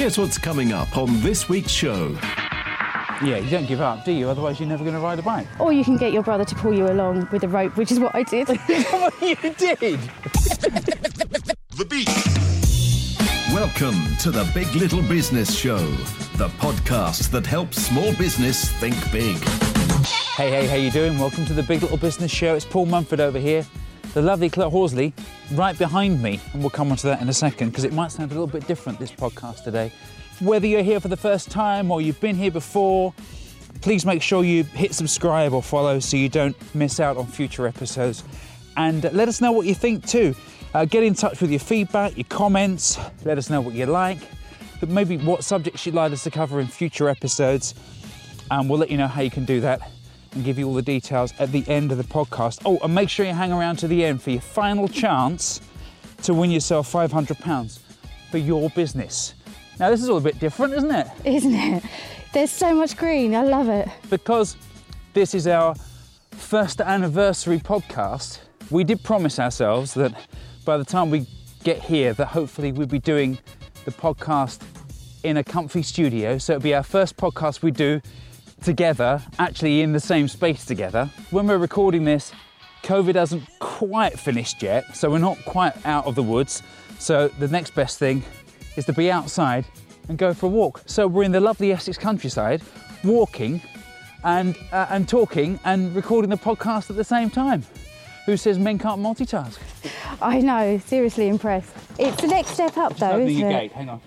Here's 0.00 0.16
what's 0.16 0.38
coming 0.38 0.72
up 0.72 0.96
on 0.96 1.20
this 1.20 1.46
week's 1.50 1.72
show. 1.72 2.16
Yeah, 3.22 3.36
you 3.36 3.50
don't 3.50 3.66
give 3.66 3.82
up, 3.82 4.02
do 4.02 4.12
you? 4.12 4.30
Otherwise, 4.30 4.58
you're 4.58 4.66
never 4.66 4.82
going 4.82 4.96
to 4.96 5.00
ride 5.00 5.18
a 5.18 5.22
bike. 5.22 5.46
Or 5.60 5.74
you 5.74 5.84
can 5.84 5.98
get 5.98 6.10
your 6.14 6.22
brother 6.22 6.46
to 6.46 6.54
pull 6.54 6.72
you 6.72 6.90
along 6.90 7.28
with 7.30 7.44
a 7.44 7.48
rope, 7.48 7.76
which 7.76 7.92
is 7.92 8.00
what 8.00 8.14
I 8.14 8.22
did. 8.22 8.48
what 8.48 9.12
you 9.20 9.36
did. 9.36 10.00
The 11.76 11.84
beat. 11.86 12.08
Welcome 13.54 14.16
to 14.20 14.30
the 14.30 14.50
Big 14.54 14.74
Little 14.74 15.02
Business 15.02 15.54
Show, 15.54 15.86
the 16.38 16.48
podcast 16.56 17.30
that 17.32 17.44
helps 17.44 17.76
small 17.76 18.14
business 18.14 18.72
think 18.80 18.94
big. 19.12 19.36
Hey, 20.34 20.48
hey, 20.48 20.66
how 20.66 20.76
you 20.76 20.90
doing? 20.90 21.18
Welcome 21.18 21.44
to 21.44 21.52
the 21.52 21.62
Big 21.62 21.82
Little 21.82 21.98
Business 21.98 22.30
Show. 22.30 22.54
It's 22.54 22.64
Paul 22.64 22.86
Mumford 22.86 23.20
over 23.20 23.38
here. 23.38 23.66
The 24.12 24.22
lovely 24.22 24.50
Claire 24.50 24.70
Horsley 24.70 25.12
right 25.52 25.78
behind 25.78 26.20
me, 26.20 26.40
and 26.52 26.62
we'll 26.62 26.70
come 26.70 26.90
on 26.90 26.96
to 26.96 27.06
that 27.06 27.22
in 27.22 27.28
a 27.28 27.32
second 27.32 27.68
because 27.68 27.84
it 27.84 27.92
might 27.92 28.10
sound 28.10 28.32
a 28.32 28.34
little 28.34 28.48
bit 28.48 28.66
different 28.66 28.98
this 28.98 29.12
podcast 29.12 29.62
today. 29.62 29.92
Whether 30.40 30.66
you're 30.66 30.82
here 30.82 30.98
for 30.98 31.06
the 31.06 31.16
first 31.16 31.48
time 31.48 31.92
or 31.92 32.00
you've 32.00 32.20
been 32.20 32.34
here 32.34 32.50
before, 32.50 33.14
please 33.82 34.04
make 34.04 34.20
sure 34.20 34.42
you 34.42 34.64
hit 34.64 34.94
subscribe 34.94 35.52
or 35.52 35.62
follow 35.62 36.00
so 36.00 36.16
you 36.16 36.28
don't 36.28 36.56
miss 36.74 36.98
out 36.98 37.18
on 37.18 37.26
future 37.28 37.68
episodes. 37.68 38.24
And 38.76 39.04
let 39.12 39.28
us 39.28 39.40
know 39.40 39.52
what 39.52 39.66
you 39.66 39.76
think 39.76 40.04
too. 40.08 40.34
Uh, 40.74 40.86
get 40.86 41.04
in 41.04 41.14
touch 41.14 41.40
with 41.40 41.50
your 41.50 41.60
feedback, 41.60 42.16
your 42.16 42.26
comments. 42.28 42.98
Let 43.24 43.38
us 43.38 43.48
know 43.48 43.60
what 43.60 43.74
you 43.74 43.86
like, 43.86 44.18
but 44.80 44.88
maybe 44.88 45.18
what 45.18 45.44
subjects 45.44 45.86
you'd 45.86 45.94
like 45.94 46.10
us 46.12 46.24
to 46.24 46.32
cover 46.32 46.58
in 46.58 46.66
future 46.66 47.08
episodes. 47.08 47.74
And 48.50 48.68
we'll 48.68 48.80
let 48.80 48.90
you 48.90 48.98
know 48.98 49.06
how 49.06 49.22
you 49.22 49.30
can 49.30 49.44
do 49.44 49.60
that 49.60 49.88
and 50.32 50.44
give 50.44 50.58
you 50.58 50.66
all 50.66 50.74
the 50.74 50.82
details 50.82 51.32
at 51.38 51.50
the 51.52 51.66
end 51.68 51.92
of 51.92 51.98
the 51.98 52.04
podcast. 52.04 52.60
Oh, 52.64 52.78
and 52.82 52.94
make 52.94 53.08
sure 53.08 53.26
you 53.26 53.32
hang 53.32 53.52
around 53.52 53.76
to 53.76 53.88
the 53.88 54.04
end 54.04 54.22
for 54.22 54.30
your 54.30 54.40
final 54.40 54.88
chance 54.88 55.60
to 56.22 56.34
win 56.34 56.50
yourself 56.50 56.90
£500 56.92 57.78
for 58.30 58.38
your 58.38 58.70
business. 58.70 59.34
Now, 59.78 59.90
this 59.90 60.02
is 60.02 60.08
all 60.08 60.18
a 60.18 60.20
bit 60.20 60.38
different, 60.38 60.74
isn't 60.74 60.90
it? 60.90 61.06
Isn't 61.24 61.54
it? 61.54 61.82
There's 62.32 62.50
so 62.50 62.74
much 62.74 62.96
green. 62.96 63.34
I 63.34 63.42
love 63.42 63.68
it. 63.68 63.88
Because 64.10 64.56
this 65.14 65.34
is 65.34 65.46
our 65.46 65.74
first 66.32 66.80
anniversary 66.80 67.58
podcast, 67.58 68.40
we 68.70 68.84
did 68.84 69.02
promise 69.02 69.38
ourselves 69.38 69.94
that 69.94 70.28
by 70.64 70.76
the 70.76 70.84
time 70.84 71.10
we 71.10 71.26
get 71.64 71.80
here, 71.80 72.12
that 72.14 72.26
hopefully 72.26 72.72
we'll 72.72 72.86
be 72.86 72.98
doing 72.98 73.38
the 73.84 73.90
podcast 73.90 74.60
in 75.24 75.38
a 75.38 75.44
comfy 75.44 75.82
studio. 75.82 76.38
So 76.38 76.54
it'll 76.54 76.62
be 76.62 76.74
our 76.74 76.82
first 76.82 77.16
podcast 77.16 77.62
we 77.62 77.70
do 77.70 78.00
together, 78.62 79.22
actually 79.38 79.80
in 79.80 79.92
the 79.92 80.00
same 80.00 80.28
space 80.28 80.64
together. 80.64 81.10
When 81.30 81.46
we're 81.46 81.58
recording 81.58 82.04
this, 82.04 82.32
COVID 82.82 83.14
hasn't 83.14 83.44
quite 83.58 84.18
finished 84.18 84.62
yet, 84.62 84.96
so 84.96 85.10
we're 85.10 85.18
not 85.18 85.38
quite 85.44 85.74
out 85.86 86.06
of 86.06 86.14
the 86.14 86.22
woods. 86.22 86.62
So 86.98 87.28
the 87.28 87.48
next 87.48 87.74
best 87.74 87.98
thing 87.98 88.22
is 88.76 88.84
to 88.86 88.92
be 88.92 89.10
outside 89.10 89.64
and 90.08 90.18
go 90.18 90.34
for 90.34 90.46
a 90.46 90.48
walk. 90.48 90.82
So 90.86 91.06
we're 91.06 91.24
in 91.24 91.32
the 91.32 91.40
lovely 91.40 91.72
Essex 91.72 91.96
countryside, 91.98 92.62
walking 93.04 93.60
and 94.24 94.56
uh, 94.72 94.86
and 94.90 95.08
talking 95.08 95.58
and 95.64 95.94
recording 95.94 96.30
the 96.30 96.36
podcast 96.36 96.90
at 96.90 96.96
the 96.96 97.04
same 97.04 97.30
time. 97.30 97.64
Who 98.26 98.36
says 98.36 98.58
men 98.58 98.78
can't 98.78 99.00
multitask? 99.00 99.58
I 100.20 100.40
know. 100.40 100.78
Seriously 100.78 101.28
impressed. 101.28 101.72
It's 101.98 102.20
the 102.20 102.28
next 102.28 102.50
step 102.50 102.76
up, 102.76 102.96
though, 102.98 103.18
isn't 103.18 103.42
it? 103.46 103.50
gate. 103.50 103.72
Hang 103.72 103.88
on. 103.88 104.00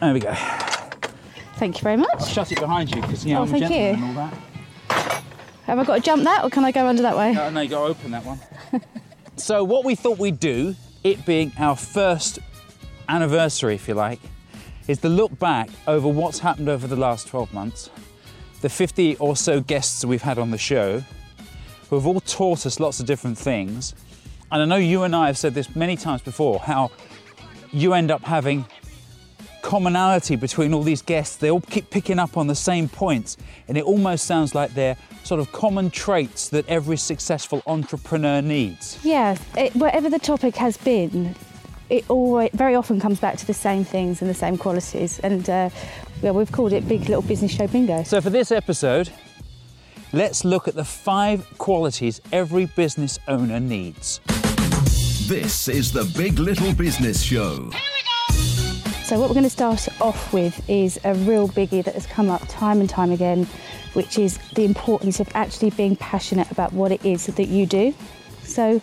There 0.00 0.14
we 0.14 0.20
go. 0.20 0.34
Thank 1.60 1.76
you 1.76 1.82
very 1.82 1.98
much. 1.98 2.26
Shut 2.26 2.50
it 2.52 2.58
behind 2.58 2.90
you 2.90 3.02
because 3.02 3.22
you 3.22 3.34
know 3.34 3.40
Oh, 3.40 3.42
I'm 3.42 3.48
a 3.48 3.58
thank 3.58 3.68
gentleman 3.70 3.98
you. 3.98 4.08
and 4.08 4.18
all 4.18 4.30
that. 4.88 5.22
Have 5.66 5.78
I 5.78 5.84
got 5.84 5.96
to 5.96 6.00
jump 6.00 6.24
that, 6.24 6.42
or 6.42 6.48
can 6.48 6.64
I 6.64 6.72
go 6.72 6.86
under 6.86 7.02
that 7.02 7.14
way? 7.14 7.34
No, 7.34 7.50
no, 7.50 7.60
you 7.60 7.68
got 7.68 7.80
to 7.80 7.90
open 7.90 8.10
that 8.12 8.24
one. 8.24 8.40
so, 9.36 9.62
what 9.62 9.84
we 9.84 9.94
thought 9.94 10.18
we'd 10.18 10.40
do, 10.40 10.74
it 11.04 11.26
being 11.26 11.52
our 11.58 11.76
first 11.76 12.38
anniversary, 13.10 13.74
if 13.74 13.86
you 13.88 13.92
like, 13.92 14.20
is 14.88 15.00
to 15.00 15.10
look 15.10 15.38
back 15.38 15.68
over 15.86 16.08
what's 16.08 16.38
happened 16.38 16.70
over 16.70 16.86
the 16.86 16.96
last 16.96 17.28
12 17.28 17.52
months, 17.52 17.90
the 18.62 18.70
50 18.70 19.16
or 19.16 19.36
so 19.36 19.60
guests 19.60 20.02
we've 20.02 20.22
had 20.22 20.38
on 20.38 20.50
the 20.52 20.58
show, 20.58 21.04
who 21.90 21.96
have 21.96 22.06
all 22.06 22.20
taught 22.22 22.64
us 22.64 22.80
lots 22.80 23.00
of 23.00 23.06
different 23.06 23.36
things. 23.36 23.94
And 24.50 24.62
I 24.62 24.64
know 24.64 24.76
you 24.76 25.02
and 25.02 25.14
I 25.14 25.26
have 25.26 25.36
said 25.36 25.52
this 25.52 25.76
many 25.76 25.98
times 25.98 26.22
before 26.22 26.58
how 26.60 26.90
you 27.70 27.92
end 27.92 28.10
up 28.10 28.22
having 28.24 28.64
commonality 29.62 30.36
between 30.36 30.74
all 30.74 30.82
these 30.82 31.02
guests. 31.02 31.36
They 31.36 31.50
all 31.50 31.60
keep 31.60 31.90
picking 31.90 32.18
up 32.18 32.36
on 32.36 32.46
the 32.46 32.54
same 32.54 32.88
points, 32.88 33.36
and 33.68 33.76
it 33.76 33.84
almost 33.84 34.26
sounds 34.26 34.54
like 34.54 34.74
they're 34.74 34.96
sort 35.24 35.40
of 35.40 35.52
common 35.52 35.90
traits 35.90 36.48
that 36.50 36.68
every 36.68 36.96
successful 36.96 37.62
entrepreneur 37.66 38.40
needs. 38.42 38.98
Yeah, 39.04 39.36
it, 39.56 39.74
whatever 39.76 40.10
the 40.10 40.18
topic 40.18 40.56
has 40.56 40.76
been, 40.76 41.34
it 41.88 42.08
always 42.08 42.50
very 42.54 42.74
often 42.74 43.00
comes 43.00 43.20
back 43.20 43.36
to 43.38 43.46
the 43.46 43.54
same 43.54 43.84
things 43.84 44.22
and 44.22 44.30
the 44.30 44.34
same 44.34 44.56
qualities. 44.56 45.18
And 45.20 45.48
uh, 45.48 45.70
yeah, 46.22 46.30
we've 46.30 46.52
called 46.52 46.72
it 46.72 46.88
Big 46.88 47.00
Little 47.08 47.22
Business 47.22 47.52
Show 47.52 47.66
Bingo. 47.66 48.02
So, 48.04 48.20
for 48.20 48.30
this 48.30 48.52
episode, 48.52 49.10
let's 50.12 50.44
look 50.44 50.68
at 50.68 50.74
the 50.74 50.84
five 50.84 51.46
qualities 51.58 52.20
every 52.32 52.66
business 52.66 53.18
owner 53.28 53.60
needs. 53.60 54.20
This 55.26 55.68
is 55.68 55.92
the 55.92 56.12
Big 56.16 56.38
Little 56.38 56.74
Business 56.74 57.22
Show. 57.22 57.70
So, 59.10 59.18
what 59.18 59.28
we're 59.28 59.34
going 59.34 59.42
to 59.42 59.50
start 59.50 59.88
off 60.00 60.32
with 60.32 60.70
is 60.70 60.96
a 61.02 61.14
real 61.14 61.48
biggie 61.48 61.82
that 61.82 61.94
has 61.94 62.06
come 62.06 62.30
up 62.30 62.46
time 62.46 62.78
and 62.78 62.88
time 62.88 63.10
again, 63.10 63.48
which 63.94 64.20
is 64.20 64.38
the 64.54 64.64
importance 64.64 65.18
of 65.18 65.28
actually 65.34 65.70
being 65.70 65.96
passionate 65.96 66.48
about 66.52 66.72
what 66.72 66.92
it 66.92 67.04
is 67.04 67.26
that 67.26 67.48
you 67.48 67.66
do. 67.66 67.92
So, 68.44 68.80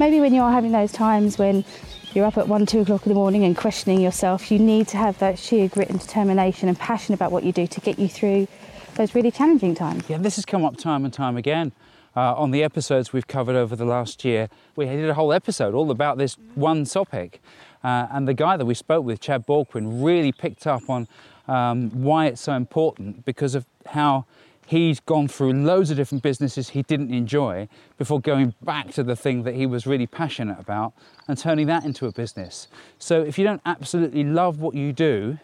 maybe 0.00 0.18
when 0.18 0.34
you 0.34 0.42
are 0.42 0.50
having 0.50 0.72
those 0.72 0.90
times 0.90 1.38
when 1.38 1.64
you're 2.12 2.24
up 2.24 2.36
at 2.38 2.48
one, 2.48 2.66
two 2.66 2.80
o'clock 2.80 3.06
in 3.06 3.10
the 3.10 3.14
morning 3.14 3.44
and 3.44 3.56
questioning 3.56 4.00
yourself, 4.00 4.50
you 4.50 4.58
need 4.58 4.88
to 4.88 4.96
have 4.96 5.16
that 5.20 5.38
sheer 5.38 5.68
grit 5.68 5.90
and 5.90 6.00
determination 6.00 6.68
and 6.68 6.76
passion 6.76 7.14
about 7.14 7.30
what 7.30 7.44
you 7.44 7.52
do 7.52 7.68
to 7.68 7.80
get 7.80 8.00
you 8.00 8.08
through 8.08 8.48
those 8.96 9.14
really 9.14 9.30
challenging 9.30 9.76
times. 9.76 10.02
Yeah, 10.08 10.18
this 10.18 10.34
has 10.34 10.44
come 10.44 10.64
up 10.64 10.76
time 10.76 11.04
and 11.04 11.14
time 11.14 11.36
again. 11.36 11.70
Uh, 12.16 12.34
on 12.34 12.50
the 12.50 12.64
episodes 12.64 13.12
we've 13.12 13.28
covered 13.28 13.54
over 13.54 13.76
the 13.76 13.84
last 13.84 14.24
year, 14.24 14.48
we 14.74 14.86
did 14.86 15.08
a 15.08 15.14
whole 15.14 15.32
episode 15.32 15.72
all 15.72 15.92
about 15.92 16.18
this 16.18 16.36
one 16.56 16.84
topic. 16.84 17.40
Uh, 17.84 18.08
and 18.10 18.26
the 18.26 18.34
guy 18.34 18.56
that 18.56 18.66
we 18.66 18.74
spoke 18.74 19.04
with, 19.04 19.20
Chad 19.20 19.46
Borquin, 19.46 20.04
really 20.04 20.32
picked 20.32 20.66
up 20.66 20.88
on 20.88 21.06
um, 21.46 21.90
why 21.90 22.26
it's 22.26 22.40
so 22.40 22.52
important 22.52 23.24
because 23.24 23.54
of 23.54 23.64
how 23.86 24.26
he's 24.66 25.00
gone 25.00 25.26
through 25.26 25.52
loads 25.52 25.90
of 25.90 25.96
different 25.96 26.22
businesses 26.22 26.70
he 26.70 26.82
didn't 26.82 27.12
enjoy 27.12 27.66
before 27.96 28.20
going 28.20 28.54
back 28.62 28.92
to 28.92 29.02
the 29.02 29.16
thing 29.16 29.42
that 29.44 29.54
he 29.54 29.64
was 29.64 29.86
really 29.86 30.06
passionate 30.06 30.58
about 30.60 30.92
and 31.26 31.38
turning 31.38 31.66
that 31.66 31.84
into 31.84 32.06
a 32.06 32.12
business. 32.12 32.68
So 32.98 33.22
if 33.22 33.38
you 33.38 33.44
don't 33.44 33.62
absolutely 33.64 34.24
love 34.24 34.60
what 34.60 34.74
you 34.74 34.92
do, 34.92 35.38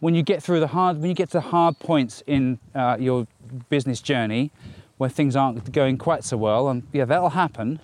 when 0.00 0.16
you 0.16 0.22
get 0.22 0.42
through 0.42 0.60
the 0.60 0.66
hard, 0.66 0.98
when 0.98 1.08
you 1.08 1.14
get 1.14 1.28
to 1.30 1.38
the 1.38 1.40
hard 1.42 1.78
points 1.78 2.22
in 2.26 2.58
uh, 2.74 2.96
your 2.98 3.26
business 3.68 4.00
journey, 4.00 4.50
where 4.98 5.08
things 5.08 5.36
aren't 5.36 5.72
going 5.72 5.96
quite 5.96 6.24
so 6.24 6.36
well, 6.36 6.68
and 6.68 6.82
yeah, 6.92 7.04
that'll 7.04 7.30
happen. 7.30 7.80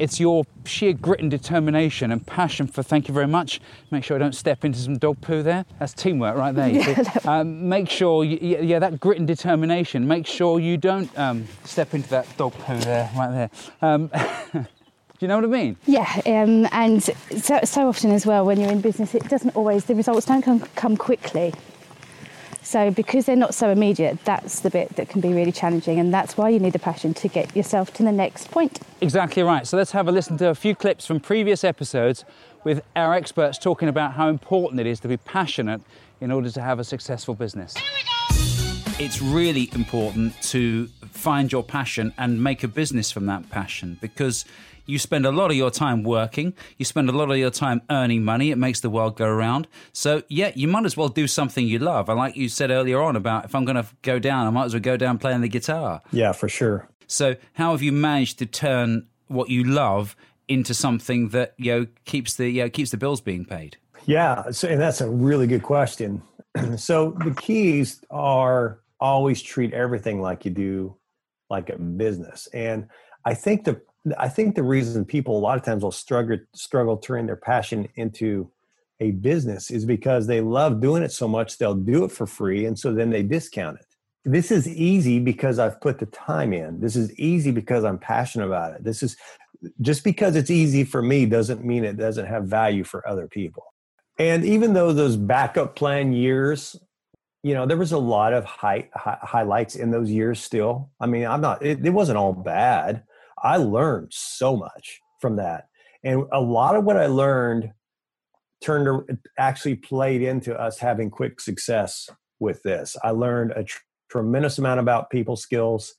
It's 0.00 0.18
your 0.18 0.44
sheer 0.64 0.94
grit 0.94 1.20
and 1.20 1.30
determination 1.30 2.10
and 2.10 2.26
passion 2.26 2.66
for. 2.66 2.82
Thank 2.82 3.06
you 3.06 3.12
very 3.12 3.26
much. 3.26 3.60
Make 3.90 4.02
sure 4.02 4.16
I 4.16 4.18
don't 4.18 4.34
step 4.34 4.64
into 4.64 4.78
some 4.78 4.96
dog 4.96 5.20
poo 5.20 5.42
there. 5.42 5.66
That's 5.78 5.92
teamwork 5.92 6.36
right 6.38 6.54
there. 6.54 6.94
see. 7.04 7.28
um, 7.28 7.68
make 7.68 7.90
sure, 7.90 8.24
you, 8.24 8.38
yeah, 8.40 8.60
yeah, 8.60 8.78
that 8.78 8.98
grit 8.98 9.18
and 9.18 9.26
determination. 9.26 10.08
Make 10.08 10.26
sure 10.26 10.58
you 10.58 10.78
don't 10.78 11.16
um, 11.18 11.46
step 11.64 11.92
into 11.92 12.08
that 12.08 12.26
dog 12.38 12.54
poo 12.54 12.78
there, 12.78 13.10
right 13.14 13.30
there. 13.30 13.50
Um, 13.82 14.06
do 14.52 14.66
you 15.20 15.28
know 15.28 15.36
what 15.36 15.44
I 15.44 15.48
mean? 15.48 15.76
Yeah, 15.84 16.20
um, 16.24 16.66
and 16.72 17.02
so, 17.02 17.60
so 17.64 17.86
often 17.86 18.10
as 18.10 18.24
well, 18.24 18.46
when 18.46 18.58
you're 18.58 18.72
in 18.72 18.80
business, 18.80 19.14
it 19.14 19.28
doesn't 19.28 19.54
always, 19.54 19.84
the 19.84 19.94
results 19.94 20.24
don't 20.24 20.40
come, 20.40 20.60
come 20.76 20.96
quickly. 20.96 21.52
So, 22.62 22.90
because 22.90 23.26
they're 23.26 23.36
not 23.36 23.54
so 23.54 23.70
immediate, 23.70 24.24
that's 24.24 24.60
the 24.60 24.70
bit 24.70 24.96
that 24.96 25.08
can 25.08 25.20
be 25.20 25.32
really 25.32 25.52
challenging, 25.52 25.98
and 25.98 26.12
that's 26.12 26.36
why 26.36 26.50
you 26.50 26.58
need 26.58 26.72
the 26.72 26.78
passion 26.78 27.14
to 27.14 27.28
get 27.28 27.56
yourself 27.56 27.92
to 27.94 28.02
the 28.02 28.12
next 28.12 28.50
point. 28.50 28.80
Exactly 29.00 29.42
right. 29.42 29.66
So 29.66 29.76
let's 29.76 29.92
have 29.92 30.08
a 30.08 30.12
listen 30.12 30.36
to 30.38 30.50
a 30.50 30.54
few 30.54 30.74
clips 30.74 31.06
from 31.06 31.20
previous 31.20 31.64
episodes 31.64 32.24
with 32.62 32.82
our 32.94 33.14
experts 33.14 33.58
talking 33.58 33.88
about 33.88 34.12
how 34.12 34.28
important 34.28 34.80
it 34.80 34.86
is 34.86 35.00
to 35.00 35.08
be 35.08 35.16
passionate 35.16 35.80
in 36.20 36.30
order 36.30 36.50
to 36.50 36.60
have 36.60 36.78
a 36.78 36.84
successful 36.84 37.34
business. 37.34 37.74
It's 39.00 39.22
really 39.22 39.70
important 39.72 40.38
to 40.50 40.88
find 41.10 41.50
your 41.50 41.62
passion 41.62 42.12
and 42.18 42.44
make 42.44 42.62
a 42.62 42.68
business 42.68 43.10
from 43.10 43.24
that 43.26 43.48
passion 43.48 43.96
because 43.98 44.44
you 44.84 44.98
spend 44.98 45.24
a 45.24 45.32
lot 45.32 45.50
of 45.50 45.56
your 45.56 45.70
time 45.70 46.02
working, 46.02 46.52
you 46.76 46.84
spend 46.84 47.08
a 47.08 47.12
lot 47.12 47.30
of 47.30 47.38
your 47.38 47.48
time 47.48 47.80
earning 47.88 48.22
money, 48.26 48.50
it 48.50 48.58
makes 48.58 48.80
the 48.80 48.90
world 48.90 49.16
go 49.16 49.24
around. 49.24 49.68
So, 49.94 50.22
yeah, 50.28 50.52
you 50.54 50.68
might 50.68 50.84
as 50.84 50.98
well 50.98 51.08
do 51.08 51.26
something 51.26 51.66
you 51.66 51.78
love. 51.78 52.10
And 52.10 52.18
like 52.18 52.36
you 52.36 52.50
said 52.50 52.70
earlier 52.70 53.00
on 53.00 53.16
about 53.16 53.46
if 53.46 53.54
I'm 53.54 53.64
going 53.64 53.82
to 53.82 53.86
go 54.02 54.18
down, 54.18 54.46
I 54.46 54.50
might 54.50 54.66
as 54.66 54.74
well 54.74 54.82
go 54.82 54.98
down 54.98 55.16
playing 55.16 55.40
the 55.40 55.48
guitar. 55.48 56.02
Yeah, 56.12 56.32
for 56.32 56.50
sure. 56.50 56.86
So, 57.06 57.36
how 57.54 57.70
have 57.70 57.80
you 57.80 57.92
managed 57.92 58.38
to 58.40 58.46
turn 58.46 59.06
what 59.28 59.48
you 59.48 59.64
love 59.64 60.14
into 60.46 60.74
something 60.74 61.30
that 61.30 61.54
you 61.56 61.72
know 61.72 61.86
keeps 62.04 62.34
the 62.34 62.50
you 62.50 62.64
know, 62.64 62.68
keeps 62.68 62.90
the 62.90 62.98
bills 62.98 63.22
being 63.22 63.46
paid? 63.46 63.78
Yeah, 64.04 64.50
so, 64.50 64.68
and 64.68 64.78
that's 64.78 65.00
a 65.00 65.08
really 65.08 65.46
good 65.46 65.62
question. 65.62 66.20
so 66.76 67.12
the 67.24 67.30
keys 67.30 68.02
are 68.10 68.79
always 69.00 69.42
treat 69.42 69.72
everything 69.72 70.20
like 70.20 70.44
you 70.44 70.50
do 70.50 70.96
like 71.48 71.68
a 71.70 71.78
business. 71.78 72.48
And 72.52 72.88
I 73.24 73.34
think 73.34 73.64
the 73.64 73.80
I 74.16 74.28
think 74.28 74.54
the 74.54 74.62
reason 74.62 75.04
people 75.04 75.36
a 75.36 75.40
lot 75.40 75.58
of 75.58 75.64
times 75.64 75.82
will 75.82 75.90
struggle 75.90 76.38
struggle 76.54 76.96
turning 76.96 77.26
their 77.26 77.36
passion 77.36 77.88
into 77.96 78.50
a 79.00 79.10
business 79.12 79.70
is 79.70 79.84
because 79.84 80.26
they 80.26 80.40
love 80.40 80.80
doing 80.80 81.02
it 81.02 81.12
so 81.12 81.26
much 81.26 81.58
they'll 81.58 81.74
do 81.74 82.04
it 82.04 82.12
for 82.12 82.26
free 82.26 82.66
and 82.66 82.78
so 82.78 82.92
then 82.92 83.10
they 83.10 83.22
discount 83.22 83.78
it. 83.78 83.86
This 84.24 84.50
is 84.50 84.68
easy 84.68 85.18
because 85.18 85.58
i've 85.58 85.80
put 85.80 85.98
the 85.98 86.06
time 86.06 86.52
in. 86.52 86.80
This 86.80 86.96
is 86.96 87.12
easy 87.18 87.50
because 87.50 87.84
i'm 87.84 87.98
passionate 87.98 88.46
about 88.46 88.74
it. 88.74 88.84
This 88.84 89.02
is 89.02 89.16
just 89.82 90.04
because 90.04 90.36
it's 90.36 90.50
easy 90.50 90.84
for 90.84 91.02
me 91.02 91.26
doesn't 91.26 91.64
mean 91.64 91.84
it 91.84 91.96
doesn't 91.98 92.26
have 92.26 92.44
value 92.44 92.84
for 92.84 93.06
other 93.06 93.28
people. 93.28 93.64
And 94.18 94.44
even 94.44 94.74
though 94.74 94.92
those 94.92 95.16
backup 95.16 95.76
plan 95.76 96.12
years 96.12 96.76
you 97.42 97.54
know 97.54 97.66
there 97.66 97.76
was 97.76 97.92
a 97.92 97.98
lot 97.98 98.32
of 98.32 98.44
high, 98.44 98.88
high 98.94 99.18
highlights 99.22 99.76
in 99.76 99.90
those 99.90 100.10
years 100.10 100.40
still 100.40 100.90
i 101.00 101.06
mean 101.06 101.26
i'm 101.26 101.40
not 101.40 101.64
it, 101.64 101.84
it 101.84 101.90
wasn't 101.90 102.16
all 102.16 102.32
bad 102.32 103.02
i 103.42 103.56
learned 103.56 104.12
so 104.12 104.56
much 104.56 105.00
from 105.20 105.36
that 105.36 105.68
and 106.04 106.24
a 106.32 106.40
lot 106.40 106.76
of 106.76 106.84
what 106.84 106.96
i 106.96 107.06
learned 107.06 107.72
turned 108.60 109.18
actually 109.38 109.74
played 109.74 110.22
into 110.22 110.58
us 110.58 110.78
having 110.78 111.10
quick 111.10 111.40
success 111.40 112.08
with 112.38 112.62
this. 112.62 112.96
I 113.02 113.10
learned 113.10 113.52
a 113.52 113.64
tr- 113.64 113.80
tremendous 114.10 114.58
amount 114.58 114.80
about 114.80 115.10
people 115.10 115.36
skills. 115.36 115.94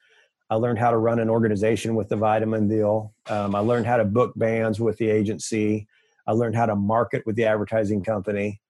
I 0.50 0.56
learned 0.56 0.80
how 0.80 0.92
to 0.92 0.98
run 0.98 1.20
an 1.20 1.30
organization 1.30 1.96
with 1.96 2.10
the 2.10 2.18
vitamin 2.18 2.68
deal. 2.68 3.14
Um, 3.28 3.56
I 3.56 3.60
learned 3.60 3.86
how 3.86 3.98
to 3.98 4.06
book 4.06 4.34
bands 4.36 4.80
with 4.80 4.98
the 4.98 5.10
agency. 5.10 5.88
I 6.28 6.34
learned 6.34 6.56
how 6.56 6.66
to 6.66 6.76
market 6.76 7.26
with 7.26 7.36
the 7.36 7.46
advertising 7.46 8.04
company. 8.04 8.62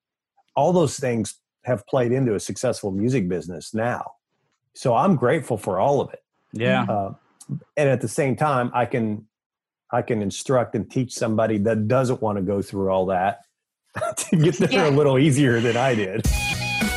All 0.56 0.74
those 0.74 1.00
things 1.00 1.40
have 1.64 1.86
played 1.88 2.12
into 2.12 2.36
a 2.36 2.40
successful 2.40 2.92
music 2.92 3.28
business 3.28 3.74
now. 3.74 4.14
So 4.74 4.96
I'm 4.96 5.16
grateful 5.16 5.58
for 5.58 5.80
all 5.80 6.02
of 6.02 6.12
it. 6.14 6.24
Yeah. 6.54 6.84
Uh, 6.84 7.14
and 7.78 7.90
at 7.90 8.02
the 8.02 8.08
same 8.08 8.36
time, 8.36 8.72
I 8.74 8.86
can 8.86 9.28
I 9.92 10.02
can 10.02 10.22
instruct 10.22 10.74
and 10.76 10.90
teach 10.90 11.14
somebody 11.14 11.58
that 11.60 11.88
doesn't 11.88 12.22
want 12.22 12.38
to 12.38 12.42
go 12.42 12.62
through 12.62 12.90
all 12.90 13.08
that 13.08 13.42
to 14.18 14.38
get 14.38 14.56
there 14.56 14.72
yeah. 14.72 14.90
a 14.90 14.92
little 14.92 15.20
easier 15.20 15.60
than 15.60 15.76
I 15.76 15.96
did. 15.96 16.26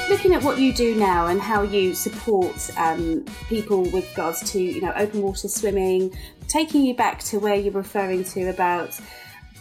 Looking 0.09 0.35
at 0.35 0.45
what 0.45 0.59
you 0.59 0.73
do 0.73 0.95
now 0.95 1.27
and 1.27 1.41
how 1.41 1.63
you 1.63 1.95
support 1.95 2.71
um, 2.79 3.25
people 3.49 3.83
with 3.91 4.09
regards 4.11 4.49
to 4.53 4.61
you 4.63 4.81
know 4.81 4.93
open 4.97 5.23
water 5.23 5.49
swimming, 5.49 6.17
taking 6.47 6.85
you 6.85 6.95
back 6.95 7.21
to 7.25 7.41
where 7.41 7.57
you're 7.57 7.73
referring 7.73 8.23
to 8.25 8.49
about 8.49 8.99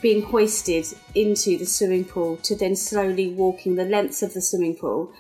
being 0.04 0.22
hoisted 0.22 0.86
into 1.16 1.58
the 1.58 1.66
swimming 1.66 2.06
pool 2.06 2.38
to 2.38 2.56
then 2.56 2.76
slowly 2.76 3.30
walking 3.30 3.76
the 3.76 3.86
lengths 3.86 4.22
of 4.22 4.34
the 4.34 4.42
swimming 4.42 4.76
pool. 4.76 5.12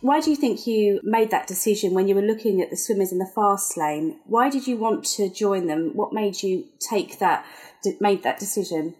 Why 0.00 0.20
do 0.20 0.30
you 0.30 0.36
think 0.36 0.66
you 0.66 1.00
made 1.02 1.30
that 1.32 1.46
decision 1.46 1.92
when 1.92 2.08
you 2.08 2.14
were 2.14 2.22
looking 2.22 2.62
at 2.62 2.70
the 2.70 2.76
swimmers 2.76 3.12
in 3.12 3.18
the 3.18 3.30
fast 3.34 3.76
lane? 3.76 4.20
Why 4.24 4.48
did 4.48 4.66
you 4.66 4.78
want 4.78 5.04
to 5.16 5.28
join 5.28 5.66
them? 5.66 5.90
What 5.94 6.14
made 6.14 6.42
you 6.42 6.64
take 6.78 7.18
that, 7.18 7.44
made 8.00 8.22
that 8.22 8.38
decision? 8.38 8.94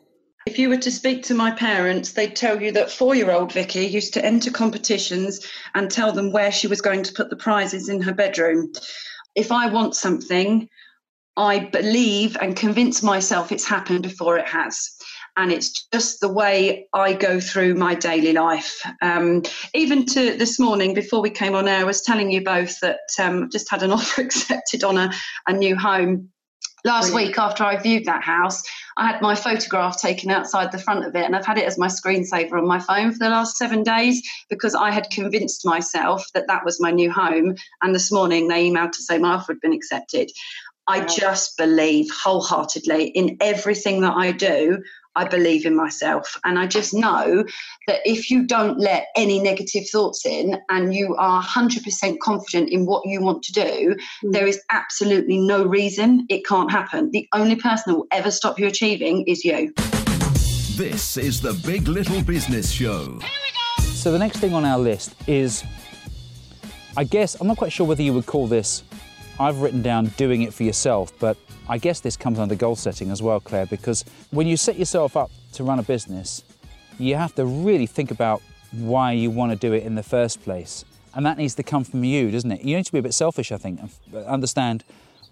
If 0.47 0.59
you 0.59 0.69
were 0.69 0.79
to 0.79 0.91
speak 0.91 1.23
to 1.25 1.35
my 1.35 1.53
parents, 1.53 2.13
they'd 2.13 2.35
tell 2.35 2.61
you 2.61 2.73
that 2.73 2.91
four 2.91 3.15
year 3.15 3.31
old 3.31 3.53
Vicky 3.53 3.87
used 3.87 4.15
to 4.15 4.25
enter 4.25 4.51
competitions 4.51 5.47
and 5.75 5.91
tell 5.91 6.13
them 6.13 6.33
where 6.33 6.51
she 6.51 6.67
was 6.67 6.81
going 6.81 7.05
to 7.05 7.13
put 7.13 7.31
the 7.31 7.37
prizes 7.37 7.89
in 7.89 8.03
her 8.03 8.13
bedroom. 8.13 8.73
If 9.37 9.53
I 9.53 9.71
want 9.71 9.95
something, 9.95 10.69
I 11.37 11.61
believe 11.61 12.37
and 12.41 12.57
convince 12.57 13.03
myself 13.03 13.53
it's 13.53 13.67
happened 13.67 14.03
before 14.03 14.37
it 14.37 14.47
has. 14.47 14.91
And 15.41 15.51
it's 15.51 15.87
just 15.91 16.21
the 16.21 16.29
way 16.29 16.87
I 16.93 17.15
go 17.15 17.41
through 17.41 17.75
my 17.75 17.95
daily 17.95 18.35
life. 18.35 18.83
Um, 19.01 19.43
even 19.73 20.05
to 20.05 20.37
this 20.37 20.59
morning, 20.59 20.93
before 20.93 21.23
we 21.23 21.31
came 21.31 21.55
on 21.55 21.67
air, 21.67 21.79
I 21.79 21.85
was 21.85 22.03
telling 22.03 22.31
you 22.31 22.45
both 22.45 22.79
that 22.81 23.01
um, 23.19 23.45
I've 23.45 23.51
just 23.51 23.71
had 23.71 23.83
an 23.83 23.91
offer 23.91 24.21
accepted 24.21 24.85
on 24.85 24.99
a, 24.99 25.11
a 25.47 25.55
new 25.55 25.77
home 25.77 26.29
last 26.85 27.13
Brilliant. 27.13 27.31
week 27.31 27.39
after 27.39 27.65
I 27.65 27.77
viewed 27.77 28.05
that 28.05 28.23
house, 28.23 28.63
I 28.99 29.07
had 29.07 29.23
my 29.23 29.35
photograph 29.35 29.99
taken 29.99 30.31
outside 30.31 30.73
the 30.73 30.79
front 30.79 31.07
of 31.07 31.17
it, 31.17 31.25
and 31.25 31.35
I've 31.35 31.47
had 31.47 31.57
it 31.57 31.65
as 31.65 31.79
my 31.79 31.87
screensaver 31.87 32.53
on 32.53 32.67
my 32.67 32.79
phone 32.79 33.11
for 33.11 33.19
the 33.19 33.31
last 33.31 33.57
seven 33.57 33.83
days 33.83 34.23
because 34.51 34.75
I 34.75 34.91
had 34.91 35.09
convinced 35.11 35.65
myself 35.65 36.27
that 36.35 36.49
that 36.49 36.67
was 36.67 36.83
my 36.83 36.91
new 36.91 37.11
home. 37.11 37.55
And 37.81 37.95
this 37.95 38.13
morning 38.13 38.49
they 38.49 38.69
emailed 38.69 38.93
to 38.93 39.03
say 39.03 39.17
my 39.17 39.31
offer 39.35 39.55
had 39.55 39.61
been 39.63 39.73
accepted. 39.73 40.31
I 40.87 41.05
just 41.05 41.57
believe 41.57 42.09
wholeheartedly 42.11 43.09
in 43.09 43.37
everything 43.41 44.01
that 44.01 44.17
I 44.17 44.33
do. 44.33 44.83
I 45.21 45.29
believe 45.29 45.67
in 45.67 45.77
myself. 45.77 46.41
And 46.45 46.59
I 46.59 46.67
just 46.67 46.95
know 46.95 47.45
that 47.87 48.01
if 48.07 48.31
you 48.31 48.47
don't 48.47 48.81
let 48.81 49.09
any 49.15 49.39
negative 49.39 49.87
thoughts 49.87 50.25
in 50.25 50.59
and 50.71 50.95
you 50.95 51.15
are 51.17 51.43
100% 51.43 52.19
confident 52.21 52.71
in 52.71 52.87
what 52.87 53.05
you 53.05 53.21
want 53.21 53.43
to 53.43 53.53
do, 53.53 53.97
mm. 54.25 54.33
there 54.33 54.47
is 54.47 54.63
absolutely 54.71 55.39
no 55.39 55.63
reason 55.63 56.25
it 56.31 56.47
can't 56.47 56.71
happen. 56.71 57.11
The 57.11 57.29
only 57.35 57.55
person 57.55 57.93
that 57.93 57.97
will 57.99 58.07
ever 58.11 58.31
stop 58.31 58.59
you 58.59 58.67
achieving 58.67 59.25
is 59.27 59.45
you. 59.45 59.75
This 60.79 61.19
is 61.19 61.43
the 61.43 61.53
Big 61.67 61.87
Little 61.87 62.23
Business 62.23 62.71
Show. 62.71 63.21
So 63.81 64.13
the 64.13 64.19
next 64.19 64.39
thing 64.39 64.55
on 64.55 64.65
our 64.65 64.79
list 64.79 65.15
is 65.27 65.63
I 66.97 67.05
guess 67.05 67.39
I'm 67.39 67.47
not 67.47 67.59
quite 67.59 67.73
sure 67.73 67.87
whether 67.87 68.03
you 68.03 68.15
would 68.15 68.25
call 68.25 68.47
this 68.47 68.85
I've 69.39 69.61
written 69.61 69.83
down 69.83 70.07
doing 70.17 70.43
it 70.43 70.55
for 70.55 70.63
yourself, 70.63 71.13
but 71.19 71.37
I 71.71 71.79
guess 71.79 72.01
this 72.01 72.17
comes 72.17 72.41
under 72.41 72.57
goal 72.57 72.75
setting 72.75 73.13
as 73.13 73.23
well, 73.23 73.39
Claire, 73.39 73.65
because 73.65 74.05
when 74.33 74.49
you 74.49 74.57
set 74.57 74.77
yourself 74.77 75.17
up 75.17 75.31
to 75.53 75.63
run 75.63 75.79
a 75.79 75.85
business, 75.85 76.43
you 76.99 77.15
have 77.15 77.33
to 77.37 77.47
really 77.47 77.87
think 77.87 78.11
about 78.11 78.43
why 78.73 79.13
you 79.13 79.31
want 79.31 79.53
to 79.53 79.57
do 79.57 79.73
it 79.73 79.85
in 79.85 79.95
the 79.95 80.03
first 80.03 80.43
place. 80.43 80.85
And 81.15 81.25
that 81.25 81.39
needs 81.39 81.55
to 81.55 81.63
come 81.63 81.85
from 81.85 82.03
you, 82.03 82.33
doesn't 82.33 82.51
it? 82.51 82.63
You 82.63 82.77
need 82.77 82.87
to 82.87 82.93
be 82.93 82.99
a 82.99 83.03
bit 83.03 83.15
selfish, 83.15 83.53
I 83.53 83.57
think, 83.57 83.79
and 83.81 84.25
understand 84.27 84.83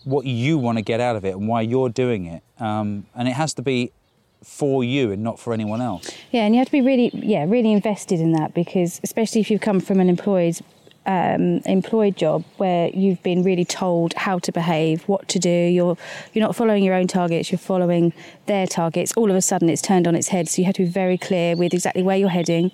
what 0.04 0.26
you 0.26 0.58
want 0.58 0.78
to 0.78 0.82
get 0.82 1.00
out 1.00 1.16
of 1.16 1.24
it 1.24 1.34
and 1.34 1.48
why 1.48 1.62
you're 1.62 1.88
doing 1.88 2.26
it. 2.26 2.44
Um, 2.60 3.06
and 3.16 3.26
it 3.26 3.32
has 3.32 3.52
to 3.54 3.62
be 3.62 3.90
for 4.44 4.84
you 4.84 5.10
and 5.10 5.24
not 5.24 5.40
for 5.40 5.52
anyone 5.52 5.80
else. 5.80 6.08
Yeah, 6.30 6.44
and 6.44 6.54
you 6.54 6.60
have 6.60 6.68
to 6.68 6.72
be 6.72 6.82
really, 6.82 7.10
yeah, 7.12 7.46
really 7.48 7.72
invested 7.72 8.20
in 8.20 8.30
that 8.32 8.54
because, 8.54 9.00
especially 9.02 9.40
if 9.40 9.50
you've 9.50 9.60
come 9.60 9.80
from 9.80 9.98
an 9.98 10.08
employed 10.08 10.60
um, 11.08 11.62
employed 11.64 12.16
job 12.16 12.44
where 12.58 12.90
you've 12.90 13.22
been 13.22 13.42
really 13.42 13.64
told 13.64 14.12
how 14.12 14.38
to 14.40 14.52
behave, 14.52 15.02
what 15.08 15.26
to 15.28 15.38
do. 15.38 15.48
You're 15.48 15.96
you're 16.34 16.44
not 16.44 16.54
following 16.54 16.84
your 16.84 16.94
own 16.94 17.08
targets. 17.08 17.50
You're 17.50 17.58
following 17.58 18.12
their 18.46 18.66
targets. 18.66 19.14
All 19.16 19.30
of 19.30 19.36
a 19.36 19.40
sudden, 19.40 19.70
it's 19.70 19.80
turned 19.80 20.06
on 20.06 20.14
its 20.14 20.28
head. 20.28 20.48
So 20.48 20.60
you 20.60 20.66
have 20.66 20.74
to 20.74 20.82
be 20.82 20.90
very 20.90 21.16
clear 21.16 21.56
with 21.56 21.72
exactly 21.72 22.02
where 22.02 22.18
you're 22.18 22.28
heading, 22.28 22.70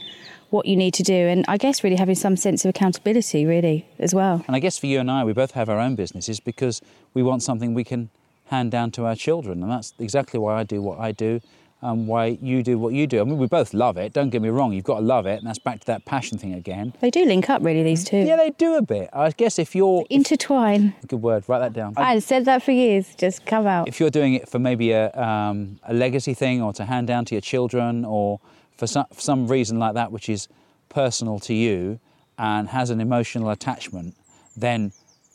what 0.50 0.66
you 0.66 0.74
need 0.74 0.94
to 0.94 1.04
do, 1.04 1.14
and 1.14 1.44
I 1.46 1.56
guess 1.56 1.84
really 1.84 1.96
having 1.96 2.16
some 2.16 2.36
sense 2.36 2.64
of 2.64 2.70
accountability, 2.70 3.46
really 3.46 3.86
as 4.00 4.12
well. 4.12 4.44
And 4.48 4.56
I 4.56 4.58
guess 4.58 4.78
for 4.78 4.88
you 4.88 4.98
and 4.98 5.10
I, 5.10 5.22
we 5.22 5.32
both 5.32 5.52
have 5.52 5.68
our 5.68 5.78
own 5.78 5.94
businesses 5.94 6.40
because 6.40 6.82
we 7.14 7.22
want 7.22 7.44
something 7.44 7.72
we 7.72 7.84
can 7.84 8.10
hand 8.46 8.72
down 8.72 8.90
to 8.92 9.06
our 9.06 9.14
children, 9.14 9.62
and 9.62 9.70
that's 9.70 9.94
exactly 10.00 10.40
why 10.40 10.58
I 10.58 10.64
do 10.64 10.82
what 10.82 10.98
I 10.98 11.12
do 11.12 11.40
um, 11.84 12.06
why 12.06 12.38
you 12.40 12.62
do 12.62 12.78
what 12.78 12.94
you 12.94 13.06
do. 13.06 13.20
I 13.20 13.24
mean, 13.24 13.36
we 13.36 13.46
both 13.46 13.74
love 13.74 13.98
it. 13.98 14.14
Don't 14.14 14.30
get 14.30 14.40
me 14.40 14.48
wrong. 14.48 14.72
You've 14.72 14.84
got 14.84 15.00
to 15.00 15.04
love 15.04 15.26
it, 15.26 15.38
and 15.38 15.46
that's 15.46 15.58
back 15.58 15.80
to 15.80 15.86
that 15.86 16.06
passion 16.06 16.38
thing 16.38 16.54
again. 16.54 16.94
They 17.00 17.10
do 17.10 17.26
link 17.26 17.50
up, 17.50 17.62
really. 17.62 17.82
These 17.82 18.04
two. 18.04 18.16
Yeah, 18.16 18.36
they 18.36 18.50
do 18.50 18.76
a 18.76 18.82
bit. 18.82 19.10
I 19.12 19.30
guess 19.30 19.58
if 19.58 19.76
you're 19.76 20.06
intertwine. 20.08 20.94
If, 21.02 21.08
good 21.08 21.22
word. 21.22 21.44
Write 21.46 21.58
that 21.58 21.74
down. 21.74 21.92
I, 21.98 22.18
said 22.20 22.46
that 22.46 22.62
for 22.62 22.72
years. 22.72 23.14
Just 23.14 23.44
come 23.44 23.66
out. 23.66 23.86
If 23.86 24.00
you're 24.00 24.10
doing 24.10 24.32
it 24.32 24.48
for 24.48 24.58
maybe 24.58 24.92
a, 24.92 25.12
um, 25.12 25.78
a 25.82 25.92
legacy 25.92 26.32
thing, 26.32 26.62
or 26.62 26.72
to 26.72 26.86
hand 26.86 27.06
down 27.06 27.26
to 27.26 27.34
your 27.34 27.42
children, 27.42 28.06
or 28.06 28.40
for 28.78 28.86
some, 28.86 29.04
for 29.12 29.20
some 29.20 29.46
reason 29.46 29.78
like 29.78 29.92
that, 29.92 30.10
which 30.10 30.30
is 30.30 30.48
personal 30.88 31.38
to 31.40 31.52
you 31.52 32.00
and 32.38 32.68
has 32.70 32.88
an 32.88 33.00
emotional 33.00 33.50
attachment, 33.50 34.16
then 34.56 34.92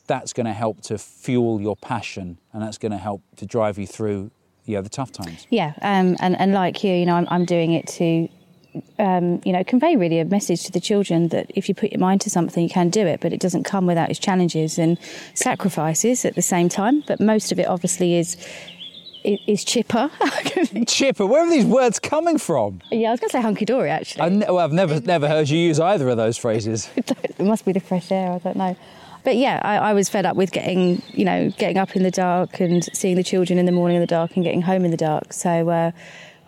that's 0.08 0.34
going 0.34 0.48
to 0.48 0.54
help 0.54 0.82
to 0.82 0.98
fuel 0.98 1.62
your 1.62 1.76
passion, 1.76 2.40
and 2.52 2.64
that's 2.64 2.80
going 2.80 2.92
to 2.92 2.98
help 2.98 3.22
to 3.36 3.46
drive 3.46 3.78
you 3.78 3.86
through 3.86 4.32
yeah, 4.70 4.82
the 4.82 4.90
tough 4.90 5.12
times. 5.12 5.48
Yeah, 5.50 5.74
um, 5.82 6.16
and 6.20 6.40
and 6.40 6.54
like 6.54 6.84
you, 6.84 6.94
you 6.94 7.06
know, 7.06 7.16
I'm, 7.16 7.28
I'm 7.30 7.46
doing 7.46 7.74
it 7.74 7.88
to. 7.88 8.30
Um, 9.00 9.42
you 9.44 9.52
know, 9.52 9.64
convey 9.64 9.96
really 9.96 10.20
a 10.20 10.26
message 10.26 10.64
to 10.66 10.72
the 10.72 10.80
children 10.80 11.30
that 11.30 11.52
if 11.56 11.68
you 11.68 11.74
put 11.74 11.92
your 11.92 12.00
mind 12.00 12.22
to 12.22 12.30
something, 12.30 12.62
you 12.62 12.70
can 12.70 12.92
do 12.92 13.02
it, 13.02 13.20
but 13.20 13.34
it 13.34 13.40
doesn't 13.40 13.64
come 13.64 13.88
without 13.88 14.12
its 14.12 14.20
challenges 14.20 14.78
and 14.78 15.00
sacrifices 15.34 16.24
at 16.24 16.36
the 16.36 16.44
same 16.44 16.70
time. 16.70 17.04
But 17.08 17.20
most 17.20 17.52
of 17.52 17.58
it, 17.58 17.68
obviously, 17.68 18.14
is 18.14 18.38
is 19.24 19.66
chipper. 19.66 20.12
chipper. 20.88 21.26
Where 21.26 21.48
are 21.48 21.50
these 21.50 21.66
words 21.66 21.98
coming 21.98 22.38
from? 22.38 22.80
Yeah, 22.92 23.08
I 23.08 23.12
was 23.12 23.20
going 23.20 23.30
to 23.30 23.38
say 23.38 23.42
hunky 23.42 23.66
dory 23.66 23.90
actually. 23.90 24.22
I 24.22 24.52
well, 24.52 24.60
I've 24.60 24.72
never 24.72 25.02
never 25.02 25.28
heard 25.28 25.50
you 25.50 25.58
use 25.58 25.80
either 25.80 26.08
of 26.08 26.18
those 26.18 26.38
phrases. 26.38 26.92
it 26.96 27.40
must 27.40 27.66
be 27.66 27.72
the 27.72 27.80
fresh 27.80 28.12
air. 28.12 28.34
I 28.34 28.38
don't 28.38 28.56
know 28.56 28.78
but 29.24 29.36
yeah, 29.36 29.60
I, 29.64 29.78
I, 29.78 29.94
was 29.94 30.10
fed 30.10 30.26
up 30.26 30.36
with 30.36 30.52
getting, 30.52 31.02
you 31.10 31.26
know, 31.26 31.50
getting 31.58 31.78
up 31.78 31.96
in 31.96 32.04
the 32.04 32.12
dark 32.12 32.60
and 32.60 32.84
seeing 32.94 33.16
the 33.16 33.24
children 33.24 33.60
in 33.60 33.66
the 33.66 33.72
morning 33.72 33.96
in 33.96 34.02
the 34.02 34.08
dark 34.08 34.36
and 34.36 34.44
getting 34.44 34.62
home 34.62 34.86
in 34.86 34.92
the 34.92 34.98
dark. 34.98 35.34
So 35.34 35.70
uh, 35.70 35.92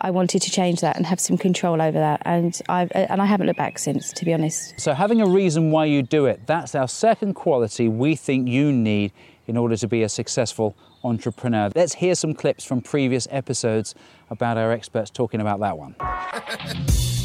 I 0.00 0.10
wanted 0.10 0.42
to 0.42 0.50
change 0.50 0.80
that 0.80 0.96
and 0.96 1.06
have 1.06 1.20
some 1.20 1.38
control 1.38 1.80
over 1.80 1.98
that, 1.98 2.22
and 2.24 2.60
I 2.68 2.82
and 2.92 3.22
I 3.22 3.26
haven't 3.26 3.46
looked 3.46 3.58
back 3.58 3.78
since, 3.78 4.12
to 4.14 4.24
be 4.24 4.34
honest. 4.34 4.74
So 4.78 4.94
having 4.94 5.20
a 5.20 5.26
reason 5.26 5.70
why 5.70 5.84
you 5.84 6.02
do 6.02 6.26
it—that's 6.26 6.74
our 6.74 6.88
second 6.88 7.34
quality 7.34 7.88
we 7.88 8.16
think 8.16 8.48
you 8.48 8.72
need 8.72 9.12
in 9.46 9.56
order 9.56 9.76
to 9.76 9.86
be 9.86 10.02
a 10.02 10.08
successful 10.08 10.76
entrepreneur. 11.04 11.70
Let's 11.74 11.94
hear 11.94 12.14
some 12.14 12.34
clips 12.34 12.64
from 12.64 12.80
previous 12.80 13.28
episodes 13.30 13.94
about 14.30 14.56
our 14.58 14.72
experts 14.72 15.10
talking 15.10 15.40
about 15.40 15.60
that 15.60 15.78
one. 15.78 15.94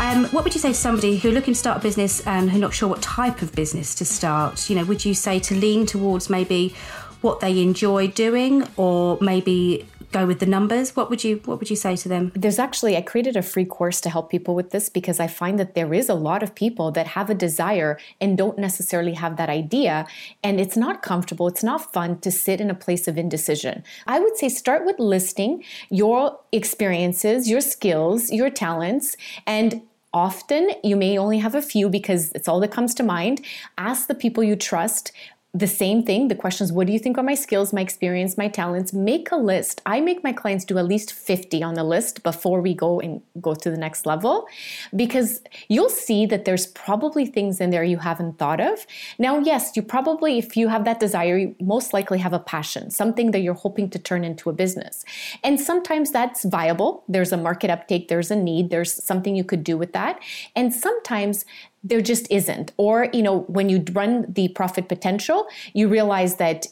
Um, 0.00 0.24
what 0.30 0.44
would 0.44 0.54
you 0.54 0.60
say 0.60 0.70
to 0.70 0.74
somebody 0.74 1.18
who 1.18 1.28
are 1.28 1.32
looking 1.32 1.52
to 1.52 1.60
start 1.60 1.76
a 1.76 1.80
business 1.82 2.26
and 2.26 2.50
who 2.50 2.56
are 2.56 2.60
not 2.60 2.72
sure 2.72 2.88
what 2.88 3.02
type 3.02 3.42
of 3.42 3.54
business 3.54 3.94
to 3.96 4.06
start? 4.06 4.70
You 4.70 4.76
know, 4.76 4.84
would 4.84 5.04
you 5.04 5.12
say 5.12 5.38
to 5.40 5.54
lean 5.54 5.84
towards 5.84 6.30
maybe 6.30 6.74
what 7.20 7.40
they 7.40 7.60
enjoy 7.60 8.08
doing, 8.08 8.66
or 8.78 9.18
maybe 9.20 9.86
go 10.10 10.24
with 10.24 10.40
the 10.40 10.46
numbers? 10.46 10.96
What 10.96 11.10
would 11.10 11.22
you 11.22 11.42
what 11.44 11.58
would 11.58 11.68
you 11.68 11.76
say 11.76 11.96
to 11.96 12.08
them? 12.08 12.32
There's 12.34 12.58
actually 12.58 12.96
I 12.96 13.02
created 13.02 13.36
a 13.36 13.42
free 13.42 13.66
course 13.66 14.00
to 14.00 14.08
help 14.08 14.30
people 14.30 14.54
with 14.54 14.70
this 14.70 14.88
because 14.88 15.20
I 15.20 15.26
find 15.26 15.58
that 15.58 15.74
there 15.74 15.92
is 15.92 16.08
a 16.08 16.14
lot 16.14 16.42
of 16.42 16.54
people 16.54 16.90
that 16.92 17.08
have 17.08 17.28
a 17.28 17.34
desire 17.34 17.98
and 18.22 18.38
don't 18.38 18.58
necessarily 18.58 19.12
have 19.12 19.36
that 19.36 19.50
idea 19.50 20.06
and 20.42 20.60
it's 20.60 20.78
not 20.78 21.02
comfortable, 21.02 21.46
it's 21.46 21.62
not 21.62 21.92
fun 21.92 22.18
to 22.20 22.30
sit 22.30 22.58
in 22.60 22.70
a 22.70 22.74
place 22.74 23.06
of 23.06 23.18
indecision. 23.18 23.84
I 24.06 24.18
would 24.18 24.38
say 24.38 24.48
start 24.48 24.86
with 24.86 24.98
listing 24.98 25.62
your 25.90 26.40
experiences, 26.52 27.50
your 27.50 27.60
skills, 27.60 28.32
your 28.32 28.48
talents 28.48 29.16
and 29.46 29.82
Often, 30.12 30.72
you 30.82 30.96
may 30.96 31.16
only 31.16 31.38
have 31.38 31.54
a 31.54 31.62
few 31.62 31.88
because 31.88 32.32
it's 32.32 32.48
all 32.48 32.58
that 32.60 32.72
comes 32.72 32.94
to 32.94 33.04
mind. 33.04 33.44
Ask 33.78 34.08
the 34.08 34.14
people 34.14 34.42
you 34.42 34.56
trust 34.56 35.12
the 35.52 35.66
same 35.66 36.04
thing 36.04 36.28
the 36.28 36.34
questions 36.34 36.70
what 36.70 36.86
do 36.86 36.92
you 36.92 36.98
think 36.98 37.18
are 37.18 37.24
my 37.24 37.34
skills 37.34 37.72
my 37.72 37.80
experience 37.80 38.38
my 38.38 38.46
talents? 38.46 38.92
Make 38.92 39.32
a 39.32 39.36
list. 39.36 39.82
I 39.84 40.00
make 40.00 40.22
my 40.22 40.32
clients 40.32 40.64
do 40.64 40.78
at 40.78 40.84
least 40.84 41.12
50 41.12 41.62
on 41.62 41.74
the 41.74 41.82
list 41.82 42.22
before 42.22 42.60
we 42.60 42.72
go 42.72 43.00
and 43.00 43.20
go 43.40 43.54
to 43.54 43.70
the 43.70 43.76
next 43.76 44.06
level 44.06 44.46
because 44.94 45.40
you'll 45.68 45.90
see 45.90 46.24
that 46.26 46.44
there's 46.44 46.68
probably 46.68 47.26
things 47.26 47.60
in 47.60 47.70
there 47.70 47.82
you 47.82 47.98
haven't 47.98 48.38
thought 48.38 48.60
of. 48.60 48.86
Now 49.18 49.38
yes 49.38 49.72
you 49.74 49.82
probably 49.82 50.38
if 50.38 50.56
you 50.56 50.68
have 50.68 50.84
that 50.84 51.00
desire 51.00 51.36
you 51.36 51.56
most 51.60 51.92
likely 51.92 52.18
have 52.18 52.32
a 52.32 52.38
passion 52.38 52.90
something 52.90 53.32
that 53.32 53.40
you're 53.40 53.54
hoping 53.54 53.90
to 53.90 53.98
turn 53.98 54.22
into 54.22 54.50
a 54.50 54.52
business. 54.52 55.04
And 55.42 55.60
sometimes 55.60 56.12
that's 56.12 56.44
viable. 56.44 57.02
There's 57.08 57.32
a 57.32 57.36
market 57.36 57.70
uptake. 57.70 58.06
There's 58.06 58.30
a 58.30 58.36
need. 58.36 58.70
There's 58.70 59.02
something 59.02 59.34
you 59.34 59.44
could 59.44 59.64
do 59.64 59.76
with 59.76 59.92
that. 59.94 60.20
And 60.54 60.72
sometimes 60.72 61.44
there 61.82 62.00
just 62.00 62.30
isn't. 62.30 62.72
Or, 62.76 63.08
you 63.12 63.22
know, 63.22 63.40
when 63.42 63.68
you 63.68 63.84
run 63.92 64.26
the 64.28 64.48
profit 64.48 64.88
potential, 64.88 65.46
you 65.72 65.88
realize 65.88 66.36
that 66.36 66.66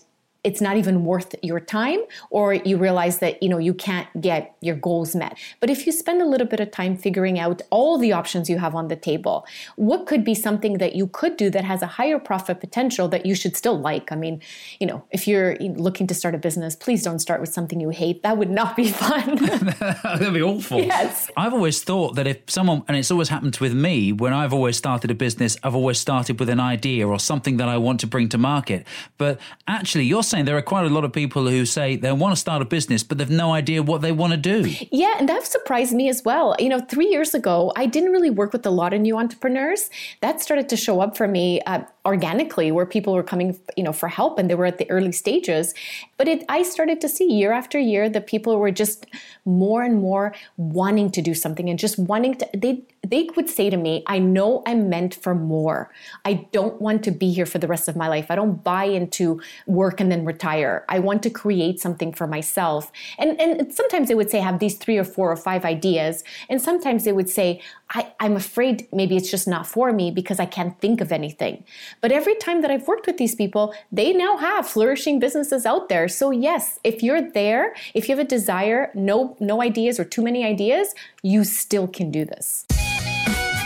it's 0.48 0.62
not 0.66 0.76
even 0.82 1.04
worth 1.04 1.34
your 1.42 1.60
time 1.60 2.00
or 2.30 2.54
you 2.54 2.76
realize 2.88 3.16
that 3.24 3.42
you 3.42 3.48
know 3.52 3.60
you 3.68 3.74
can't 3.86 4.08
get 4.28 4.42
your 4.60 4.76
goals 4.88 5.10
met. 5.22 5.32
But 5.60 5.68
if 5.74 5.86
you 5.86 5.92
spend 5.92 6.22
a 6.22 6.28
little 6.32 6.46
bit 6.46 6.60
of 6.64 6.70
time 6.70 6.96
figuring 6.96 7.36
out 7.44 7.60
all 7.70 7.98
the 8.04 8.12
options 8.20 8.48
you 8.52 8.58
have 8.64 8.74
on 8.80 8.88
the 8.92 8.96
table 9.10 9.36
what 9.76 10.06
could 10.10 10.24
be 10.24 10.34
something 10.34 10.74
that 10.82 10.94
you 11.00 11.06
could 11.06 11.36
do 11.36 11.50
that 11.50 11.64
has 11.72 11.80
a 11.82 11.90
higher 11.98 12.18
profit 12.18 12.60
potential 12.60 13.06
that 13.08 13.26
you 13.26 13.34
should 13.34 13.54
still 13.62 13.78
like? 13.90 14.10
I 14.10 14.16
mean 14.24 14.40
you 14.80 14.86
know 14.86 14.98
if 15.10 15.28
you're 15.28 15.56
looking 15.86 16.06
to 16.06 16.14
start 16.14 16.34
a 16.34 16.38
business 16.38 16.72
please 16.74 17.02
don't 17.02 17.18
start 17.18 17.40
with 17.40 17.52
something 17.52 17.78
you 17.80 17.90
hate. 17.90 18.22
That 18.22 18.38
would 18.38 18.50
not 18.50 18.74
be 18.74 18.88
fun. 19.04 19.36
That'd 20.02 20.32
be 20.32 20.42
awful. 20.42 20.80
Yes. 20.80 21.30
I've 21.36 21.52
always 21.52 21.82
thought 21.82 22.14
that 22.16 22.26
if 22.26 22.38
someone 22.46 22.84
and 22.88 22.96
it's 22.96 23.10
always 23.10 23.28
happened 23.28 23.56
with 23.60 23.74
me 23.74 24.12
when 24.12 24.32
i've 24.32 24.52
always 24.52 24.76
started 24.76 25.10
a 25.10 25.14
business 25.14 25.56
i've 25.62 25.74
always 25.74 25.98
started 25.98 26.38
with 26.40 26.48
an 26.48 26.60
idea 26.60 27.06
or 27.06 27.18
something 27.18 27.56
that 27.58 27.68
i 27.68 27.76
want 27.76 28.00
to 28.00 28.06
bring 28.06 28.28
to 28.28 28.38
market. 28.38 28.86
But 29.18 29.40
actually 29.66 30.04
you're 30.04 30.22
saying 30.22 30.37
there 30.46 30.56
are 30.56 30.62
quite 30.62 30.86
a 30.86 30.88
lot 30.88 31.04
of 31.04 31.12
people 31.12 31.48
who 31.48 31.64
say 31.64 31.96
they 31.96 32.12
want 32.12 32.32
to 32.32 32.40
start 32.40 32.62
a 32.62 32.64
business, 32.64 33.02
but 33.02 33.18
they've 33.18 33.30
no 33.30 33.52
idea 33.52 33.82
what 33.82 34.02
they 34.02 34.12
want 34.12 34.32
to 34.32 34.36
do. 34.36 34.70
Yeah, 34.90 35.14
and 35.18 35.28
that 35.28 35.46
surprised 35.46 35.94
me 35.94 36.08
as 36.08 36.22
well. 36.24 36.54
You 36.58 36.68
know, 36.68 36.80
three 36.80 37.08
years 37.08 37.34
ago, 37.34 37.72
I 37.76 37.86
didn't 37.86 38.10
really 38.10 38.30
work 38.30 38.52
with 38.52 38.66
a 38.66 38.70
lot 38.70 38.92
of 38.92 39.00
new 39.00 39.16
entrepreneurs. 39.16 39.90
That 40.20 40.40
started 40.40 40.68
to 40.70 40.76
show 40.76 41.00
up 41.00 41.16
for 41.16 41.28
me 41.28 41.60
uh, 41.62 41.82
organically, 42.08 42.72
where 42.72 42.86
people 42.86 43.12
were 43.14 43.28
coming, 43.32 43.58
you 43.76 43.84
know, 43.84 43.92
for 43.92 44.08
help, 44.08 44.38
and 44.38 44.48
they 44.48 44.56
were 44.60 44.66
at 44.66 44.78
the 44.78 44.90
early 44.90 45.12
stages. 45.12 45.74
But 46.16 46.26
it, 46.26 46.44
I 46.48 46.62
started 46.62 47.00
to 47.02 47.08
see 47.08 47.26
year 47.40 47.52
after 47.52 47.78
year 47.78 48.08
that 48.14 48.26
people 48.26 48.58
were 48.58 48.72
just 48.72 49.06
more 49.44 49.82
and 49.82 50.00
more 50.00 50.34
wanting 50.56 51.10
to 51.16 51.20
do 51.22 51.34
something 51.34 51.68
and 51.70 51.78
just 51.78 51.98
wanting 51.98 52.34
to. 52.40 52.48
They 52.64 52.82
they 53.06 53.28
would 53.36 53.48
say 53.48 53.70
to 53.70 53.76
me, 53.76 54.02
I 54.06 54.18
know 54.18 54.62
I'm 54.66 54.88
meant 54.88 55.14
for 55.14 55.34
more. 55.34 55.90
I 56.24 56.46
don't 56.52 56.80
want 56.80 57.02
to 57.04 57.10
be 57.10 57.32
here 57.32 57.46
for 57.46 57.58
the 57.58 57.66
rest 57.66 57.88
of 57.88 57.96
my 57.96 58.08
life. 58.08 58.26
I 58.30 58.34
don't 58.34 58.62
buy 58.62 58.84
into 58.84 59.40
work 59.66 60.00
and 60.00 60.10
then 60.12 60.24
retire. 60.24 60.84
I 60.88 60.98
want 60.98 61.22
to 61.22 61.30
create 61.30 61.80
something 61.80 62.12
for 62.12 62.26
myself. 62.26 62.90
And, 63.18 63.40
and 63.40 63.72
sometimes 63.72 64.08
they 64.08 64.14
would 64.14 64.30
say, 64.30 64.40
have 64.40 64.58
these 64.58 64.76
three 64.76 64.98
or 64.98 65.04
four 65.04 65.30
or 65.30 65.36
five 65.36 65.64
ideas. 65.64 66.24
And 66.50 66.60
sometimes 66.60 67.04
they 67.04 67.12
would 67.12 67.30
say, 67.30 67.62
I, 67.90 68.12
I'm 68.20 68.36
afraid 68.36 68.86
maybe 68.92 69.16
it's 69.16 69.30
just 69.30 69.48
not 69.48 69.66
for 69.66 69.92
me 69.92 70.10
because 70.10 70.38
I 70.38 70.44
can't 70.44 70.78
think 70.80 71.00
of 71.00 71.10
anything. 71.10 71.64
But 72.02 72.12
every 72.12 72.34
time 72.34 72.60
that 72.62 72.70
I've 72.70 72.86
worked 72.86 73.06
with 73.06 73.16
these 73.16 73.34
people, 73.34 73.74
they 73.90 74.12
now 74.12 74.36
have 74.36 74.68
flourishing 74.68 75.18
businesses 75.18 75.64
out 75.64 75.88
there. 75.88 76.06
So 76.08 76.30
yes, 76.30 76.78
if 76.84 77.02
you're 77.02 77.22
there, 77.22 77.74
if 77.94 78.08
you 78.08 78.16
have 78.16 78.24
a 78.24 78.28
desire, 78.28 78.90
no, 78.94 79.36
no 79.40 79.62
ideas 79.62 79.98
or 79.98 80.04
too 80.04 80.22
many 80.22 80.44
ideas, 80.44 80.94
you 81.22 81.44
still 81.44 81.88
can 81.88 82.10
do 82.10 82.26
this. 82.26 82.66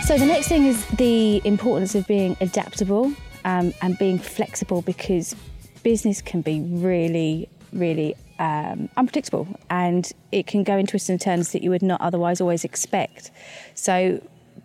So 0.05 0.17
the 0.19 0.27
next 0.27 0.49
thing 0.49 0.67
is 0.67 0.85
the 0.87 1.41
importance 1.45 1.95
of 1.95 2.07
being 2.07 2.37
adaptable 2.41 3.13
um, 3.45 3.73
and 3.83 3.99
being 3.99 4.19
flexible 4.19 4.83
because 4.83 5.35
business 5.83 6.23
can 6.23 6.43
be 6.43 6.61
really, 6.61 7.49
really 7.73 8.15
um, 8.39 8.89
unpredictable 8.97 9.47
and 9.71 10.13
it 10.31 10.47
can 10.47 10.63
go 10.63 10.77
in 10.77 10.87
twists 10.87 11.09
and 11.09 11.21
turns 11.21 11.53
that 11.53 11.63
you 11.63 11.71
would 11.71 11.83
not 11.83 12.01
otherwise 12.01 12.41
always 12.41 12.65
expect. 12.65 13.31
So 13.75 14.21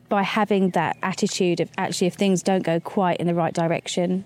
by 0.10 0.24
having 0.24 0.72
that 0.72 0.98
attitude 1.04 1.60
of 1.60 1.70
actually 1.78 2.08
if 2.08 2.14
things 2.14 2.42
don't 2.42 2.64
go 2.64 2.80
quite 2.80 3.18
in 3.18 3.28
the 3.28 3.34
right 3.34 3.54
direction, 3.54 4.26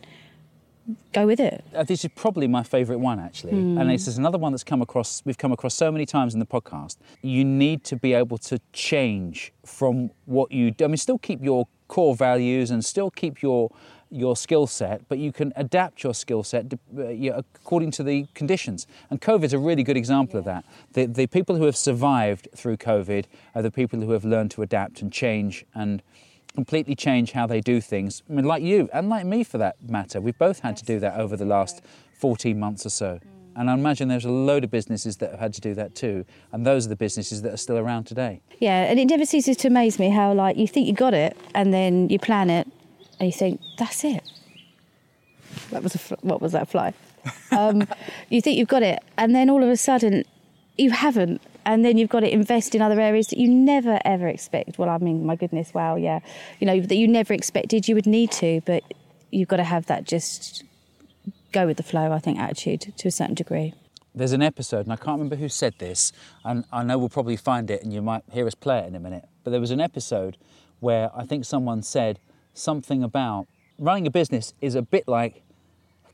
go 1.14 1.26
with 1.26 1.40
it. 1.40 1.64
Uh, 1.76 1.84
this 1.84 2.04
is 2.04 2.12
probably 2.16 2.48
my 2.48 2.64
favourite 2.64 3.00
one, 3.00 3.20
actually, 3.20 3.54
mm. 3.54 3.80
and 3.80 3.90
this 3.90 4.08
is 4.08 4.18
another 4.18 4.38
one 4.38 4.52
that's 4.52 4.64
come 4.64 4.82
across. 4.82 5.22
We've 5.26 5.38
come 5.38 5.52
across 5.52 5.76
so 5.76 5.92
many 5.92 6.06
times 6.06 6.34
in 6.34 6.40
the 6.40 6.46
podcast. 6.46 6.98
You 7.22 7.46
need 7.46 7.84
to 7.86 7.96
be 7.96 8.14
able 8.14 8.38
to 8.40 8.60
change 8.74 9.54
from 9.66 10.12
what 10.26 10.52
you. 10.52 10.72
do. 10.72 10.86
I 10.86 10.88
mean, 10.88 10.98
still 10.98 11.20
keep 11.20 11.44
your 11.44 11.68
core 11.88 12.16
values 12.16 12.72
and 12.72 12.84
still 12.84 13.12
keep 13.12 13.42
your 13.42 13.70
your 14.12 14.36
skill 14.36 14.68
set, 14.68 15.08
but 15.08 15.18
you 15.18 15.32
can 15.32 15.54
adapt 15.56 16.04
your 16.04 16.14
skill 16.14 16.44
set 16.44 16.74
uh, 16.98 17.04
according 17.34 17.92
to 17.92 18.04
the 18.04 18.28
conditions. 18.34 18.86
And 19.10 19.22
COVID 19.22 19.46
is 19.46 19.54
a 19.54 19.60
really 19.60 19.84
good 19.84 19.98
example 19.98 20.38
of 20.38 20.46
that. 20.46 20.66
The, 20.94 21.06
the 21.06 21.28
people 21.28 21.56
who 21.56 21.64
have 21.64 21.78
survived 21.78 22.50
through 22.56 22.78
COVID 22.78 23.26
are 23.56 23.62
the 23.62 23.72
people 23.72 24.02
who 24.02 24.12
have 24.12 24.26
learned 24.26 24.52
to 24.52 24.62
adapt 24.62 25.02
and 25.02 25.12
change 25.12 25.66
and 25.74 26.04
completely 26.54 26.96
change 26.96 27.32
how 27.32 27.48
they 27.48 27.62
do 27.62 27.80
things. 27.80 28.22
I 28.30 28.34
mean, 28.34 28.46
like 28.46 28.62
you 28.62 28.90
and 28.94 29.10
like 29.10 29.26
me 29.26 29.44
for 29.44 29.58
that 29.58 29.78
matter, 29.90 30.20
we've 30.20 30.38
both 30.38 30.60
had 30.60 30.76
to 30.78 30.86
do 30.86 31.00
that 31.00 31.18
over 31.18 31.38
the 31.38 31.46
last 31.46 31.82
14 32.20 32.60
months 32.60 32.86
or 32.86 32.90
so. 32.90 33.20
And 33.56 33.70
I 33.70 33.74
imagine 33.74 34.08
there's 34.08 34.26
a 34.26 34.32
load 34.32 34.64
of 34.64 34.72
businesses 34.72 35.18
that 35.18 35.32
have 35.32 35.40
had 35.40 35.54
to 35.54 35.62
do 35.62 35.74
that 35.76 35.94
too. 35.96 36.26
And 36.52 36.66
those 36.66 36.86
are 36.86 36.90
the 36.90 36.96
businesses 36.96 37.42
that 37.42 37.54
are 37.54 37.58
still 37.58 37.78
around 37.78 38.06
today. 38.06 38.42
Yeah, 38.60 38.84
and 38.84 39.00
it 39.00 39.06
never 39.06 39.26
ceases 39.26 39.58
to 39.58 39.68
amaze 39.68 40.00
me 40.00 40.10
how, 40.10 40.34
like, 40.34 40.56
you 40.56 40.68
think 40.68 40.88
you 40.88 40.94
got 40.94 41.14
it 41.14 41.36
and 41.54 41.74
then 41.74 42.10
you 42.10 42.18
plan 42.18 42.50
it 42.50 42.68
and 43.22 43.28
you 43.28 43.32
think, 43.32 43.62
that's 43.78 44.04
it. 44.04 44.24
That 45.70 45.84
was 45.84 45.94
a, 45.94 46.16
what 46.22 46.42
was 46.42 46.54
that 46.54 46.68
fly? 46.68 46.94
Um, 47.52 47.86
you 48.30 48.42
think 48.42 48.58
you've 48.58 48.68
got 48.68 48.82
it, 48.82 48.98
and 49.16 49.36
then 49.36 49.48
all 49.48 49.62
of 49.62 49.70
a 49.70 49.78
sudden, 49.78 50.24
you 50.78 50.90
haven't 50.90 51.40
and 51.66 51.86
then 51.86 52.00
you've 52.00 52.10
got 52.10 52.22
to 52.22 52.34
invest 52.34 52.74
in 52.74 52.82
other 52.82 53.00
areas 53.00 53.28
that 53.28 53.38
you 53.38 53.48
never 53.48 54.00
ever 54.06 54.28
expect. 54.28 54.80
Well, 54.80 54.90
I 54.90 54.98
mean, 54.98 55.24
my 55.24 55.36
goodness, 55.36 55.72
wow, 55.72 55.98
yeah, 55.98 56.22
you 56.60 56.66
know 56.66 56.80
that 56.80 56.96
you 56.96 57.08
never 57.08 57.36
expected 57.36 57.88
you 57.88 57.94
would 57.94 58.08
need 58.08 58.32
to, 58.32 58.62
but 58.66 58.84
you've 59.30 59.50
got 59.50 59.58
to 59.58 59.64
have 59.64 59.86
that 59.86 60.06
just 60.06 60.64
go 61.52 61.68
with 61.68 61.78
the 61.78 61.84
flow. 61.84 62.12
I 62.12 62.18
think 62.18 62.40
attitude 62.40 62.94
to 62.98 63.08
a 63.08 63.12
certain 63.12 63.36
degree. 63.36 63.76
There's 64.16 64.32
an 64.32 64.42
episode, 64.42 64.88
and 64.88 64.94
I 64.94 64.96
can't 64.96 65.20
remember 65.20 65.36
who 65.36 65.50
said 65.50 65.76
this, 65.78 66.12
and 66.44 66.66
I 66.72 66.82
know 66.82 66.98
we'll 66.98 67.10
probably 67.10 67.38
find 67.38 67.70
it, 67.70 67.84
and 67.84 67.94
you 67.94 68.02
might 68.02 68.24
hear 68.32 68.48
us 68.48 68.56
play 68.56 68.80
it 68.80 68.88
in 68.88 68.96
a 68.96 69.00
minute. 69.00 69.26
But 69.44 69.52
there 69.52 69.62
was 69.62 69.70
an 69.72 69.80
episode 69.80 70.38
where 70.80 71.12
I 71.16 71.26
think 71.26 71.46
someone 71.46 71.84
said 71.84 72.20
something 72.54 73.04
about 73.04 73.48
running 73.78 74.06
a 74.08 74.12
business 74.12 74.54
is 74.62 74.76
a 74.76 74.82
bit 74.82 75.08
like 75.08 75.44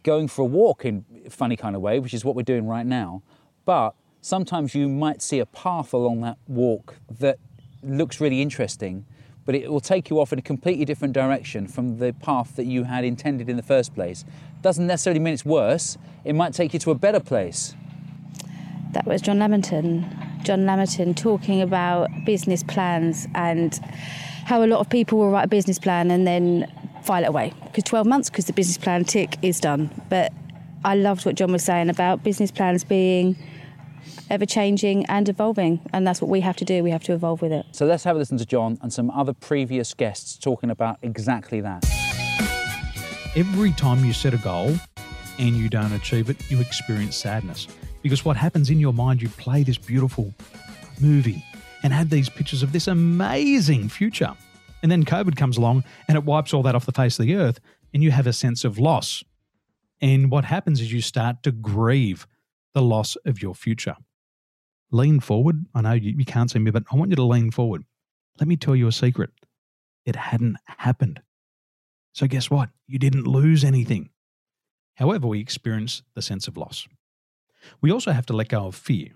going 0.03 0.27
for 0.27 0.43
a 0.43 0.45
walk 0.45 0.85
in 0.85 1.03
a 1.25 1.29
funny 1.29 1.57
kind 1.57 1.75
of 1.75 1.81
way, 1.81 1.99
which 1.99 2.13
is 2.13 2.23
what 2.23 2.35
we're 2.35 2.43
doing 2.43 2.67
right 2.67 2.85
now, 2.85 3.21
but 3.65 3.93
sometimes 4.21 4.73
you 4.73 4.87
might 4.87 5.21
see 5.21 5.39
a 5.39 5.45
path 5.45 5.93
along 5.93 6.21
that 6.21 6.37
walk 6.47 6.95
that 7.19 7.37
looks 7.83 8.21
really 8.21 8.41
interesting, 8.41 9.05
but 9.45 9.55
it 9.55 9.69
will 9.69 9.81
take 9.81 10.09
you 10.09 10.19
off 10.19 10.31
in 10.31 10.39
a 10.39 10.41
completely 10.41 10.85
different 10.85 11.13
direction 11.13 11.67
from 11.67 11.99
the 11.99 12.13
path 12.13 12.55
that 12.55 12.65
you 12.65 12.83
had 12.83 13.03
intended 13.03 13.49
in 13.49 13.57
the 13.57 13.63
first 13.63 13.93
place. 13.93 14.23
Doesn't 14.61 14.87
necessarily 14.87 15.19
mean 15.19 15.33
it's 15.33 15.45
worse, 15.45 15.97
it 16.23 16.33
might 16.33 16.53
take 16.53 16.73
you 16.73 16.79
to 16.79 16.91
a 16.91 16.95
better 16.95 17.19
place. 17.19 17.75
That 18.93 19.05
was 19.05 19.21
John 19.21 19.39
Lamerton. 19.39 20.43
John 20.43 20.59
Lamerton 20.59 21.15
talking 21.15 21.61
about 21.61 22.09
business 22.25 22.63
plans 22.63 23.27
and 23.35 23.77
how 24.47 24.63
a 24.63 24.65
lot 24.65 24.79
of 24.79 24.89
people 24.89 25.17
will 25.17 25.29
write 25.29 25.43
a 25.43 25.47
business 25.49 25.77
plan 25.77 26.09
and 26.09 26.25
then 26.25 26.71
file 27.03 27.21
it 27.21 27.27
away 27.27 27.51
because 27.65 27.83
12 27.83 28.07
months 28.07 28.29
because 28.29 28.45
the 28.45 28.53
business 28.53 28.77
plan 28.77 29.03
tick 29.03 29.37
is 29.41 29.59
done. 29.59 29.91
But 30.07 30.31
I 30.85 30.95
loved 30.95 31.25
what 31.25 31.35
John 31.35 31.51
was 31.51 31.65
saying 31.65 31.89
about 31.89 32.23
business 32.23 32.49
plans 32.49 32.85
being 32.85 33.35
ever 34.29 34.45
changing 34.45 35.05
and 35.07 35.27
evolving. 35.27 35.81
And 35.91 36.07
that's 36.07 36.21
what 36.21 36.29
we 36.29 36.39
have 36.39 36.55
to 36.57 36.65
do. 36.65 36.81
We 36.81 36.91
have 36.91 37.03
to 37.03 37.13
evolve 37.13 37.41
with 37.41 37.51
it. 37.51 37.65
So 37.73 37.85
let's 37.85 38.05
have 38.05 38.15
a 38.15 38.19
listen 38.19 38.37
to 38.37 38.45
John 38.45 38.77
and 38.81 38.93
some 38.93 39.11
other 39.11 39.33
previous 39.33 39.93
guests 39.93 40.37
talking 40.37 40.69
about 40.69 40.97
exactly 41.01 41.59
that. 41.59 41.85
Every 43.35 43.73
time 43.73 44.05
you 44.05 44.13
set 44.13 44.33
a 44.33 44.37
goal 44.37 44.73
and 45.39 45.57
you 45.57 45.67
don't 45.67 45.91
achieve 45.91 46.29
it, 46.29 46.49
you 46.49 46.61
experience 46.61 47.17
sadness. 47.17 47.67
Because 48.01 48.23
what 48.23 48.37
happens 48.37 48.69
in 48.69 48.79
your 48.79 48.93
mind, 48.93 49.21
you 49.21 49.27
play 49.27 49.63
this 49.63 49.77
beautiful 49.77 50.33
movie 51.01 51.43
and 51.83 51.93
have 51.93 52.09
these 52.09 52.29
pictures 52.29 52.63
of 52.63 52.71
this 52.71 52.87
amazing 52.87 53.89
future. 53.89 54.33
And 54.81 54.91
then 54.91 55.05
COVID 55.05 55.35
comes 55.35 55.57
along 55.57 55.83
and 56.07 56.17
it 56.17 56.23
wipes 56.23 56.53
all 56.53 56.63
that 56.63 56.75
off 56.75 56.85
the 56.85 56.91
face 56.91 57.17
of 57.19 57.25
the 57.25 57.35
earth, 57.35 57.59
and 57.93 58.03
you 58.03 58.11
have 58.11 58.27
a 58.27 58.33
sense 58.33 58.63
of 58.63 58.77
loss. 58.77 59.23
And 60.01 60.29
what 60.29 60.45
happens 60.45 60.81
is 60.81 60.93
you 60.93 61.01
start 61.01 61.41
to 61.43 61.51
grieve 61.51 62.27
the 62.73 62.81
loss 62.81 63.15
of 63.25 63.41
your 63.41 63.55
future. 63.55 63.95
lean 64.91 65.19
forward. 65.19 65.65
I 65.73 65.81
know 65.81 65.93
you, 65.93 66.13
you 66.17 66.25
can't 66.25 66.49
see 66.49 66.59
me, 66.59 66.71
but 66.71 66.83
I 66.91 66.95
want 66.95 67.09
you 67.09 67.15
to 67.15 67.23
lean 67.23 67.51
forward. 67.51 67.83
Let 68.39 68.47
me 68.47 68.55
tell 68.55 68.75
you 68.75 68.87
a 68.87 68.91
secret. 68.91 69.31
It 70.05 70.15
hadn't 70.15 70.57
happened. 70.65 71.21
So, 72.13 72.27
guess 72.27 72.49
what? 72.49 72.69
You 72.87 72.99
didn't 72.99 73.27
lose 73.27 73.63
anything. 73.63 74.09
However, 74.95 75.27
we 75.27 75.39
experience 75.39 76.03
the 76.15 76.21
sense 76.21 76.47
of 76.47 76.57
loss. 76.57 76.87
We 77.81 77.91
also 77.91 78.11
have 78.11 78.25
to 78.27 78.33
let 78.33 78.49
go 78.49 78.67
of 78.67 78.75
fear. 78.75 79.09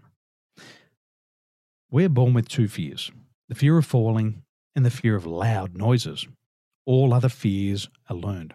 We're 1.94 2.08
born 2.08 2.34
with 2.34 2.48
two 2.48 2.70
fears 2.70 3.12
the 3.50 3.56
fear 3.56 3.78
of 3.78 3.86
falling 3.86 4.44
and 4.74 4.86
the 4.86 4.90
fear 4.90 5.18
of 5.18 5.26
loud 5.26 5.76
noises. 5.76 6.26
All 6.86 7.14
other 7.14 7.28
fears 7.28 7.90
are 8.10 8.16
learned. 8.16 8.54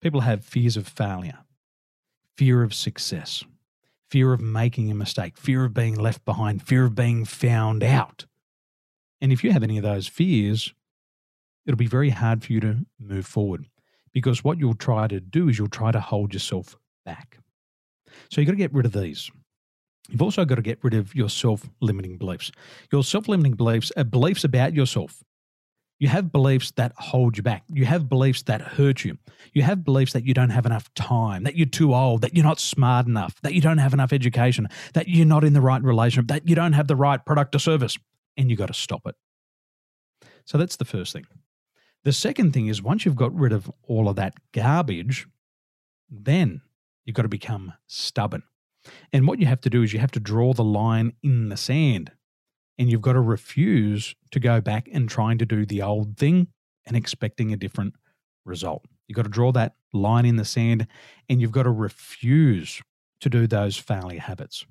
People 0.00 0.22
have 0.22 0.42
fears 0.42 0.78
of 0.78 0.88
failure, 0.88 1.40
fear 2.38 2.62
of 2.62 2.72
success, 2.72 3.44
fear 4.08 4.32
of 4.32 4.40
making 4.40 4.90
a 4.90 4.94
mistake, 4.94 5.36
fear 5.36 5.66
of 5.66 5.74
being 5.74 5.94
left 5.94 6.24
behind, 6.24 6.66
fear 6.66 6.86
of 6.86 6.94
being 6.94 7.26
found 7.26 7.84
out. 7.84 8.24
And 9.20 9.30
if 9.30 9.44
you 9.44 9.52
have 9.52 9.62
any 9.62 9.76
of 9.76 9.84
those 9.84 10.06
fears, 10.06 10.72
it'll 11.66 11.76
be 11.76 11.86
very 11.86 12.10
hard 12.10 12.42
for 12.42 12.54
you 12.54 12.60
to 12.60 12.86
move 12.98 13.26
forward 13.26 13.66
because 14.14 14.42
what 14.42 14.58
you'll 14.58 14.74
try 14.74 15.06
to 15.06 15.20
do 15.20 15.50
is 15.50 15.58
you'll 15.58 15.68
try 15.68 15.92
to 15.92 16.00
hold 16.00 16.32
yourself 16.32 16.78
back. 17.04 17.36
So 18.30 18.40
you've 18.40 18.46
got 18.46 18.52
to 18.52 18.56
get 18.56 18.72
rid 18.72 18.86
of 18.86 18.92
these. 18.92 19.30
You've 20.10 20.22
also 20.22 20.44
got 20.44 20.56
to 20.56 20.62
get 20.62 20.78
rid 20.82 20.94
of 20.94 21.14
your 21.14 21.28
self 21.28 21.68
limiting 21.80 22.18
beliefs. 22.18 22.50
Your 22.92 23.04
self 23.04 23.28
limiting 23.28 23.54
beliefs 23.54 23.92
are 23.96 24.04
beliefs 24.04 24.44
about 24.44 24.74
yourself. 24.74 25.22
You 26.00 26.08
have 26.08 26.32
beliefs 26.32 26.70
that 26.72 26.92
hold 26.96 27.36
you 27.36 27.42
back. 27.42 27.62
You 27.68 27.84
have 27.84 28.08
beliefs 28.08 28.42
that 28.44 28.62
hurt 28.62 29.04
you. 29.04 29.18
You 29.52 29.62
have 29.62 29.84
beliefs 29.84 30.14
that 30.14 30.24
you 30.24 30.32
don't 30.32 30.50
have 30.50 30.64
enough 30.64 30.92
time, 30.94 31.44
that 31.44 31.56
you're 31.56 31.66
too 31.66 31.94
old, 31.94 32.22
that 32.22 32.34
you're 32.34 32.44
not 32.44 32.58
smart 32.58 33.06
enough, 33.06 33.38
that 33.42 33.52
you 33.52 33.60
don't 33.60 33.78
have 33.78 33.92
enough 33.92 34.12
education, 34.12 34.66
that 34.94 35.08
you're 35.08 35.26
not 35.26 35.44
in 35.44 35.52
the 35.52 35.60
right 35.60 35.82
relationship, 35.82 36.28
that 36.28 36.48
you 36.48 36.54
don't 36.54 36.72
have 36.72 36.88
the 36.88 36.96
right 36.96 37.24
product 37.24 37.54
or 37.54 37.58
service. 37.58 37.98
And 38.36 38.50
you 38.50 38.56
got 38.56 38.68
to 38.68 38.74
stop 38.74 39.02
it. 39.06 39.14
So 40.46 40.56
that's 40.56 40.76
the 40.76 40.86
first 40.86 41.12
thing. 41.12 41.26
The 42.04 42.12
second 42.12 42.52
thing 42.54 42.68
is 42.68 42.82
once 42.82 43.04
you've 43.04 43.14
got 43.14 43.34
rid 43.34 43.52
of 43.52 43.70
all 43.82 44.08
of 44.08 44.16
that 44.16 44.34
garbage, 44.52 45.26
then 46.08 46.62
you've 47.04 47.14
got 47.16 47.22
to 47.22 47.28
become 47.28 47.74
stubborn. 47.86 48.42
And 49.12 49.26
what 49.26 49.38
you 49.38 49.46
have 49.46 49.60
to 49.62 49.70
do 49.70 49.82
is 49.82 49.92
you 49.92 49.98
have 50.00 50.10
to 50.12 50.20
draw 50.20 50.52
the 50.52 50.64
line 50.64 51.12
in 51.22 51.48
the 51.48 51.56
sand 51.56 52.12
and 52.78 52.90
you've 52.90 53.02
got 53.02 53.12
to 53.12 53.20
refuse 53.20 54.14
to 54.30 54.40
go 54.40 54.60
back 54.60 54.88
and 54.92 55.08
trying 55.08 55.38
to 55.38 55.46
do 55.46 55.66
the 55.66 55.82
old 55.82 56.16
thing 56.16 56.48
and 56.86 56.96
expecting 56.96 57.52
a 57.52 57.56
different 57.56 57.94
result. 58.44 58.86
You've 59.06 59.16
got 59.16 59.24
to 59.24 59.28
draw 59.28 59.52
that 59.52 59.74
line 59.92 60.24
in 60.24 60.36
the 60.36 60.44
sand 60.44 60.86
and 61.28 61.40
you've 61.40 61.52
got 61.52 61.64
to 61.64 61.70
refuse 61.70 62.80
to 63.20 63.28
do 63.28 63.46
those 63.46 63.76
failure 63.76 64.20
habits. 64.20 64.64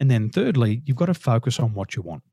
And 0.00 0.10
then, 0.10 0.28
thirdly, 0.28 0.82
you've 0.84 0.96
got 0.96 1.06
to 1.06 1.14
focus 1.14 1.60
on 1.60 1.74
what 1.74 1.94
you 1.94 2.02
want. 2.02 2.24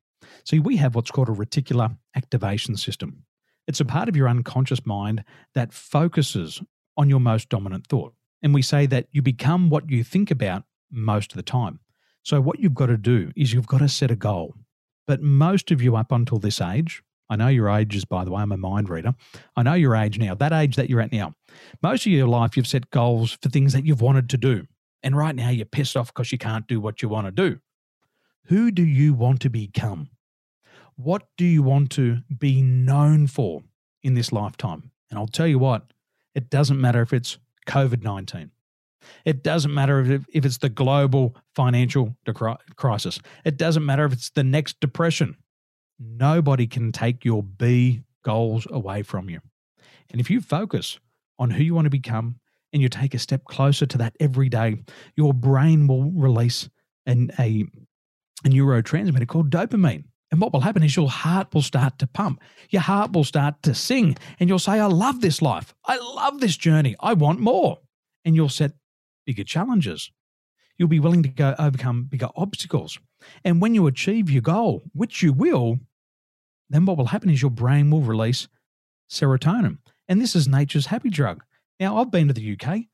See, 0.46 0.60
we 0.60 0.78
have 0.78 0.96
what's 0.96 1.12
called 1.12 1.30
a 1.30 1.34
reticular 1.34 1.96
activation 2.16 2.76
system. 2.76 3.24
It's 3.68 3.80
a 3.80 3.86
part 3.86 4.10
of 4.10 4.16
your 4.16 4.28
unconscious 4.28 4.86
mind 4.86 5.24
that 5.54 5.74
focuses 5.74 6.62
on 6.98 7.10
your 7.10 7.20
most 7.20 7.50
dominant 7.50 7.88
thought. 7.88 8.14
And 8.42 8.54
we 8.54 8.62
say 8.62 8.88
that 8.88 9.08
you 9.12 9.22
become 9.22 9.70
what 9.70 9.90
you 9.90 10.04
think 10.04 10.32
about 10.32 10.64
most 10.92 11.32
of 11.32 11.38
the 11.38 11.44
time. 11.44 11.80
So, 12.24 12.40
what 12.40 12.60
you've 12.60 12.76
got 12.76 12.88
to 12.88 12.98
do 12.98 13.32
is 13.36 13.54
you've 13.54 13.68
got 13.68 13.80
to 13.80 13.90
set 13.90 14.12
a 14.12 14.16
goal. 14.16 14.56
But 15.08 15.22
most 15.22 15.72
of 15.72 15.82
you 15.82 15.96
up 15.96 16.12
until 16.12 16.38
this 16.38 16.62
age, 16.62 17.02
I 17.30 17.36
know 17.36 17.48
your 17.48 17.70
ages, 17.70 18.06
by 18.06 18.24
the 18.26 18.32
way, 18.32 18.42
I'm 18.42 18.52
a 18.52 18.58
mind 18.58 18.90
reader. 18.90 19.16
I 19.56 19.64
know 19.64 19.74
your 19.74 19.96
age 19.96 20.20
now, 20.20 20.36
that 20.36 20.52
age 20.52 20.76
that 20.76 20.90
you're 20.90 21.02
at 21.02 21.12
now. 21.12 21.34
Most 21.82 22.06
of 22.06 22.12
your 22.12 22.28
life, 22.28 22.56
you've 22.56 22.68
set 22.68 22.90
goals 22.92 23.38
for 23.42 23.50
things 23.50 23.74
that 23.74 23.86
you've 23.86 24.02
wanted 24.02 24.30
to 24.30 24.38
do. 24.38 24.68
And 25.02 25.16
right 25.16 25.36
now, 25.36 25.50
you're 25.50 25.66
pissed 25.66 25.98
off 25.98 26.14
because 26.14 26.32
you 26.32 26.38
can't 26.38 26.68
do 26.68 26.80
what 26.80 27.02
you 27.02 27.10
want 27.10 27.28
to 27.28 27.32
do. 27.32 27.60
Who 28.46 28.70
do 28.70 28.84
you 28.84 29.14
want 29.14 29.42
to 29.42 29.50
become? 29.50 30.10
What 30.96 31.24
do 31.38 31.46
you 31.46 31.64
want 31.64 31.90
to 31.92 32.20
be 32.38 32.62
known 32.62 33.28
for 33.28 33.64
in 34.04 34.14
this 34.14 34.32
lifetime? 34.32 34.92
And 35.10 35.18
I'll 35.18 35.28
tell 35.28 35.48
you 35.48 35.58
what, 35.58 35.94
it 36.36 36.50
doesn't 36.50 36.80
matter 36.80 37.02
if 37.02 37.14
it's 37.14 37.38
COVID 37.68 38.04
19. 38.04 38.52
It 39.26 39.44
doesn't 39.44 39.74
matter 39.74 40.00
if, 40.00 40.26
it's 40.34 40.58
the 40.58 40.70
global 40.70 41.36
financial 41.56 42.16
crisis. 42.76 43.20
It 43.46 43.58
doesn't 43.58 43.86
matter 43.86 44.06
if 44.06 44.14
it's 44.14 44.30
the 44.30 44.44
next 44.44 44.80
depression. 44.80 45.38
Nobody 46.00 46.68
can 46.68 46.92
take 46.92 47.24
your 47.24 47.44
B 47.44 48.02
goals 48.24 48.68
away 48.70 49.04
from 49.04 49.30
you. 49.30 49.40
And 50.10 50.20
if 50.20 50.30
you 50.30 50.42
focus 50.42 51.00
on 51.40 51.52
who 51.52 51.64
you 51.64 51.74
want 51.74 51.86
to 51.86 51.92
become 51.92 52.40
and 52.74 52.82
you 52.82 52.90
take 52.90 53.14
a 53.14 53.20
step 53.20 53.44
closer 53.46 53.86
to 53.86 53.98
that 53.98 54.16
every 54.20 54.50
day, 54.50 54.78
your 55.16 55.34
brain 55.34 55.88
will 55.88 56.12
release 56.12 56.70
an, 57.06 57.32
a, 57.40 57.66
a 58.46 58.50
neurotransmitter 58.50 59.28
called 59.28 59.50
dopamine. 59.50 60.06
And 60.32 60.40
what 60.40 60.54
will 60.54 60.62
happen 60.62 60.82
is 60.82 60.96
your 60.96 61.10
heart 61.10 61.54
will 61.54 61.62
start 61.62 62.00
to 62.00 62.08
pump. 62.08 62.42
Your 62.70 62.82
heart 62.82 63.12
will 63.12 63.26
start 63.26 63.62
to 63.64 63.76
sing. 63.76 64.18
And 64.40 64.48
you'll 64.48 64.60
say, 64.60 64.80
I 64.80 64.86
love 64.86 65.20
this 65.20 65.42
life. 65.42 65.74
I 65.86 65.98
love 65.98 66.40
this 66.40 66.56
journey. 66.56 66.96
I 67.02 67.14
want 67.14 67.40
more. 67.40 67.80
And 68.24 68.36
you'll 68.36 68.50
set 68.50 68.72
bigger 69.26 69.44
challenges. 69.44 70.12
You'll 70.78 70.88
be 70.88 71.00
willing 71.00 71.24
to 71.24 71.30
go 71.30 71.56
overcome 71.60 72.06
bigger 72.06 72.30
obstacles. 72.36 73.00
And 73.44 73.62
when 73.62 73.76
you 73.76 73.88
achieve 73.88 74.30
your 74.30 74.42
goal, 74.42 74.84
which 74.94 75.22
you 75.22 75.34
will, 75.34 75.80
then 76.70 76.86
what 76.86 76.98
will 76.98 77.08
happen 77.08 77.30
is 77.30 77.42
your 77.42 77.52
brain 77.52 77.92
will 77.92 78.02
release 78.02 78.48
serotonin. 79.10 79.78
And 80.08 80.22
this 80.22 80.36
is 80.36 80.48
nature's 80.48 80.88
happy 80.88 81.10
drug. 81.10 81.44
Now, 81.80 81.98
I've 81.98 82.12
been 82.12 82.28
to 82.28 82.34
the 82.34 82.54
UK. 82.54 82.86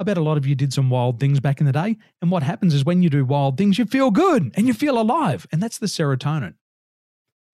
I 0.00 0.04
bet 0.04 0.18
a 0.18 0.22
lot 0.22 0.36
of 0.36 0.46
you 0.46 0.54
did 0.54 0.72
some 0.72 0.90
wild 0.90 1.20
things 1.20 1.40
back 1.40 1.60
in 1.60 1.66
the 1.66 1.72
day. 1.72 1.96
And 2.22 2.30
what 2.30 2.42
happens 2.42 2.72
is 2.74 2.84
when 2.84 3.02
you 3.02 3.10
do 3.10 3.24
wild 3.24 3.56
things, 3.56 3.78
you 3.78 3.84
feel 3.84 4.10
good 4.10 4.52
and 4.54 4.66
you 4.66 4.74
feel 4.74 4.98
alive. 4.98 5.46
And 5.50 5.62
that's 5.62 5.78
the 5.78 5.86
serotonin 5.86 6.54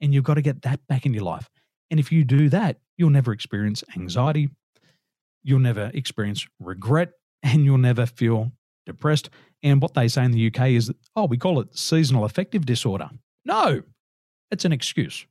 and 0.04 0.12
you've 0.12 0.24
got 0.24 0.34
to 0.34 0.42
get 0.42 0.62
that 0.62 0.86
back 0.86 1.06
in 1.06 1.14
your 1.14 1.24
life. 1.24 1.48
And 1.90 1.98
if 1.98 2.12
you 2.12 2.24
do 2.24 2.48
that, 2.50 2.78
you'll 2.96 3.10
never 3.10 3.32
experience 3.32 3.82
anxiety, 3.96 4.50
you'll 5.42 5.60
never 5.60 5.90
experience 5.94 6.46
regret, 6.60 7.12
and 7.44 7.64
you'll 7.64 7.78
never 7.78 8.06
feel 8.06 8.50
depressed. 8.86 9.30
And 9.62 9.80
what 9.80 9.94
they 9.94 10.08
say 10.08 10.24
in 10.24 10.32
the 10.32 10.48
UK 10.48 10.70
is, 10.70 10.92
oh, 11.14 11.26
we 11.26 11.38
call 11.38 11.60
it 11.60 11.76
seasonal 11.76 12.24
affective 12.24 12.66
disorder. 12.66 13.10
No, 13.44 13.82
it's 14.50 14.64
an 14.64 14.72
excuse. 14.72 15.26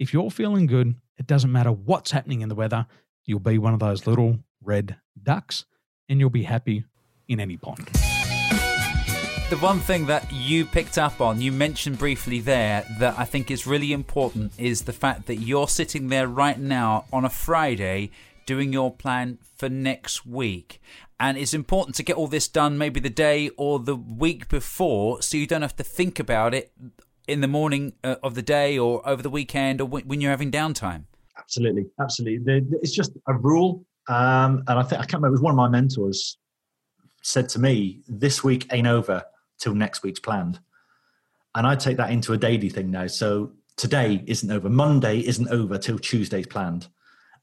If 0.00 0.12
you're 0.12 0.30
feeling 0.30 0.66
good, 0.66 0.94
it 1.18 1.26
doesn't 1.26 1.52
matter 1.52 1.70
what's 1.70 2.10
happening 2.10 2.40
in 2.40 2.48
the 2.48 2.54
weather, 2.54 2.86
you'll 3.24 3.38
be 3.38 3.58
one 3.58 3.74
of 3.74 3.80
those 3.80 4.06
little 4.06 4.38
red 4.62 4.96
ducks 5.22 5.64
and 6.08 6.18
you'll 6.18 6.30
be 6.30 6.44
happy 6.44 6.84
in 7.28 7.38
any 7.38 7.56
pond 7.56 7.88
the 9.50 9.56
one 9.56 9.80
thing 9.80 10.04
that 10.04 10.30
you 10.30 10.66
picked 10.66 10.98
up 10.98 11.22
on, 11.22 11.40
you 11.40 11.50
mentioned 11.50 11.96
briefly 11.96 12.38
there, 12.38 12.84
that 12.98 13.18
I 13.18 13.24
think 13.24 13.50
is 13.50 13.66
really 13.66 13.94
important 13.94 14.52
is 14.58 14.82
the 14.82 14.92
fact 14.92 15.24
that 15.26 15.36
you're 15.36 15.68
sitting 15.68 16.08
there 16.08 16.28
right 16.28 16.58
now 16.58 17.06
on 17.14 17.24
a 17.24 17.30
Friday 17.30 18.10
doing 18.48 18.72
your 18.72 18.90
plan 18.90 19.36
for 19.58 19.68
next 19.68 20.24
week. 20.24 20.80
And 21.20 21.36
it's 21.36 21.52
important 21.52 21.94
to 21.96 22.02
get 22.02 22.16
all 22.16 22.28
this 22.28 22.48
done 22.48 22.78
maybe 22.78 22.98
the 22.98 23.10
day 23.10 23.50
or 23.58 23.78
the 23.78 23.94
week 23.94 24.48
before 24.48 25.20
so 25.20 25.36
you 25.36 25.46
don't 25.46 25.60
have 25.60 25.76
to 25.76 25.84
think 25.84 26.18
about 26.18 26.54
it 26.54 26.72
in 27.26 27.42
the 27.42 27.46
morning 27.46 27.92
uh, 28.02 28.16
of 28.22 28.34
the 28.34 28.40
day 28.40 28.78
or 28.78 29.06
over 29.06 29.22
the 29.22 29.28
weekend 29.28 29.82
or 29.82 29.84
when 29.84 30.22
you're 30.22 30.30
having 30.30 30.50
downtime. 30.50 31.02
Absolutely. 31.36 31.84
Absolutely. 32.00 32.62
It's 32.80 32.94
just 32.94 33.12
a 33.26 33.34
rule. 33.34 33.84
Um, 34.08 34.64
and 34.66 34.78
I 34.78 34.82
think 34.82 35.02
I 35.02 35.04
can't 35.04 35.22
remember, 35.22 35.28
it 35.28 35.32
was 35.32 35.42
one 35.42 35.52
of 35.52 35.56
my 35.58 35.68
mentors 35.68 36.38
said 37.20 37.50
to 37.50 37.58
me, 37.58 38.00
This 38.08 38.42
week 38.42 38.66
ain't 38.72 38.86
over 38.86 39.22
till 39.58 39.74
next 39.74 40.02
week's 40.02 40.20
planned. 40.20 40.58
And 41.54 41.66
I 41.66 41.76
take 41.76 41.98
that 41.98 42.10
into 42.10 42.32
a 42.32 42.38
daily 42.38 42.70
thing 42.70 42.90
now. 42.90 43.08
So 43.08 43.52
today 43.76 44.24
isn't 44.26 44.50
over. 44.50 44.70
Monday 44.70 45.20
isn't 45.20 45.48
over 45.48 45.76
till 45.76 45.98
Tuesday's 45.98 46.46
planned. 46.46 46.88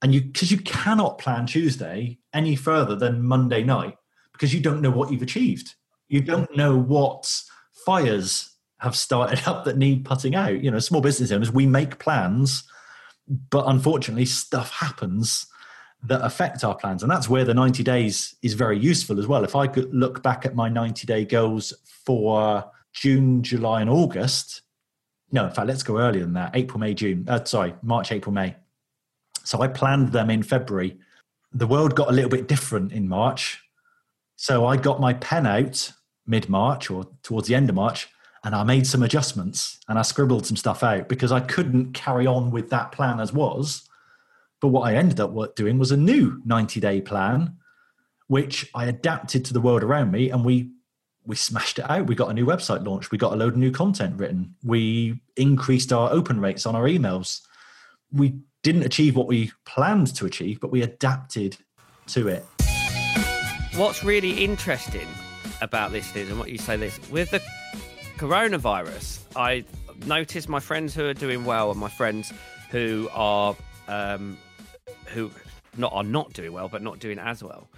And 0.01 0.13
you, 0.13 0.21
because 0.21 0.51
you 0.51 0.59
cannot 0.59 1.17
plan 1.17 1.45
Tuesday 1.45 2.19
any 2.33 2.55
further 2.55 2.95
than 2.95 3.23
Monday 3.23 3.63
night 3.63 3.95
because 4.33 4.53
you 4.53 4.59
don't 4.59 4.81
know 4.81 4.91
what 4.91 5.11
you've 5.11 5.21
achieved. 5.21 5.75
You 6.07 6.21
don't 6.21 6.55
know 6.55 6.77
what 6.77 7.41
fires 7.85 8.55
have 8.79 8.95
started 8.95 9.41
up 9.47 9.65
that 9.65 9.77
need 9.77 10.05
putting 10.05 10.35
out. 10.35 10.61
You 10.61 10.71
know, 10.71 10.79
small 10.79 11.01
business 11.01 11.31
owners, 11.31 11.51
we 11.51 11.65
make 11.65 11.99
plans, 11.99 12.63
but 13.27 13.65
unfortunately, 13.67 14.25
stuff 14.25 14.71
happens 14.71 15.47
that 16.03 16.23
affect 16.23 16.63
our 16.63 16.75
plans. 16.75 17.01
And 17.01 17.11
that's 17.11 17.29
where 17.29 17.45
the 17.45 17.53
90 17.53 17.83
days 17.83 18.35
is 18.41 18.53
very 18.53 18.77
useful 18.77 19.19
as 19.19 19.27
well. 19.27 19.43
If 19.43 19.55
I 19.55 19.67
could 19.67 19.93
look 19.93 20.21
back 20.21 20.45
at 20.45 20.55
my 20.55 20.69
90 20.69 21.07
day 21.07 21.25
goals 21.25 21.73
for 22.05 22.69
June, 22.93 23.41
July, 23.41 23.81
and 23.81 23.89
August, 23.89 24.61
no, 25.31 25.45
in 25.45 25.51
fact, 25.51 25.67
let's 25.67 25.83
go 25.83 25.97
earlier 25.97 26.21
than 26.21 26.33
that 26.33 26.55
April, 26.55 26.79
May, 26.79 26.93
June, 26.93 27.25
uh, 27.27 27.43
sorry, 27.45 27.73
March, 27.81 28.11
April, 28.11 28.33
May. 28.33 28.55
So 29.45 29.61
I 29.61 29.67
planned 29.67 30.11
them 30.11 30.29
in 30.29 30.43
February. 30.43 30.97
The 31.53 31.67
world 31.67 31.95
got 31.95 32.09
a 32.09 32.13
little 32.13 32.29
bit 32.29 32.47
different 32.47 32.91
in 32.91 33.07
March. 33.07 33.61
So 34.35 34.65
I 34.65 34.77
got 34.77 34.99
my 34.99 35.13
pen 35.13 35.45
out 35.45 35.91
mid 36.27 36.49
March 36.49 36.89
or 36.89 37.05
towards 37.23 37.47
the 37.47 37.55
end 37.55 37.69
of 37.69 37.75
March 37.75 38.09
and 38.43 38.55
I 38.55 38.63
made 38.63 38.85
some 38.87 39.03
adjustments 39.03 39.79
and 39.87 39.97
I 39.97 40.01
scribbled 40.01 40.45
some 40.45 40.57
stuff 40.57 40.83
out 40.83 41.07
because 41.07 41.31
I 41.31 41.39
couldn't 41.39 41.93
carry 41.93 42.25
on 42.27 42.51
with 42.51 42.69
that 42.71 42.91
plan 42.91 43.19
as 43.19 43.31
was 43.31 43.87
but 44.65 44.69
what 44.69 44.87
I 44.87 44.95
ended 44.95 45.19
up 45.19 45.55
doing 45.55 45.77
was 45.77 45.91
a 45.91 45.97
new 45.97 46.41
90 46.45 46.79
day 46.79 46.99
plan, 46.99 47.57
which 48.27 48.69
I 48.73 48.85
adapted 48.85 49.45
to 49.45 49.53
the 49.53 49.61
world 49.61 49.83
around 49.83 50.11
me. 50.11 50.31
And 50.31 50.43
we 50.43 50.71
we 51.23 51.35
smashed 51.35 51.79
it 51.79 51.89
out. 51.89 52.07
We 52.07 52.15
got 52.15 52.29
a 52.29 52.33
new 52.33 52.45
website 52.45 52.85
launched. 52.85 53.11
We 53.11 53.19
got 53.19 53.33
a 53.33 53.35
load 53.35 53.53
of 53.53 53.59
new 53.59 53.71
content 53.71 54.19
written. 54.19 54.55
We 54.63 55.19
increased 55.35 55.91
our 55.93 56.11
open 56.11 56.39
rates 56.39 56.65
on 56.65 56.75
our 56.75 56.85
emails. 56.85 57.41
We 58.11 58.39
didn't 58.65 58.81
achieve 58.81 59.15
what 59.15 59.27
we 59.27 59.51
planned 59.65 60.15
to 60.15 60.25
achieve, 60.25 60.59
but 60.59 60.71
we 60.71 60.81
adapted 60.81 61.55
to 62.07 62.27
it. 62.27 62.43
What's 63.75 64.03
really 64.03 64.43
interesting 64.43 65.07
about 65.61 65.91
this 65.91 66.15
is, 66.15 66.31
and 66.31 66.39
what 66.39 66.49
you 66.49 66.57
say 66.57 66.75
this, 66.75 66.99
with 67.11 67.29
the 67.29 67.43
coronavirus, 68.17 69.19
I 69.35 69.65
noticed 70.07 70.49
my 70.49 70.59
friends 70.59 70.95
who 70.95 71.05
are 71.05 71.13
doing 71.13 71.45
well 71.45 71.69
and 71.69 71.79
my 71.79 71.89
friends 71.89 72.33
who 72.71 73.07
are 73.13 73.55
um, 73.87 74.35
who 75.13 75.29
not 75.77 75.93
are 75.93 76.03
not 76.03 76.33
doing 76.33 76.51
well, 76.51 76.67
but 76.67 76.81
not 76.81 76.97
doing 76.97 77.19
as 77.19 77.43
well. 77.43 77.69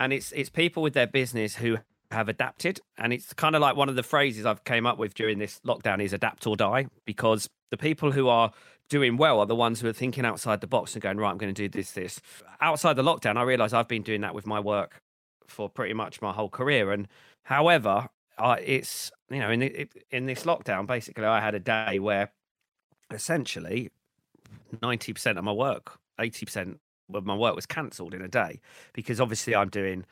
And 0.00 0.10
it's 0.10 0.32
it's 0.32 0.48
people 0.48 0.82
with 0.82 0.94
their 0.94 1.06
business 1.06 1.54
who 1.54 1.76
have 2.10 2.30
adapted, 2.30 2.80
and 2.96 3.12
it's 3.12 3.34
kind 3.34 3.54
of 3.54 3.60
like 3.60 3.76
one 3.76 3.90
of 3.90 3.96
the 3.96 4.02
phrases 4.02 4.46
I've 4.46 4.64
came 4.64 4.86
up 4.86 4.96
with 4.96 5.12
during 5.12 5.38
this 5.38 5.60
lockdown 5.66 6.02
is 6.02 6.14
adapt 6.14 6.46
or 6.46 6.56
die, 6.56 6.86
because 7.04 7.50
the 7.70 7.76
people 7.76 8.12
who 8.12 8.28
are 8.28 8.52
doing 8.88 9.16
well 9.16 9.40
are 9.40 9.46
the 9.46 9.54
ones 9.54 9.80
who 9.80 9.88
are 9.88 9.92
thinking 9.92 10.24
outside 10.24 10.60
the 10.60 10.66
box 10.66 10.94
and 10.94 11.02
going 11.02 11.16
right. 11.18 11.30
I'm 11.30 11.38
going 11.38 11.54
to 11.54 11.62
do 11.62 11.68
this, 11.68 11.92
this. 11.92 12.20
Outside 12.60 12.94
the 12.94 13.02
lockdown, 13.02 13.36
I 13.36 13.42
realise 13.42 13.72
I've 13.72 13.88
been 13.88 14.02
doing 14.02 14.20
that 14.20 14.34
with 14.34 14.46
my 14.46 14.60
work 14.60 15.00
for 15.46 15.68
pretty 15.68 15.94
much 15.94 16.22
my 16.22 16.32
whole 16.32 16.48
career, 16.48 16.90
and 16.92 17.08
however, 17.44 18.08
it's 18.38 19.12
you 19.30 19.38
know 19.38 19.50
in 19.50 19.60
the, 19.60 19.88
in 20.10 20.26
this 20.26 20.44
lockdown, 20.44 20.86
basically, 20.86 21.24
I 21.24 21.40
had 21.40 21.54
a 21.54 21.60
day 21.60 21.98
where 21.98 22.32
essentially 23.10 23.90
ninety 24.82 25.12
percent 25.12 25.38
of 25.38 25.44
my 25.44 25.52
work, 25.52 25.98
eighty 26.18 26.46
percent 26.46 26.80
of 27.12 27.26
my 27.26 27.34
work 27.34 27.54
was 27.54 27.66
cancelled 27.66 28.14
in 28.14 28.22
a 28.22 28.28
day 28.28 28.60
because 28.94 29.20
obviously 29.20 29.54
I'm 29.54 29.68
doing 29.68 30.04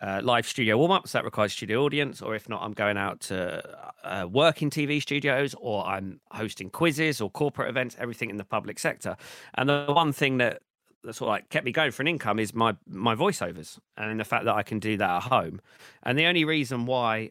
uh, 0.00 0.20
live 0.22 0.46
studio 0.46 0.76
warm 0.78 0.92
ups 0.92 1.12
that 1.12 1.24
requires 1.24 1.52
studio 1.52 1.84
audience, 1.84 2.22
or 2.22 2.34
if 2.34 2.48
not, 2.48 2.62
I'm 2.62 2.72
going 2.72 2.96
out 2.96 3.20
to 3.20 3.62
uh, 4.04 4.26
work 4.30 4.62
in 4.62 4.70
TV 4.70 5.02
studios, 5.02 5.54
or 5.58 5.84
I'm 5.86 6.20
hosting 6.30 6.70
quizzes 6.70 7.20
or 7.20 7.30
corporate 7.30 7.68
events, 7.68 7.96
everything 7.98 8.30
in 8.30 8.36
the 8.36 8.44
public 8.44 8.78
sector. 8.78 9.16
And 9.54 9.68
the 9.68 9.86
one 9.88 10.12
thing 10.12 10.38
that 10.38 10.62
that 11.04 11.14
sort 11.14 11.28
of 11.28 11.32
like 11.32 11.48
kept 11.48 11.64
me 11.64 11.72
going 11.72 11.90
for 11.90 12.02
an 12.02 12.08
income 12.08 12.38
is 12.38 12.54
my 12.54 12.76
my 12.86 13.14
voiceovers 13.14 13.78
and 13.96 14.18
the 14.18 14.24
fact 14.24 14.44
that 14.44 14.54
I 14.54 14.62
can 14.62 14.78
do 14.78 14.96
that 14.96 15.10
at 15.10 15.22
home. 15.24 15.60
And 16.02 16.18
the 16.18 16.26
only 16.26 16.44
reason 16.44 16.86
why 16.86 17.30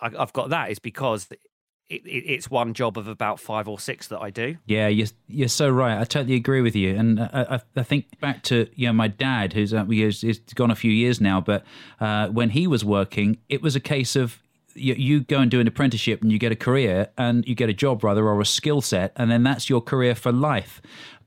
I, 0.00 0.10
I've 0.18 0.32
got 0.32 0.50
that 0.50 0.70
is 0.70 0.78
because 0.78 1.28
it, 1.88 2.06
it, 2.06 2.24
it's 2.26 2.50
one 2.50 2.74
job 2.74 2.96
of 2.96 3.08
about 3.08 3.38
five 3.38 3.68
or 3.68 3.78
six 3.78 4.08
that 4.08 4.20
I 4.20 4.30
do. 4.30 4.56
Yeah, 4.66 4.88
you're 4.88 5.08
you're 5.28 5.48
so 5.48 5.68
right. 5.68 5.98
I 5.98 6.04
totally 6.04 6.34
agree 6.34 6.60
with 6.60 6.74
you. 6.74 6.96
And 6.96 7.20
I, 7.20 7.46
I, 7.50 7.60
I 7.76 7.82
think 7.82 8.18
back 8.20 8.42
to 8.44 8.68
you 8.74 8.86
know 8.86 8.92
my 8.92 9.08
dad, 9.08 9.52
who's 9.52 9.74
uh, 9.74 9.84
he's, 9.84 10.22
he's 10.22 10.38
gone 10.54 10.70
a 10.70 10.76
few 10.76 10.92
years 10.92 11.20
now, 11.20 11.40
but 11.40 11.64
uh, 12.00 12.28
when 12.28 12.50
he 12.50 12.66
was 12.66 12.84
working, 12.84 13.38
it 13.48 13.62
was 13.62 13.76
a 13.76 13.80
case 13.80 14.16
of 14.16 14.42
you, 14.74 14.94
you 14.94 15.20
go 15.20 15.38
and 15.38 15.50
do 15.50 15.60
an 15.60 15.66
apprenticeship 15.66 16.22
and 16.22 16.32
you 16.32 16.38
get 16.38 16.52
a 16.52 16.56
career 16.56 17.08
and 17.16 17.46
you 17.46 17.54
get 17.54 17.68
a 17.68 17.74
job 17.74 18.02
rather 18.02 18.26
or 18.26 18.40
a 18.40 18.46
skill 18.46 18.80
set, 18.80 19.12
and 19.16 19.30
then 19.30 19.42
that's 19.42 19.68
your 19.68 19.80
career 19.80 20.14
for 20.14 20.32
life. 20.32 20.80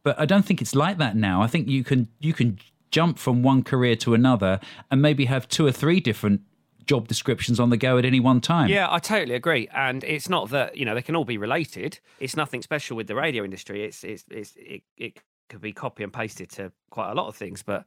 But 0.04 0.20
I 0.20 0.26
don't 0.26 0.43
think 0.43 0.62
it's 0.62 0.76
like 0.76 0.98
that 0.98 1.15
now. 1.15 1.41
I 1.41 1.48
think 1.48 1.67
you 1.67 1.84
can 1.84 2.08
you 2.20 2.34
can 2.34 2.60
jump 2.89 3.20
from 3.20 3.43
one 3.43 3.63
career 3.63 3.96
to 3.98 4.13
another 4.13 4.60
and 4.89 5.02
maybe 5.02 5.26
have 5.26 5.48
two 5.48 5.65
or 5.65 5.72
three 5.72 6.00
different 6.00 6.41
job 6.88 7.08
descriptions 7.08 7.60
on 7.60 7.69
the 7.69 7.78
go 7.78 7.97
at 7.97 8.06
any 8.06 8.19
one 8.19 8.41
time. 8.41 8.69
Yeah, 8.69 8.88
I 8.89 9.00
totally 9.00 9.36
agree. 9.36 9.67
And 9.73 10.04
it's 10.04 10.30
not 10.30 10.50
that 10.50 10.78
you 10.78 10.86
know 10.86 10.95
they 10.95 11.02
can 11.02 11.15
all 11.15 11.26
be 11.26 11.38
related. 11.38 12.00
It's 12.19 12.36
nothing 12.36 12.62
special 12.62 12.97
with 12.97 13.08
the 13.08 13.15
radio 13.15 13.43
industry. 13.43 13.84
It's 13.84 14.04
it's, 14.04 14.26
it's 14.32 14.54
it, 14.56 14.84
it 14.97 15.19
could 15.50 15.62
be 15.62 15.73
copy 15.73 16.04
and 16.04 16.12
pasted 16.12 16.50
to 16.52 16.71
quite 16.89 17.12
a 17.12 17.13
lot 17.13 17.28
of 17.28 17.36
things, 17.36 17.62
but. 17.62 17.86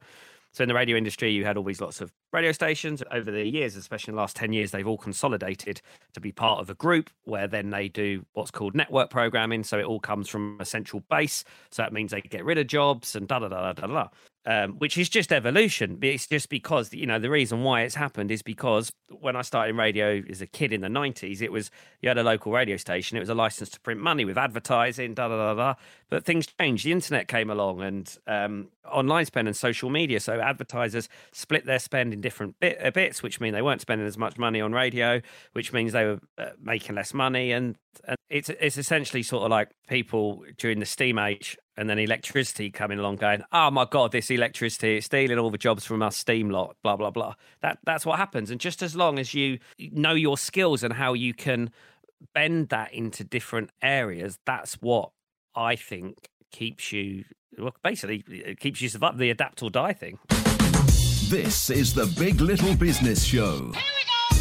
So 0.53 0.63
in 0.63 0.67
the 0.67 0.75
radio 0.75 0.97
industry, 0.97 1.31
you 1.31 1.45
had 1.45 1.55
all 1.55 1.63
these 1.63 1.79
lots 1.79 2.01
of 2.01 2.11
radio 2.33 2.51
stations. 2.51 3.01
Over 3.09 3.31
the 3.31 3.47
years, 3.47 3.77
especially 3.77 4.11
in 4.11 4.15
the 4.15 4.21
last 4.21 4.35
10 4.35 4.51
years, 4.51 4.71
they've 4.71 4.85
all 4.85 4.97
consolidated 4.97 5.81
to 6.11 6.19
be 6.19 6.33
part 6.33 6.59
of 6.59 6.69
a 6.69 6.73
group 6.73 7.09
where 7.23 7.47
then 7.47 7.69
they 7.69 7.87
do 7.87 8.25
what's 8.33 8.51
called 8.51 8.75
network 8.75 9.09
programming. 9.09 9.63
So 9.63 9.79
it 9.79 9.85
all 9.85 10.01
comes 10.01 10.27
from 10.27 10.57
a 10.59 10.65
central 10.65 11.03
base. 11.09 11.45
So 11.69 11.83
that 11.83 11.93
means 11.93 12.11
they 12.11 12.19
get 12.19 12.43
rid 12.43 12.57
of 12.57 12.67
jobs 12.67 13.15
and 13.15 13.29
da 13.29 13.39
da 13.39 13.47
da 13.47 13.71
da 13.71 13.87
da 13.87 13.87
da 13.87 14.07
um, 14.45 14.73
which 14.79 14.97
is 14.97 15.09
just 15.09 15.31
evolution. 15.31 15.99
It's 16.01 16.27
just 16.27 16.49
because 16.49 16.93
you 16.93 17.05
know 17.05 17.19
the 17.19 17.29
reason 17.29 17.63
why 17.63 17.81
it's 17.81 17.95
happened 17.95 18.31
is 18.31 18.41
because 18.41 18.91
when 19.19 19.35
I 19.35 19.41
started 19.41 19.71
in 19.71 19.77
radio 19.77 20.23
as 20.29 20.41
a 20.41 20.47
kid 20.47 20.73
in 20.73 20.81
the 20.81 20.89
nineties, 20.89 21.41
it 21.41 21.51
was 21.51 21.69
you 22.01 22.09
had 22.09 22.17
a 22.17 22.23
local 22.23 22.51
radio 22.51 22.77
station. 22.77 23.17
It 23.17 23.19
was 23.19 23.29
a 23.29 23.35
license 23.35 23.69
to 23.69 23.79
print 23.79 24.01
money 24.01 24.25
with 24.25 24.37
advertising, 24.37 25.13
da 25.13 25.27
da 25.27 25.37
da 25.37 25.53
da. 25.53 25.73
But 26.09 26.25
things 26.25 26.47
changed. 26.47 26.85
The 26.85 26.91
internet 26.91 27.27
came 27.27 27.49
along 27.49 27.81
and 27.81 28.17
um, 28.27 28.69
online 28.89 29.25
spend 29.25 29.47
and 29.47 29.55
social 29.55 29.89
media. 29.89 30.19
So 30.19 30.39
advertisers 30.39 31.07
split 31.31 31.65
their 31.65 31.79
spend 31.79 32.13
in 32.13 32.21
different 32.21 32.59
bit, 32.59 32.83
uh, 32.83 32.91
bits, 32.91 33.21
which 33.21 33.39
mean 33.39 33.53
they 33.53 33.61
weren't 33.61 33.81
spending 33.81 34.07
as 34.07 34.17
much 34.17 34.37
money 34.37 34.61
on 34.61 34.73
radio, 34.73 35.21
which 35.53 35.71
means 35.71 35.93
they 35.93 36.05
were 36.05 36.19
uh, 36.37 36.49
making 36.61 36.95
less 36.95 37.13
money. 37.13 37.51
And, 37.51 37.77
and 38.07 38.17
it's 38.29 38.49
it's 38.49 38.77
essentially 38.77 39.23
sort 39.23 39.43
of 39.43 39.51
like 39.51 39.71
people 39.87 40.43
during 40.57 40.79
the 40.79 40.85
steam 40.85 41.17
age 41.19 41.57
and 41.77 41.89
then 41.89 41.99
electricity 41.99 42.69
coming 42.69 42.99
along 42.99 43.15
going, 43.15 43.43
oh 43.51 43.71
my 43.71 43.85
God, 43.89 44.11
this 44.11 44.29
electricity 44.29 44.97
is 44.97 45.05
stealing 45.05 45.39
all 45.39 45.49
the 45.49 45.57
jobs 45.57 45.85
from 45.85 46.01
us 46.01 46.17
steam 46.17 46.49
lot, 46.49 46.75
blah, 46.83 46.95
blah, 46.95 47.09
blah. 47.09 47.33
That 47.61 47.79
That's 47.85 48.05
what 48.05 48.17
happens. 48.17 48.51
And 48.51 48.59
just 48.59 48.81
as 48.81 48.95
long 48.95 49.19
as 49.19 49.33
you 49.33 49.59
know 49.79 50.13
your 50.13 50.37
skills 50.37 50.83
and 50.83 50.93
how 50.93 51.13
you 51.13 51.33
can 51.33 51.71
bend 52.33 52.69
that 52.69 52.93
into 52.93 53.23
different 53.23 53.71
areas, 53.81 54.37
that's 54.45 54.75
what 54.75 55.11
I 55.55 55.75
think 55.75 56.29
keeps 56.51 56.91
you, 56.91 57.25
well, 57.57 57.75
basically, 57.83 58.23
it 58.27 58.59
keeps 58.59 58.81
you 58.81 58.89
survive 58.89 59.17
the 59.17 59.29
adapt 59.29 59.63
or 59.63 59.69
die 59.69 59.93
thing. 59.93 60.19
This 61.29 61.69
is 61.69 61.93
the 61.93 62.13
Big 62.19 62.41
Little 62.41 62.75
Business 62.75 63.23
Show. 63.23 63.71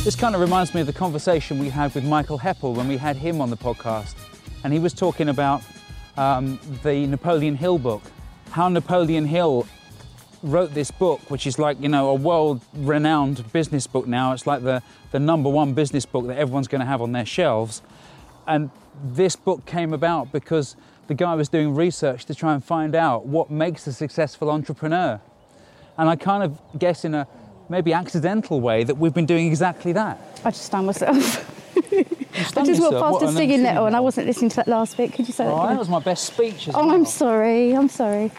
This 0.03 0.17
kind 0.17 0.35
of 0.35 0.41
reminds 0.41 0.73
me 0.73 0.81
of 0.81 0.87
the 0.87 0.95
conversation 0.95 1.59
we 1.59 1.69
had 1.69 1.95
with 1.95 2.05
Michael 2.05 2.39
Heppell 2.39 2.75
when 2.75 2.89
we 2.89 2.97
had 2.97 3.17
him 3.17 3.43
on 3.43 3.51
the 3.51 3.57
podcast. 3.57 4.15
And 4.65 4.73
he 4.73 4.79
was 4.79 4.95
talking 4.95 5.29
about 5.29 5.61
um, 6.17 6.59
the 6.83 7.07
Napoleon 7.07 7.55
Hill 7.55 7.79
book. 7.79 8.01
How 8.51 8.71
Napoleon 8.71 9.27
Hill 9.27 9.67
wrote 10.43 10.73
this 10.73 10.91
book, 10.91 11.21
which 11.31 11.47
is 11.47 11.59
like, 11.59 11.79
you 11.83 11.91
know, 11.91 12.09
a 12.09 12.15
world 12.15 12.63
renowned 12.73 13.53
business 13.53 13.87
book 13.87 14.07
now. 14.07 14.33
It's 14.33 14.47
like 14.47 14.63
the, 14.63 14.83
the 15.11 15.21
number 15.21 15.51
one 15.51 15.75
business 15.75 16.07
book 16.07 16.27
that 16.29 16.39
everyone's 16.39 16.67
going 16.67 16.81
to 16.81 16.87
have 16.87 17.03
on 17.03 17.13
their 17.13 17.27
shelves. 17.27 17.83
And 18.47 18.71
this 19.05 19.37
book 19.37 19.67
came 19.67 19.93
about 19.93 20.33
because 20.33 20.77
the 21.09 21.15
guy 21.15 21.35
was 21.35 21.51
doing 21.51 21.75
research 21.75 22.25
to 22.25 22.35
try 22.35 22.55
and 22.55 22.65
find 22.65 22.95
out 22.95 23.27
what 23.27 23.51
makes 23.51 23.87
a 23.87 23.93
successful 23.93 24.51
entrepreneur. 24.51 25.21
And 25.99 26.09
I 26.09 26.17
kind 26.17 26.43
of 26.43 26.59
guess 26.79 27.05
in 27.05 27.15
a 27.15 27.29
maybe 27.71 27.93
accidental 27.93 28.61
way 28.61 28.85
that 28.85 28.97
we've 28.97 29.15
been 29.15 29.27
doing 29.27 29.47
exactly 29.47 29.93
that. 29.93 30.19
I 30.45 30.51
just 30.51 30.71
found 30.71 30.87
myself. 30.87 31.47
I 32.57 32.65
just 32.65 32.81
walked 32.81 32.99
past 32.99 33.23
a 33.23 33.33
singing 33.33 33.63
nettle 33.63 33.85
oh, 33.85 33.87
and 33.87 33.97
I 33.97 34.01
wasn't 34.01 34.27
listening 34.27 34.51
to 34.51 34.57
that 34.57 34.69
last 34.69 34.97
bit. 34.97 35.13
Could 35.13 35.27
you 35.27 35.33
say 35.33 35.47
oh, 35.47 35.63
that? 35.63 35.69
That 35.69 35.79
was 35.79 35.89
my 35.89 36.01
best 36.01 36.25
speech. 36.25 36.69
oh, 36.69 36.73
well. 36.87 36.91
I'm 36.91 37.07
sorry. 37.07 37.73
I'm 37.75 37.89
sorry. 37.89 38.33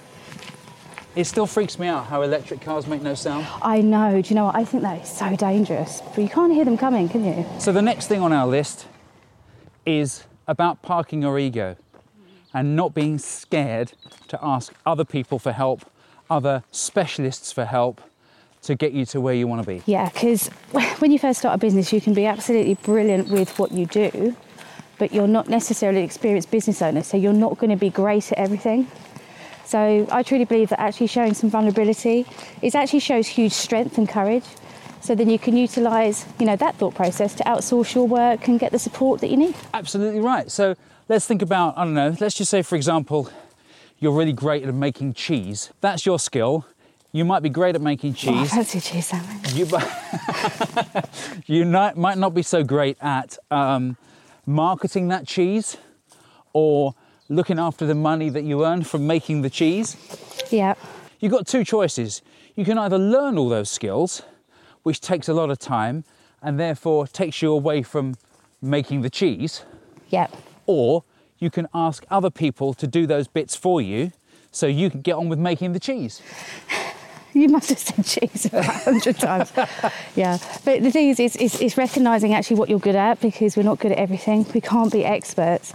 It 1.16 1.26
still 1.26 1.46
freaks 1.46 1.80
me 1.80 1.88
out 1.88 2.06
how 2.06 2.22
electric 2.22 2.62
cars 2.62 2.88
make 2.88 3.02
no 3.02 3.16
sound. 3.16 3.46
I 3.62 3.82
know. 3.82 4.22
Do 4.22 4.30
you 4.30 4.36
know 4.36 4.46
what? 4.46 4.56
I 4.56 4.64
think 4.64 4.84
that 4.84 5.02
is 5.02 5.10
so 5.10 5.36
dangerous. 5.36 6.02
But 6.14 6.22
you 6.22 6.30
can't 6.30 6.54
hear 6.54 6.66
them 6.66 6.78
coming, 6.78 7.10
can 7.10 7.24
you? 7.24 7.46
So 7.60 7.72
the 7.72 7.82
next 7.82 8.08
thing 8.08 8.22
on 8.22 8.32
our 8.32 8.48
list 8.48 8.88
is 9.86 10.24
about 10.48 10.82
parking 10.82 11.22
your 11.22 11.38
ego 11.40 11.76
and 12.54 12.76
not 12.76 12.94
being 12.94 13.18
scared 13.18 13.94
to 14.28 14.40
ask 14.42 14.74
other 14.86 15.06
people 15.06 15.40
for 15.40 15.52
help, 15.52 15.90
other 16.30 16.64
specialists 16.72 17.52
for 17.52 17.66
help, 17.66 18.02
to 18.64 18.76
get 18.76 18.94
you 18.94 19.06
to 19.08 19.22
where 19.22 19.34
you 19.34 19.48
want 19.48 19.62
to 19.64 19.68
be? 19.68 19.82
Yeah, 19.86 20.10
because 20.10 20.48
when 21.00 21.12
you 21.12 21.20
first 21.20 21.40
start 21.40 21.56
a 21.56 21.58
business, 21.58 21.92
you 21.92 22.02
can 22.02 22.14
be 22.14 22.26
absolutely 22.26 22.76
brilliant 22.76 23.30
with 23.30 23.58
what 23.58 23.72
you 23.72 23.86
do, 23.86 24.36
but 25.00 25.14
you're 25.14 25.28
not 25.28 25.50
necessarily 25.50 26.00
an 26.00 26.06
experienced 26.06 26.52
business 26.52 26.82
owner, 26.82 27.04
so 27.04 27.18
you're 27.18 27.34
not 27.34 27.58
going 27.58 27.72
to 27.72 27.76
be 27.76 27.90
great 27.90 28.32
at 28.32 28.38
everything. 28.38 28.88
So 29.66 30.06
I 30.12 30.22
truly 30.22 30.46
believe 30.46 30.70
that 30.70 30.82
actually 30.82 31.08
showing 31.08 31.34
some 31.34 31.50
vulnerability 31.50 32.26
it 32.62 32.76
actually 32.76 33.00
shows 33.00 33.28
huge 33.28 33.54
strength 33.54 33.98
and 33.98 34.08
courage. 34.08 34.44
So 35.00 35.16
then 35.16 35.30
you 35.30 35.40
can 35.40 35.58
utilise, 35.58 36.26
you 36.40 36.46
know, 36.46 36.56
that 36.58 36.76
thought 36.76 36.94
process 36.94 37.34
to 37.36 37.44
outsource 37.46 37.96
your 37.96 38.08
work 38.08 38.48
and 38.48 38.60
get 38.60 38.72
the 38.72 38.80
support 38.80 39.22
that 39.22 39.30
you 39.30 39.38
need. 39.38 39.56
Absolutely 39.74 40.20
right. 40.20 40.52
So 40.52 40.76
let's 41.10 41.26
think 41.26 41.42
about, 41.42 41.78
I 41.78 41.86
don't 41.86 41.94
know, 41.94 42.16
let's 42.20 42.36
just 42.36 42.52
say, 42.52 42.62
for 42.62 42.76
example, 42.76 43.30
you're 43.98 44.12
really 44.12 44.34
great 44.34 44.64
at 44.64 44.74
making 44.74 45.14
cheese. 45.14 45.72
That's 45.80 46.06
your 46.06 46.20
skill. 46.20 46.66
You 47.14 47.26
might 47.26 47.44
be 47.44 47.50
great 47.50 47.76
at 47.76 47.82
making 47.82 48.14
cheese. 48.14 48.30
Oh, 48.54 48.64
fancy 48.64 48.80
cheese 48.80 49.08
sandwich. 49.08 49.54
You, 49.54 49.68
you 51.58 51.66
not, 51.66 51.98
might 51.98 52.18
not 52.18 52.34
be 52.34 52.42
so 52.42 52.64
great 52.64 52.98
at 53.02 53.38
um, 53.50 53.98
marketing 54.46 55.10
that 55.10 55.28
cheese 55.28 55.76
or 56.54 56.96
looking 57.28 57.60
after 57.60 57.86
the 57.86 57.96
money 57.96 58.30
that 58.30 58.44
you 58.44 58.66
earn 58.66 58.84
from 58.84 59.08
making 59.08 59.42
the 59.42 59.50
cheese. 59.50 59.98
Yeah. 60.50 60.76
You've 61.20 61.34
got 61.34 61.48
two 61.48 61.66
choices. 61.66 62.22
You 62.56 62.64
can 62.64 62.78
either 62.78 62.98
learn 62.98 63.38
all 63.38 63.50
those 63.50 63.70
skills, 63.70 64.22
which 64.84 65.02
takes 65.02 65.28
a 65.28 65.34
lot 65.34 65.50
of 65.50 65.60
time 65.60 66.06
and 66.42 66.60
therefore 66.60 67.08
takes 67.08 67.42
you 67.42 67.52
away 67.52 67.84
from 67.84 68.16
making 68.62 69.02
the 69.02 69.10
cheese. 69.10 69.64
Yeah. 70.10 70.28
Or 70.66 71.04
you 71.40 71.50
can 71.50 71.68
ask 71.74 72.06
other 72.10 72.30
people 72.30 72.74
to 72.76 72.88
do 72.88 73.06
those 73.06 73.28
bits 73.28 73.56
for 73.56 73.82
you 73.82 74.12
so 74.52 74.68
you 74.68 74.90
can 74.90 75.02
get 75.02 75.16
on 75.16 75.30
with 75.30 75.40
making 75.40 75.74
the 75.74 75.80
cheese. 75.80 76.22
You 77.34 77.48
must 77.48 77.70
have 77.70 77.80
said 77.80 78.06
cheese 78.06 78.46
about 78.46 78.66
a 78.66 78.72
hundred 78.72 79.18
times. 79.18 79.52
Yeah, 80.16 80.38
but 80.66 80.84
the 80.84 80.92
thing 80.92 81.10
is, 81.10 81.20
it's, 81.20 81.36
it's, 81.38 81.62
it's 81.62 81.78
recognizing 81.78 82.34
actually 82.34 82.58
what 82.58 82.70
you're 82.70 82.80
good 82.80 82.96
at 82.96 83.22
because 83.22 83.56
we're 83.56 83.64
not 83.64 83.80
good 83.80 83.92
at 83.92 83.98
everything. 83.98 84.46
We 84.54 84.62
can't 84.62 84.92
be 84.92 85.06
experts 85.06 85.74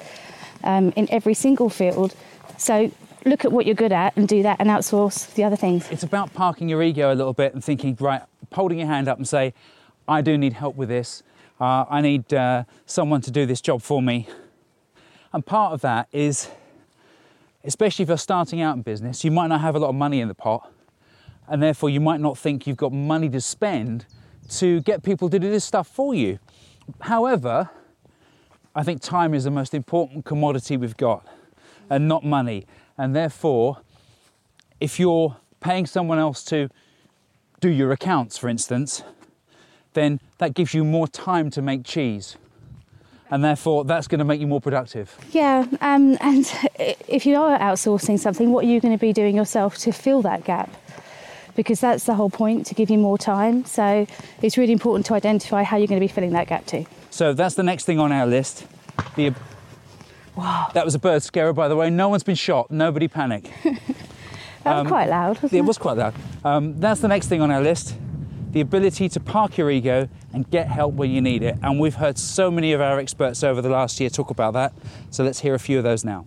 um, 0.64 0.92
in 0.97 1.11
every 1.11 1.35
single 1.35 1.71
field. 1.71 2.14
So 2.59 2.90
look 3.25 3.45
at 3.45 3.53
what 3.53 3.66
you're 3.66 3.75
good 3.75 3.92
at 3.92 4.16
and 4.16 4.29
do 4.29 4.42
that 4.42 4.61
and 4.61 4.69
outsource 4.69 5.33
the 5.35 5.45
other 5.45 5.57
things. 5.57 5.90
It's 5.90 6.03
about 6.03 6.33
parking 6.35 6.69
your 6.69 6.83
ego 6.83 7.12
a 7.12 7.14
little 7.14 7.33
bit 7.33 7.55
and 7.55 7.64
thinking, 7.64 7.97
right, 8.01 8.23
holding 8.53 8.79
your 8.79 8.88
hand 8.88 9.09
up 9.09 9.19
and 9.19 9.27
say, 9.27 9.55
I 10.07 10.23
do 10.23 10.38
need 10.38 10.53
help 10.53 10.77
with 10.77 10.88
this. 10.88 11.23
Uh, 11.61 11.85
I 11.88 12.01
need 12.01 12.33
uh, 12.33 12.64
someone 12.85 13.23
to 13.23 13.31
do 13.31 13.47
this 13.47 13.61
job 13.61 13.83
for 13.83 14.03
me. 14.03 14.29
And 15.33 15.45
part 15.45 15.73
of 15.73 15.81
that 15.81 16.09
is, 16.12 16.49
especially 17.64 18.05
if 18.05 18.09
you're 18.09 18.19
starting 18.19 18.61
out 18.61 18.77
in 18.77 18.83
business, 18.83 19.25
you 19.25 19.31
might 19.31 19.49
not 19.49 19.61
have 19.61 19.75
a 19.75 19.79
lot 19.79 19.88
of 19.88 19.95
money 19.95 20.21
in 20.21 20.29
the 20.29 20.35
pot, 20.35 20.71
and 21.49 21.63
therefore 21.63 21.91
you 21.91 22.01
might 22.01 22.21
not 22.21 22.37
think 22.37 22.67
you've 22.67 22.77
got 22.77 22.93
money 22.93 23.29
to 23.31 23.41
spend 23.41 24.07
to 24.49 24.81
get 24.83 25.03
people 25.03 25.29
to 25.31 25.39
do 25.39 25.51
this 25.51 25.65
stuff 25.65 25.89
for 25.89 26.15
you. 26.15 26.39
However, 27.01 27.71
I 28.75 28.83
think 28.83 29.01
time 29.01 29.35
is 29.35 29.45
the 29.45 29.51
most 29.51 29.75
important 29.75 30.25
commodity 30.25 30.77
we've 30.77 30.97
got, 30.97 31.27
and 31.89 32.07
not 32.07 32.25
money. 32.25 32.67
And 32.99 33.17
therefore, 33.17 33.79
if 34.81 35.01
you're 35.01 35.37
paying 35.61 35.87
someone 35.87 36.19
else 36.19 36.45
to 36.45 36.69
do 37.61 37.71
your 37.71 37.93
accounts, 37.93 38.37
for 38.37 38.49
instance, 38.49 39.03
then 39.95 40.21
that 40.39 40.55
gives 40.55 40.75
you 40.75 40.85
more 40.85 41.09
time 41.09 41.51
to 41.51 41.63
make 41.63 41.85
cheese. 41.85 42.37
And 43.31 43.43
therefore, 43.43 43.85
that's 43.85 44.07
going 44.07 44.21
to 44.21 44.25
make 44.25 44.41
you 44.41 44.47
more 44.47 44.61
productive. 44.61 45.17
Yeah, 45.33 45.67
um, 45.81 46.17
and 46.21 46.47
if 47.09 47.27
you 47.27 47.37
are 47.37 47.59
outsourcing 47.59 48.21
something, 48.21 48.53
what 48.53 48.65
are 48.65 48.69
you 48.69 48.81
going 48.81 48.95
to 48.95 49.01
be 49.01 49.13
doing 49.13 49.35
yourself 49.35 49.79
to 49.79 49.93
fill 49.93 50.23
that 50.23 50.45
gap? 50.45 50.71
Because 51.57 51.81
that's 51.81 52.05
the 52.05 52.14
whole 52.14 52.31
point 52.31 52.66
to 52.66 52.75
give 52.75 52.90
you 52.90 52.99
more 52.99 53.19
time. 53.19 53.64
So 53.64 54.07
it's 54.42 54.57
really 54.57 54.73
important 54.73 55.07
to 55.07 55.14
identify 55.14 55.62
how 55.62 55.77
you're 55.77 55.87
going 55.87 56.01
to 56.01 56.05
be 56.07 56.12
filling 56.12 56.33
that 56.33 56.47
gap 56.47 56.66
too. 56.66 56.87
So 57.11 57.33
that's 57.33 57.55
the 57.55 57.62
next 57.62 57.85
thing 57.85 57.99
on 57.99 58.12
our 58.12 58.27
list. 58.27 58.66
The, 59.16 59.35
wow. 60.37 60.71
That 60.75 60.85
was 60.85 60.95
a 60.95 60.99
bird 60.99 61.23
scarer, 61.23 61.53
by 61.53 61.69
the 61.69 61.77
way. 61.77 61.90
No 61.90 62.09
one's 62.09 62.23
been 62.23 62.37
shot. 62.37 62.71
Nobody 62.71 63.09
panic. 63.09 63.51
that 64.64 64.83
was 64.83 64.87
quite 64.87 65.09
loud. 65.09 65.42
Um, 65.42 65.51
it 65.51 65.62
was 65.62 65.79
quite 65.79 65.97
loud. 65.97 66.14
Um, 66.45 66.79
that's 66.79 67.01
the 67.01 67.09
next 67.09 67.29
thing 67.29 67.40
on 67.40 67.51
our 67.51 67.62
list 67.62 67.97
the 68.57 68.62
ability 68.62 69.07
to 69.07 69.21
park 69.21 69.59
your 69.59 69.71
ego 69.71 70.09
and 70.33 70.51
get 70.51 70.66
help 70.66 70.95
when 70.95 71.11
you 71.11 71.21
need 71.21 71.42
it. 71.42 71.59
And 71.62 71.79
we've 71.79 71.97
heard 71.97 72.16
so 72.16 72.51
many 72.51 72.73
of 72.73 72.81
our 72.81 72.99
experts 72.99 73.45
over 73.45 73.61
the 73.61 73.69
last 73.69 74.01
year 74.01 74.09
talk 74.09 74.31
about 74.31 74.55
that. 74.55 74.73
So 75.11 75.25
let's 75.25 75.40
hear 75.40 75.55
a 75.55 75.59
few 75.59 75.77
of 75.77 75.85
those 75.85 76.07
now. 76.07 76.25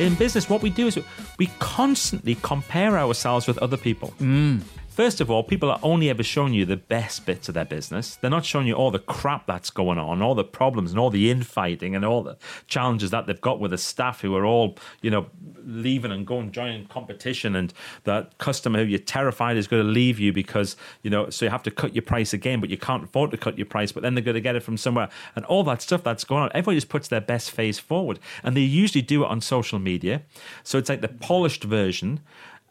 In 0.00 0.16
business, 0.16 0.50
what 0.50 0.60
we 0.60 0.70
do 0.70 0.88
is 0.88 0.98
we 1.38 1.46
constantly 1.58 2.36
compare 2.42 2.98
ourselves 2.98 3.46
with 3.46 3.58
other 3.58 3.76
people. 3.76 4.12
Mm. 4.20 4.62
First 4.98 5.20
of 5.20 5.30
all, 5.30 5.44
people 5.44 5.70
are 5.70 5.78
only 5.84 6.10
ever 6.10 6.24
showing 6.24 6.54
you 6.54 6.64
the 6.64 6.76
best 6.76 7.24
bits 7.24 7.46
of 7.46 7.54
their 7.54 7.64
business. 7.64 8.16
They're 8.16 8.28
not 8.28 8.44
showing 8.44 8.66
you 8.66 8.74
all 8.74 8.90
the 8.90 8.98
crap 8.98 9.46
that's 9.46 9.70
going 9.70 9.96
on, 9.96 10.22
all 10.22 10.34
the 10.34 10.42
problems 10.42 10.90
and 10.90 10.98
all 10.98 11.08
the 11.08 11.30
infighting 11.30 11.94
and 11.94 12.04
all 12.04 12.24
the 12.24 12.36
challenges 12.66 13.12
that 13.12 13.28
they've 13.28 13.40
got 13.40 13.60
with 13.60 13.70
the 13.70 13.78
staff 13.78 14.22
who 14.22 14.34
are 14.34 14.44
all, 14.44 14.76
you 15.00 15.08
know, 15.08 15.26
leaving 15.64 16.10
and 16.10 16.26
going 16.26 16.50
joining 16.50 16.84
competition 16.86 17.54
and 17.54 17.72
that 18.02 18.38
customer 18.38 18.80
who 18.80 18.86
you're 18.86 18.98
terrified 18.98 19.56
is 19.56 19.68
going 19.68 19.84
to 19.84 19.88
leave 19.88 20.18
you 20.18 20.32
because, 20.32 20.76
you 21.04 21.10
know, 21.10 21.30
so 21.30 21.44
you 21.44 21.50
have 21.52 21.62
to 21.62 21.70
cut 21.70 21.94
your 21.94 22.02
price 22.02 22.32
again, 22.32 22.58
but 22.58 22.68
you 22.68 22.76
can't 22.76 23.04
afford 23.04 23.30
to 23.30 23.36
cut 23.36 23.56
your 23.56 23.66
price, 23.66 23.92
but 23.92 24.02
then 24.02 24.16
they're 24.16 24.24
going 24.24 24.34
to 24.34 24.40
get 24.40 24.56
it 24.56 24.64
from 24.64 24.76
somewhere 24.76 25.08
and 25.36 25.44
all 25.44 25.62
that 25.62 25.80
stuff 25.80 26.02
that's 26.02 26.24
going 26.24 26.42
on. 26.42 26.50
Everybody 26.54 26.76
just 26.76 26.88
puts 26.88 27.06
their 27.06 27.20
best 27.20 27.52
face 27.52 27.78
forward 27.78 28.18
and 28.42 28.56
they 28.56 28.62
usually 28.62 29.02
do 29.02 29.22
it 29.22 29.28
on 29.28 29.42
social 29.42 29.78
media. 29.78 30.22
So 30.64 30.76
it's 30.76 30.88
like 30.88 31.02
the 31.02 31.06
polished 31.06 31.62
version. 31.62 32.18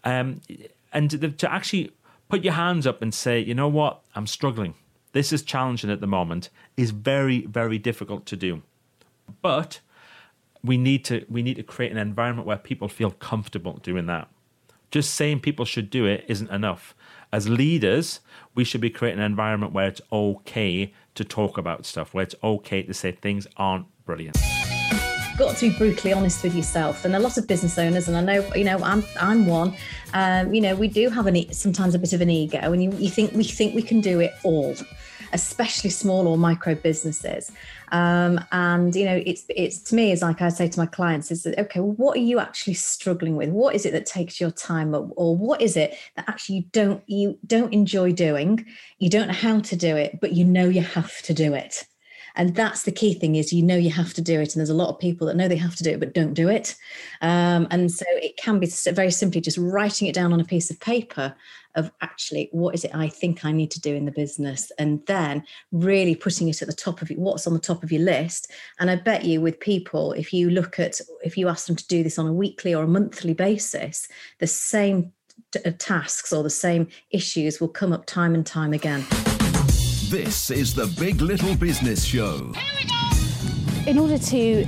Um, 0.04 0.42
and 0.92 1.40
to 1.40 1.54
actually 1.54 1.92
put 2.30 2.44
your 2.44 2.54
hands 2.54 2.86
up 2.86 3.02
and 3.02 3.14
say, 3.14 3.40
you 3.40 3.54
know 3.54 3.68
what, 3.68 4.02
I'm 4.16 4.28
struggling. 4.28 4.76
This 5.14 5.32
is 5.32 5.42
challenging 5.42 5.90
at 5.90 6.02
the 6.02 6.08
moment, 6.08 6.50
is 6.76 6.92
very, 6.92 7.46
very 7.46 7.78
difficult 7.78 8.26
to 8.28 8.36
do. 8.36 8.62
But 9.42 9.80
we 10.64 10.78
need 10.78 11.06
to 11.06 11.26
we 11.30 11.42
need 11.42 11.56
to 11.56 11.64
create 11.64 11.92
an 11.92 11.98
environment 11.98 12.48
where 12.48 12.58
people 12.58 12.88
feel 12.88 13.12
comfortable 13.12 13.78
doing 13.78 14.06
that. 14.08 14.28
Just 14.92 15.14
saying 15.14 15.42
people 15.42 15.66
should 15.66 15.90
do 15.90 16.06
it 16.06 16.26
isn't 16.28 16.50
enough. 16.50 16.96
As 17.32 17.50
leaders, 17.50 18.22
we 18.56 18.64
should 18.64 18.82
be 18.82 18.90
creating 18.90 19.20
an 19.20 19.26
environment 19.26 19.74
where 19.74 19.88
it's 19.88 20.02
okay 20.12 20.94
to 21.16 21.24
talk 21.24 21.58
about 21.58 21.86
stuff, 21.86 22.14
where 22.14 22.24
it's 22.24 22.36
okay 22.44 22.84
to 22.84 22.94
say 22.94 23.12
things 23.12 23.48
aren't 23.58 23.86
brilliant 24.06 24.38
got 25.38 25.56
to 25.56 25.70
be 25.70 25.78
brutally 25.78 26.14
honest 26.14 26.44
with 26.44 26.56
yourself. 26.56 27.06
And 27.06 27.16
a 27.16 27.20
lot 27.20 27.38
of 27.38 27.48
business 27.48 27.78
owners, 27.78 28.08
and 28.08 28.18
I 28.18 28.22
know, 28.22 28.56
you 28.56 28.64
know, 28.64 28.80
I'm 28.84 29.04
I'm 29.20 29.46
one. 29.46 29.76
Um, 30.14 30.54
you 30.54 30.62
know, 30.62 30.76
we 30.76 30.88
do 30.88 31.10
have 31.10 31.28
an 31.28 31.54
sometimes 31.54 31.94
a 31.94 32.00
bit 32.00 32.14
of 32.14 32.22
an 32.22 32.30
ego, 32.30 32.72
and 32.72 32.84
you, 32.84 32.92
you 32.94 33.10
think 33.10 33.34
we 33.34 33.44
think 33.44 33.76
we 33.76 33.84
can 33.84 34.02
do 34.02 34.20
it 34.20 34.34
all, 34.44 34.76
especially 35.34 35.92
small 35.92 36.28
or 36.28 36.38
micro 36.38 36.74
businesses. 36.74 37.52
Um, 37.92 38.44
and 38.52 38.96
you 38.96 39.06
know, 39.06 39.22
it's 39.26 39.46
it's 39.50 39.80
to 39.84 39.96
me 39.96 40.12
is 40.12 40.24
like 40.24 40.42
I 40.42 40.50
say 40.50 40.68
to 40.68 40.80
my 40.80 40.88
clients 40.88 41.30
is 41.30 41.44
that 41.44 41.60
okay, 41.60 41.82
well, 41.82 41.94
what 41.94 42.18
are 42.18 42.22
you 42.22 42.40
actually 42.40 42.74
struggling 42.74 43.36
with? 43.36 43.50
What 43.50 43.76
is 43.76 43.86
it 43.86 43.94
that 43.94 44.08
takes 44.08 44.42
your 44.42 44.52
time 44.52 44.96
up, 44.96 45.10
or 45.16 45.38
what 45.38 45.62
is 45.62 45.78
it 45.78 45.96
that 46.16 46.28
actually 46.28 46.56
you 46.56 46.64
don't 46.72 47.04
you 47.08 47.38
don't 47.46 47.74
enjoy 47.74 48.12
doing? 48.12 48.66
You 48.98 49.10
don't 49.10 49.28
know 49.28 49.34
how 49.34 49.60
to 49.60 49.76
do 49.76 49.96
it, 49.96 50.20
but 50.20 50.34
you 50.34 50.46
know 50.46 50.68
you 50.68 50.82
have 50.82 51.22
to 51.24 51.34
do 51.34 51.54
it 51.54 51.86
and 52.38 52.56
that's 52.56 52.84
the 52.84 52.92
key 52.92 53.14
thing 53.14 53.36
is 53.36 53.52
you 53.52 53.64
know 53.64 53.76
you 53.76 53.90
have 53.90 54.14
to 54.14 54.22
do 54.22 54.40
it 54.40 54.54
and 54.54 54.60
there's 54.60 54.70
a 54.70 54.74
lot 54.76 54.90
of 54.90 55.00
people 55.00 55.28
that 55.28 55.36
know 55.36 55.48
they 55.48 55.58
have 55.58 55.76
to 55.76 55.84
do 55.84 55.92
it 55.92 56.00
but 56.00 56.14
don't 56.14 56.34
do 56.34 56.48
it. 56.48 56.76
Um, 57.22 57.68
and 57.72 57.92
so 57.92 58.06
it 58.10 58.38
can 58.38 58.60
be 58.60 58.72
very 58.92 59.12
simply 59.12 59.42
just 59.42 59.58
writing 59.58 60.08
it 60.08 60.16
down 60.16 60.32
on 60.32 60.40
a 60.40 60.46
piece 60.46 60.70
of 60.70 60.80
paper 60.80 61.36
of 61.76 61.92
actually 62.02 62.50
what 62.54 62.74
is 62.74 62.84
it 62.84 62.92
i 62.96 63.08
think 63.08 63.46
i 63.46 63.52
need 63.52 63.70
to 63.70 63.82
do 63.82 63.94
in 63.94 64.06
the 64.06 64.12
business? 64.12 64.72
And 64.78 65.06
then 65.08 65.44
really 65.72 66.16
putting 66.16 66.48
it 66.48 66.62
at 66.62 66.68
the 66.68 66.74
top 66.74 67.02
of 67.02 67.12
it 67.12 67.18
what's 67.18 67.48
on 67.48 67.54
the 67.54 67.60
top 67.60 67.84
of 67.84 67.92
your 67.92 68.04
list. 68.04 68.52
And 68.80 68.90
i 68.90 68.96
bet 68.96 69.26
you 69.26 69.42
with 69.42 69.60
people 69.60 70.14
if 70.14 70.32
you 70.32 70.50
look 70.50 70.80
at 70.80 71.02
if 71.24 71.38
you 71.38 71.50
ask 71.50 71.68
them 71.68 71.76
to 71.76 71.88
do 71.88 72.04
this 72.04 72.20
on 72.20 72.28
a 72.28 72.34
weekly 72.34 72.74
or 72.74 72.84
a 72.84 72.88
monthly 72.88 73.34
basis 73.34 74.08
the 74.40 74.48
same 74.48 75.12
uh, 75.66 75.72
tasks 75.80 76.32
or 76.32 76.44
the 76.44 76.50
same 76.50 76.88
issues 77.12 77.60
will 77.60 77.68
come 77.68 77.94
up 77.94 78.06
time 78.06 78.36
and 78.36 78.46
time 78.46 78.74
again 78.74 79.06
this 80.10 80.52
is 80.52 80.74
the 80.74 80.88
Big 81.00 81.20
Little 81.20 81.54
Business 81.56 82.06
Show. 82.06 82.54
In 83.86 83.98
order 83.98 84.18
to 84.18 84.66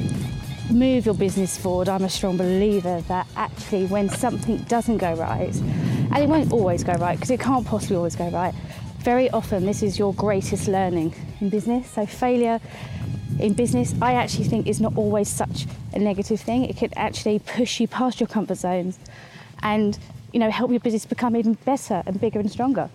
move 0.70 1.06
your 1.06 1.16
business 1.16 1.58
forward, 1.58 1.88
I'm 1.88 2.04
a 2.04 2.10
strong 2.10 2.36
believer 2.36 3.00
that 3.08 3.26
actually, 3.38 3.86
when 3.86 4.10
something 4.10 4.58
doesn't 4.64 4.98
go 4.98 5.14
right, 5.14 5.56
and 5.56 6.18
it 6.18 6.28
won't 6.28 6.52
always 6.52 6.84
go 6.84 6.92
right 6.94 7.16
because 7.16 7.30
it 7.30 7.40
can't 7.40 7.66
possibly 7.66 7.96
always 7.96 8.18
go 8.18 8.30
right, 8.32 8.54
very 8.98 9.30
often 9.30 9.66
this 9.66 9.82
is 9.82 9.98
your 9.98 10.14
greatest 10.14 10.68
learning 10.68 11.16
in 11.40 11.50
business. 11.50 11.90
So, 11.90 12.06
failure 12.06 12.60
in 13.40 13.54
business, 13.54 13.96
I 14.02 14.16
actually 14.16 14.46
think 14.46 14.68
is 14.68 14.82
not 14.82 14.98
always 14.98 15.30
such 15.30 15.68
a 15.94 16.00
negative 16.00 16.42
thing. 16.42 16.66
It 16.66 16.76
can 16.76 16.92
actually 16.98 17.40
push 17.40 17.80
you 17.80 17.88
past 17.88 18.20
your 18.20 18.28
comfort 18.28 18.58
zones 18.58 19.00
and 19.64 19.98
you 20.34 20.40
know 20.40 20.52
help 20.52 20.72
your 20.72 20.82
business 20.82 21.06
become 21.06 21.38
even 21.38 21.54
better 21.54 22.04
and 22.06 22.20
bigger 22.20 22.42
and 22.42 22.52
stronger. 22.52 22.90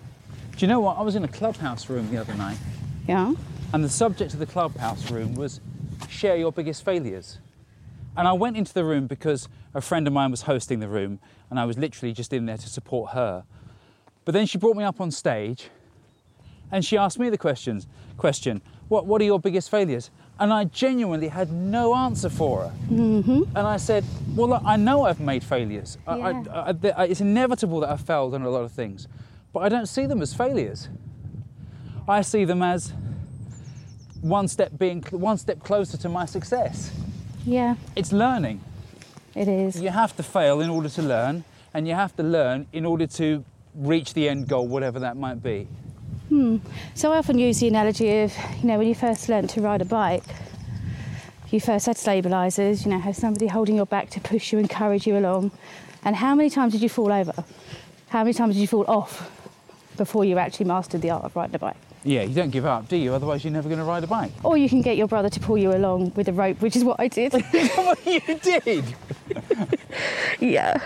Do 0.57 0.65
you 0.65 0.69
know 0.69 0.79
what? 0.79 0.97
I 0.97 1.01
was 1.01 1.15
in 1.15 1.23
a 1.25 1.27
clubhouse 1.27 1.89
room 1.89 2.09
the 2.09 2.17
other 2.17 2.33
night. 2.33 2.57
Yeah. 3.09 3.33
And 3.73 3.83
the 3.83 3.89
subject 3.89 4.33
of 4.33 4.39
the 4.39 4.45
clubhouse 4.45 5.11
room 5.11 5.35
was 5.35 5.59
share 6.07 6.37
your 6.37 6.53
biggest 6.53 6.85
failures. 6.85 7.39
And 8.15 8.25
I 8.25 8.31
went 8.31 8.55
into 8.55 8.73
the 8.73 8.85
room 8.85 9.05
because 9.05 9.49
a 9.73 9.81
friend 9.81 10.07
of 10.07 10.13
mine 10.13 10.31
was 10.31 10.43
hosting 10.43 10.79
the 10.79 10.87
room 10.87 11.19
and 11.49 11.59
I 11.59 11.65
was 11.65 11.77
literally 11.77 12.13
just 12.13 12.31
in 12.31 12.45
there 12.45 12.55
to 12.55 12.69
support 12.69 13.11
her. 13.11 13.43
But 14.23 14.31
then 14.31 14.45
she 14.45 14.57
brought 14.57 14.77
me 14.77 14.85
up 14.85 15.01
on 15.01 15.11
stage 15.11 15.69
and 16.71 16.85
she 16.85 16.97
asked 16.97 17.19
me 17.19 17.29
the 17.29 17.37
questions 17.37 17.85
question, 18.15 18.61
what, 18.87 19.05
what 19.05 19.21
are 19.21 19.25
your 19.25 19.41
biggest 19.41 19.69
failures? 19.69 20.09
And 20.39 20.53
I 20.53 20.63
genuinely 20.65 21.27
had 21.27 21.51
no 21.51 21.93
answer 21.93 22.29
for 22.29 22.63
her. 22.63 22.73
Mm-hmm. 22.89 23.43
And 23.57 23.67
I 23.67 23.75
said, 23.75 24.05
well, 24.35 24.49
look, 24.49 24.61
I 24.63 24.77
know 24.77 25.03
I've 25.03 25.19
made 25.19 25.43
failures. 25.43 25.97
Yeah. 26.07 26.13
I, 26.15 26.69
I, 26.69 26.91
I, 26.95 27.05
it's 27.07 27.19
inevitable 27.19 27.81
that 27.81 27.89
I've 27.89 28.01
failed 28.01 28.33
on 28.33 28.43
a 28.43 28.49
lot 28.49 28.63
of 28.63 28.71
things 28.71 29.09
but 29.55 29.61
I 29.61 29.69
don't 29.69 29.85
see 29.85 30.05
them 30.05 30.21
as 30.21 30.33
failures. 30.33 30.89
I 32.09 32.19
see 32.23 32.43
them 32.43 32.61
as 32.61 32.91
one 34.19 34.49
step 34.49 34.77
being 34.77 35.01
one 35.11 35.37
step 35.37 35.63
closer 35.63 35.95
to 35.95 36.09
my 36.09 36.25
success. 36.25 36.91
Yeah. 37.45 37.75
It's 37.95 38.11
learning. 38.11 38.59
It 39.33 39.47
is. 39.47 39.79
You 39.79 39.91
have 39.91 40.13
to 40.17 40.23
fail 40.23 40.59
in 40.59 40.69
order 40.69 40.89
to 40.89 41.01
learn, 41.01 41.45
and 41.73 41.87
you 41.87 41.93
have 41.93 42.13
to 42.17 42.23
learn 42.23 42.67
in 42.73 42.85
order 42.85 43.07
to 43.07 43.45
reach 43.73 44.13
the 44.13 44.27
end 44.27 44.49
goal, 44.49 44.67
whatever 44.67 44.99
that 44.99 45.15
might 45.15 45.41
be. 45.41 45.69
Hmm. 46.27 46.57
So 46.93 47.13
I 47.13 47.17
often 47.19 47.39
use 47.39 47.61
the 47.61 47.69
analogy 47.69 48.23
of, 48.23 48.33
you 48.61 48.67
know, 48.67 48.77
when 48.77 48.87
you 48.87 48.95
first 48.95 49.29
learned 49.29 49.49
to 49.51 49.61
ride 49.61 49.81
a 49.81 49.85
bike, 49.85 50.25
you 51.49 51.61
first 51.61 51.85
had 51.85 51.95
stabilizers, 51.95 52.83
you 52.83 52.91
know, 52.91 52.99
have 52.99 53.15
somebody 53.15 53.47
holding 53.47 53.77
your 53.77 53.85
back 53.85 54.09
to 54.09 54.19
push 54.19 54.51
you, 54.51 54.59
encourage 54.59 55.07
you 55.07 55.17
along. 55.17 55.51
And 56.03 56.13
how 56.17 56.35
many 56.35 56.49
times 56.49 56.73
did 56.73 56.81
you 56.81 56.89
fall 56.89 57.13
over? 57.13 57.33
How 58.09 58.25
many 58.25 58.33
times 58.33 58.55
did 58.55 58.59
you 58.59 58.67
fall 58.67 58.83
off? 58.89 59.31
Before 59.97 60.25
you 60.25 60.37
actually 60.37 60.65
mastered 60.65 61.01
the 61.01 61.09
art 61.09 61.23
of 61.23 61.35
riding 61.35 61.55
a 61.55 61.59
bike. 61.59 61.77
Yeah, 62.03 62.21
you 62.21 62.35
don't 62.35 62.51
give 62.51 62.65
up, 62.65 62.87
do 62.87 62.95
you? 62.95 63.13
Otherwise, 63.13 63.43
you're 63.43 63.51
never 63.51 63.67
going 63.67 63.79
to 63.79 63.85
ride 63.85 64.03
a 64.03 64.07
bike. 64.07 64.31
Or 64.43 64.57
you 64.57 64.69
can 64.69 64.81
get 64.81 64.95
your 64.95 65.07
brother 65.07 65.29
to 65.29 65.39
pull 65.39 65.57
you 65.57 65.73
along 65.73 66.11
with 66.15 66.27
a 66.27 66.33
rope, 66.33 66.61
which 66.61 66.75
is 66.75 66.83
what 66.83 66.99
I 66.99 67.07
did. 67.07 67.33
what 67.75 68.05
you 68.05 68.21
did? 68.43 68.85
yeah. 70.39 70.79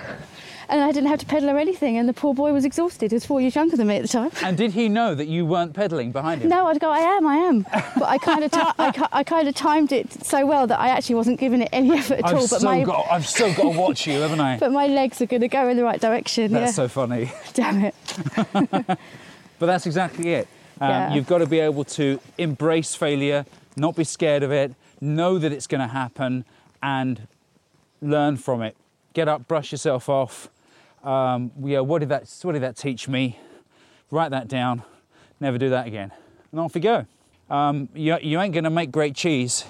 And 0.70 0.82
I 0.82 0.92
didn't 0.92 1.10
have 1.10 1.20
to 1.20 1.26
pedal 1.26 1.50
or 1.50 1.58
anything. 1.58 1.98
And 1.98 2.08
the 2.08 2.14
poor 2.14 2.34
boy 2.34 2.54
was 2.54 2.66
exhausted. 2.66 3.12
He 3.12 3.16
was 3.16 3.26
four 3.26 3.42
years 3.42 3.56
younger 3.56 3.76
than 3.76 3.88
me 3.88 3.98
at 3.98 4.02
the 4.04 4.08
time. 4.08 4.32
And 4.44 4.58
did 4.58 4.72
he 4.72 4.90
know 4.90 5.16
that 5.16 5.28
you 5.28 5.46
weren't 5.46 5.74
pedaling 5.74 6.12
behind 6.12 6.42
him? 6.42 6.50
No, 6.50 6.68
I'd 6.68 6.80
go, 6.80 6.90
I 6.90 7.00
am, 7.00 7.28
I 7.28 7.36
am. 7.36 7.64
But 7.64 8.04
I 8.04 8.18
kind 8.18 8.44
of, 8.44 8.52
I, 8.54 9.08
I 9.12 9.24
kind 9.24 9.48
of 9.48 9.56
timed 9.56 9.92
it 9.92 10.26
so 10.26 10.46
well 10.46 10.68
that 10.68 10.80
I 10.80 10.90
actually 10.90 11.16
wasn't 11.16 11.40
giving 11.40 11.62
it 11.62 11.70
any 11.72 11.92
effort 11.98 12.20
at 12.20 12.26
I've 12.26 12.36
all. 12.36 12.48
But 12.48 12.64
my, 12.64 12.84
got, 12.84 13.08
I've 13.12 13.28
still 13.28 13.54
got 13.54 13.74
to 13.74 13.78
watch 13.80 14.08
you, 14.08 14.14
haven't 14.20 14.40
I? 14.40 14.58
but 14.60 14.72
my 14.72 14.88
legs 14.88 15.22
are 15.22 15.26
going 15.26 15.42
to 15.42 15.48
go 15.48 15.68
in 15.68 15.78
the 15.78 15.84
right 15.84 16.00
direction. 16.00 16.52
That's 16.52 16.72
yeah. 16.72 16.84
so 16.84 16.88
funny. 16.88 17.32
Damn 17.54 17.86
it. 17.86 17.96
But 19.60 19.66
that's 19.66 19.86
exactly 19.86 20.34
it. 20.34 20.48
Um, 20.80 20.90
Yeah. 20.90 21.14
You've 21.14 21.28
got 21.28 21.40
to 21.40 21.46
be 21.46 21.60
able 21.60 21.84
to 21.84 22.20
embrace 22.38 22.96
failure, 22.96 23.46
not 23.76 23.96
be 23.96 24.06
scared 24.06 24.44
of 24.44 24.52
it, 24.52 24.74
know 25.02 25.38
that 25.38 25.52
it's 25.52 25.68
going 25.68 25.82
to 25.82 25.88
happen, 25.88 26.46
and 26.82 27.28
learn 28.02 28.38
from 28.38 28.62
it. 28.62 28.76
Get 29.14 29.28
up, 29.28 29.48
brush 29.48 29.72
yourself 29.72 30.08
off. 30.08 30.50
Um, 31.04 31.52
yeah, 31.64 31.80
what 31.80 32.00
did 32.00 32.10
that? 32.10 32.30
What 32.42 32.54
did 32.54 32.64
that 32.64 32.76
teach 32.76 33.08
me? 33.08 33.40
Write 34.12 34.32
that 34.32 34.48
down. 34.48 34.84
Never 35.40 35.58
do 35.58 35.70
that 35.70 35.88
again. 35.88 36.12
And 36.52 36.60
off 36.60 36.76
you 36.76 36.82
go. 36.82 37.06
Um, 37.50 37.90
you, 37.94 38.18
you 38.22 38.40
ain't 38.40 38.54
going 38.54 38.64
to 38.64 38.70
make 38.70 38.92
great 38.92 39.16
cheese 39.16 39.66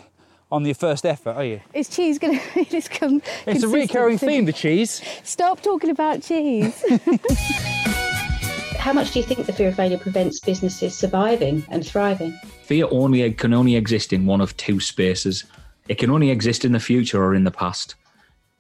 on 0.52 0.66
your 0.66 0.76
first 0.76 1.06
effort, 1.06 1.32
are 1.32 1.46
you? 1.46 1.62
Is 1.74 1.88
cheese 1.90 2.20
going 2.20 2.40
to 2.40 2.66
just 2.66 2.92
come? 2.92 3.22
It's 3.46 3.64
a 3.64 3.68
recurring 3.68 4.18
theme, 4.18 4.46
the 4.46 4.54
cheese. 4.54 5.02
Stop 5.24 5.62
talking 5.62 5.90
about 5.90 6.22
cheese. 6.22 6.84
How 8.78 8.94
much 8.94 9.12
do 9.12 9.20
you 9.20 9.26
think 9.26 9.46
the 9.46 9.54
fear 9.54 9.68
of 9.68 9.76
failure 9.76 9.98
prevents 9.98 10.40
businesses 10.40 10.96
surviving 10.96 11.64
and 11.70 11.86
thriving? 11.86 12.32
Fear 12.64 12.88
only 12.92 13.32
can 13.34 13.54
only 13.54 13.76
exist 13.76 14.14
in 14.14 14.26
one 14.26 14.42
of 14.42 14.56
two 14.58 14.80
spaces. 14.80 15.44
It 15.90 15.96
can 15.96 16.10
only 16.10 16.30
exist 16.30 16.66
in 16.66 16.72
the 16.72 16.80
future 16.80 17.22
or 17.24 17.36
in 17.36 17.44
the 17.44 17.52
past. 17.52 17.96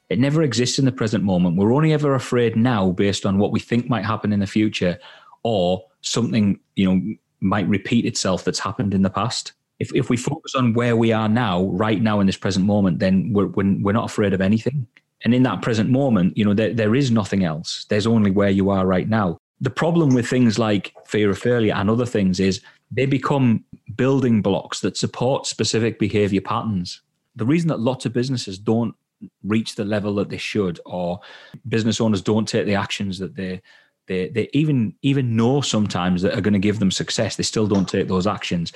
It 0.09 0.19
never 0.19 0.41
exists 0.41 0.79
in 0.79 0.85
the 0.85 0.91
present 0.91 1.23
moment. 1.23 1.55
We're 1.55 1.73
only 1.73 1.93
ever 1.93 2.15
afraid 2.15 2.55
now 2.55 2.91
based 2.91 3.25
on 3.25 3.37
what 3.37 3.51
we 3.51 3.59
think 3.59 3.87
might 3.87 4.05
happen 4.05 4.33
in 4.33 4.39
the 4.39 4.47
future 4.47 4.97
or 5.43 5.83
something, 6.01 6.59
you 6.75 6.91
know, 6.91 7.15
might 7.41 7.67
repeat 7.67 8.05
itself 8.05 8.43
that's 8.43 8.59
happened 8.59 8.93
in 8.93 9.03
the 9.03 9.09
past. 9.09 9.53
If, 9.79 9.93
if 9.95 10.09
we 10.09 10.17
focus 10.17 10.55
on 10.55 10.73
where 10.73 10.97
we 10.97 11.13
are 11.13 11.29
now, 11.29 11.63
right 11.67 12.01
now 12.01 12.19
in 12.19 12.25
this 12.25 12.37
present 12.37 12.65
moment, 12.65 12.99
then 12.99 13.31
we're, 13.31 13.47
we're, 13.47 13.93
not 13.93 14.09
afraid 14.09 14.33
of 14.33 14.41
anything. 14.41 14.85
And 15.23 15.33
in 15.33 15.43
that 15.43 15.61
present 15.61 15.89
moment, 15.89 16.37
you 16.37 16.43
know, 16.43 16.53
there, 16.53 16.73
there 16.73 16.95
is 16.95 17.11
nothing 17.11 17.45
else. 17.45 17.85
There's 17.89 18.07
only 18.07 18.31
where 18.31 18.49
you 18.49 18.69
are 18.71 18.85
right 18.85 19.07
now. 19.07 19.37
The 19.61 19.69
problem 19.69 20.13
with 20.13 20.27
things 20.27 20.57
like 20.57 20.93
fear 21.05 21.29
of 21.29 21.37
failure 21.37 21.73
and 21.73 21.89
other 21.89 22.05
things 22.05 22.39
is 22.39 22.61
they 22.91 23.05
become 23.05 23.63
building 23.95 24.41
blocks 24.41 24.79
that 24.81 24.97
support 24.97 25.45
specific 25.45 25.99
behavior 25.99 26.41
patterns. 26.41 27.01
The 27.35 27.45
reason 27.45 27.67
that 27.69 27.79
lots 27.79 28.05
of 28.05 28.13
businesses 28.13 28.57
don't 28.57 28.95
reach 29.43 29.75
the 29.75 29.85
level 29.85 30.15
that 30.15 30.29
they 30.29 30.37
should, 30.37 30.79
or 30.85 31.19
business 31.67 32.01
owners 32.01 32.21
don't 32.21 32.47
take 32.47 32.65
the 32.65 32.75
actions 32.75 33.19
that 33.19 33.35
they 33.35 33.61
they 34.07 34.29
they 34.29 34.49
even 34.53 34.95
even 35.01 35.35
know 35.35 35.61
sometimes 35.61 36.21
that 36.21 36.37
are 36.37 36.41
going 36.41 36.53
to 36.53 36.59
give 36.59 36.79
them 36.79 36.91
success, 36.91 37.35
they 37.35 37.43
still 37.43 37.67
don't 37.67 37.87
take 37.87 38.07
those 38.07 38.27
actions. 38.27 38.73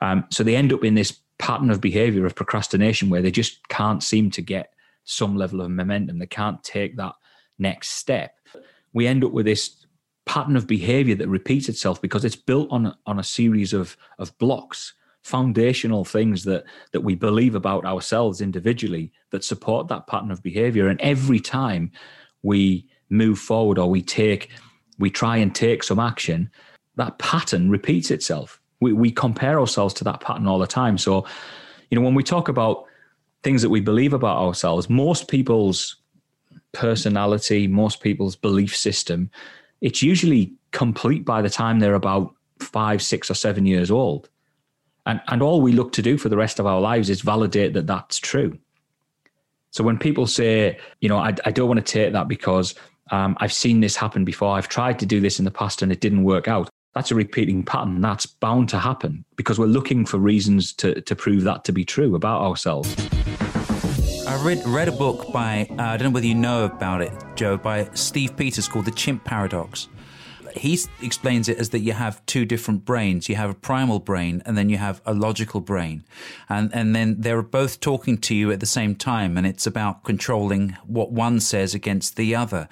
Um, 0.00 0.24
so 0.30 0.42
they 0.42 0.56
end 0.56 0.72
up 0.72 0.84
in 0.84 0.94
this 0.94 1.20
pattern 1.38 1.70
of 1.70 1.80
behavior 1.80 2.26
of 2.26 2.34
procrastination 2.34 3.08
where 3.08 3.22
they 3.22 3.30
just 3.30 3.66
can't 3.68 4.02
seem 4.02 4.30
to 4.32 4.42
get 4.42 4.74
some 5.04 5.36
level 5.36 5.60
of 5.60 5.70
momentum. 5.70 6.18
They 6.18 6.26
can't 6.26 6.62
take 6.62 6.96
that 6.96 7.14
next 7.58 7.90
step. 7.90 8.38
We 8.92 9.06
end 9.06 9.24
up 9.24 9.32
with 9.32 9.46
this 9.46 9.86
pattern 10.26 10.56
of 10.56 10.66
behavior 10.66 11.14
that 11.16 11.28
repeats 11.28 11.68
itself 11.68 12.00
because 12.00 12.24
it's 12.24 12.36
built 12.36 12.68
on 12.70 12.94
on 13.06 13.18
a 13.18 13.24
series 13.24 13.72
of 13.72 13.96
of 14.18 14.36
blocks 14.38 14.94
foundational 15.22 16.04
things 16.04 16.44
that 16.44 16.64
that 16.92 17.02
we 17.02 17.14
believe 17.14 17.54
about 17.54 17.84
ourselves 17.84 18.40
individually 18.40 19.12
that 19.30 19.44
support 19.44 19.88
that 19.88 20.06
pattern 20.06 20.30
of 20.30 20.42
behavior. 20.42 20.88
And 20.88 21.00
every 21.00 21.40
time 21.40 21.90
we 22.42 22.86
move 23.08 23.38
forward 23.38 23.78
or 23.78 23.88
we 23.88 24.02
take 24.02 24.50
we 24.98 25.10
try 25.10 25.36
and 25.36 25.54
take 25.54 25.82
some 25.82 25.98
action 25.98 26.50
that 26.96 27.18
pattern 27.18 27.70
repeats 27.70 28.10
itself. 28.10 28.60
We, 28.80 28.92
we 28.92 29.10
compare 29.10 29.58
ourselves 29.58 29.94
to 29.94 30.04
that 30.04 30.20
pattern 30.20 30.46
all 30.46 30.58
the 30.58 30.66
time. 30.66 30.98
So 30.98 31.26
you 31.90 31.98
know 31.98 32.04
when 32.04 32.14
we 32.14 32.22
talk 32.22 32.48
about 32.48 32.84
things 33.42 33.62
that 33.62 33.70
we 33.70 33.80
believe 33.80 34.12
about 34.12 34.38
ourselves 34.38 34.88
most 34.88 35.28
people's 35.28 35.96
personality 36.72 37.66
most 37.66 38.00
people's 38.00 38.36
belief 38.36 38.74
system 38.74 39.30
it's 39.82 40.00
usually 40.00 40.54
complete 40.70 41.24
by 41.24 41.42
the 41.42 41.50
time 41.50 41.80
they're 41.80 41.94
about 41.94 42.34
five, 42.62 43.02
six, 43.02 43.30
or 43.30 43.34
seven 43.34 43.66
years 43.66 43.90
old. 43.90 44.28
And, 45.06 45.20
and 45.28 45.42
all 45.42 45.60
we 45.60 45.72
look 45.72 45.92
to 45.92 46.02
do 46.02 46.16
for 46.16 46.28
the 46.28 46.36
rest 46.36 46.58
of 46.58 46.66
our 46.66 46.80
lives 46.80 47.10
is 47.10 47.22
validate 47.22 47.72
that 47.74 47.86
that's 47.86 48.18
true. 48.18 48.58
So 49.70 49.82
when 49.82 49.98
people 49.98 50.26
say, 50.26 50.78
you 51.00 51.08
know, 51.08 51.16
I, 51.16 51.34
I 51.44 51.50
don't 51.50 51.68
want 51.68 51.84
to 51.84 51.92
take 51.92 52.12
that 52.12 52.28
because 52.28 52.74
um, 53.10 53.36
I've 53.40 53.52
seen 53.52 53.80
this 53.80 53.96
happen 53.96 54.24
before, 54.24 54.54
I've 54.56 54.68
tried 54.68 54.98
to 55.00 55.06
do 55.06 55.20
this 55.20 55.38
in 55.38 55.44
the 55.44 55.50
past 55.50 55.82
and 55.82 55.90
it 55.90 56.00
didn't 56.00 56.24
work 56.24 56.46
out, 56.46 56.68
that's 56.94 57.10
a 57.10 57.14
repeating 57.14 57.62
pattern. 57.64 58.00
That's 58.00 58.26
bound 58.26 58.68
to 58.70 58.78
happen 58.78 59.24
because 59.36 59.58
we're 59.58 59.66
looking 59.66 60.04
for 60.04 60.18
reasons 60.18 60.72
to, 60.74 61.00
to 61.00 61.16
prove 61.16 61.44
that 61.44 61.64
to 61.64 61.72
be 61.72 61.84
true 61.84 62.14
about 62.14 62.42
ourselves. 62.42 62.94
I 64.26 64.40
read 64.44 64.62
read 64.66 64.88
a 64.88 64.92
book 64.92 65.32
by 65.32 65.66
uh, 65.70 65.82
I 65.82 65.96
don't 65.96 66.08
know 66.08 66.14
whether 66.14 66.26
you 66.26 66.34
know 66.34 66.64
about 66.64 67.02
it, 67.02 67.12
Joe, 67.34 67.56
by 67.56 67.88
Steve 67.94 68.36
Peters 68.36 68.68
called 68.68 68.84
The 68.84 68.92
Chimp 68.92 69.24
Paradox. 69.24 69.88
He 70.56 70.78
explains 71.00 71.48
it 71.48 71.58
as 71.58 71.70
that 71.70 71.80
you 71.80 71.92
have 71.92 72.24
two 72.26 72.44
different 72.44 72.84
brains. 72.84 73.28
You 73.28 73.36
have 73.36 73.50
a 73.50 73.54
primal 73.54 73.98
brain 73.98 74.42
and 74.44 74.56
then 74.56 74.68
you 74.68 74.78
have 74.78 75.00
a 75.06 75.14
logical 75.14 75.60
brain, 75.60 76.04
and 76.48 76.74
and 76.74 76.94
then 76.94 77.20
they're 77.20 77.42
both 77.42 77.80
talking 77.80 78.18
to 78.18 78.34
you 78.34 78.50
at 78.50 78.60
the 78.60 78.66
same 78.66 78.94
time, 78.94 79.36
and 79.36 79.46
it's 79.46 79.66
about 79.66 80.04
controlling 80.04 80.76
what 80.86 81.12
one 81.12 81.40
says 81.40 81.74
against 81.74 82.16
the 82.16 82.34
other. 82.34 82.68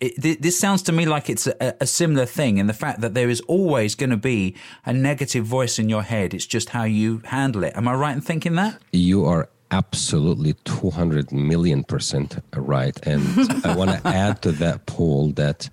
It, 0.00 0.20
th- 0.20 0.40
this 0.40 0.58
sounds 0.58 0.82
to 0.82 0.92
me 0.92 1.06
like 1.06 1.30
it's 1.30 1.46
a, 1.46 1.76
a 1.80 1.86
similar 1.86 2.26
thing 2.26 2.58
in 2.58 2.66
the 2.66 2.74
fact 2.74 3.00
that 3.00 3.14
there 3.14 3.30
is 3.30 3.40
always 3.42 3.94
going 3.94 4.10
to 4.10 4.16
be 4.16 4.56
a 4.84 4.92
negative 4.92 5.44
voice 5.46 5.78
in 5.78 5.88
your 5.88 6.02
head. 6.02 6.34
It's 6.34 6.46
just 6.46 6.70
how 6.70 6.82
you 6.84 7.22
handle 7.24 7.64
it. 7.64 7.76
Am 7.76 7.86
I 7.86 7.94
right 7.94 8.14
in 8.14 8.20
thinking 8.20 8.56
that? 8.56 8.82
You 8.92 9.24
are 9.24 9.48
absolutely 9.70 10.54
200 10.64 11.32
million 11.32 11.84
percent 11.84 12.38
right. 12.54 12.98
And 13.06 13.22
I 13.64 13.74
want 13.74 13.90
to 13.90 14.00
add 14.06 14.42
to 14.42 14.52
that, 14.52 14.86
Paul, 14.86 15.30
that 15.32 15.68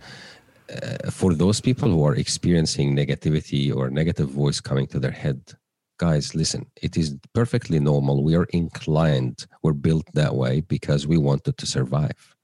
uh, 0.71 1.11
for 1.11 1.33
those 1.33 1.61
people 1.61 1.89
who 1.89 2.03
are 2.03 2.15
experiencing 2.15 2.95
negativity 2.95 3.75
or 3.75 3.89
negative 3.89 4.29
voice 4.29 4.59
coming 4.59 4.87
to 4.87 4.99
their 4.99 5.11
head, 5.11 5.41
guys, 5.97 6.33
listen, 6.33 6.65
it 6.81 6.97
is 6.97 7.15
perfectly 7.33 7.79
normal. 7.79 8.23
We 8.23 8.35
are 8.35 8.45
inclined, 8.45 9.45
we're 9.63 9.73
built 9.73 10.05
that 10.13 10.35
way 10.35 10.61
because 10.61 11.05
we 11.05 11.17
wanted 11.17 11.57
to 11.57 11.65
survive. 11.65 12.35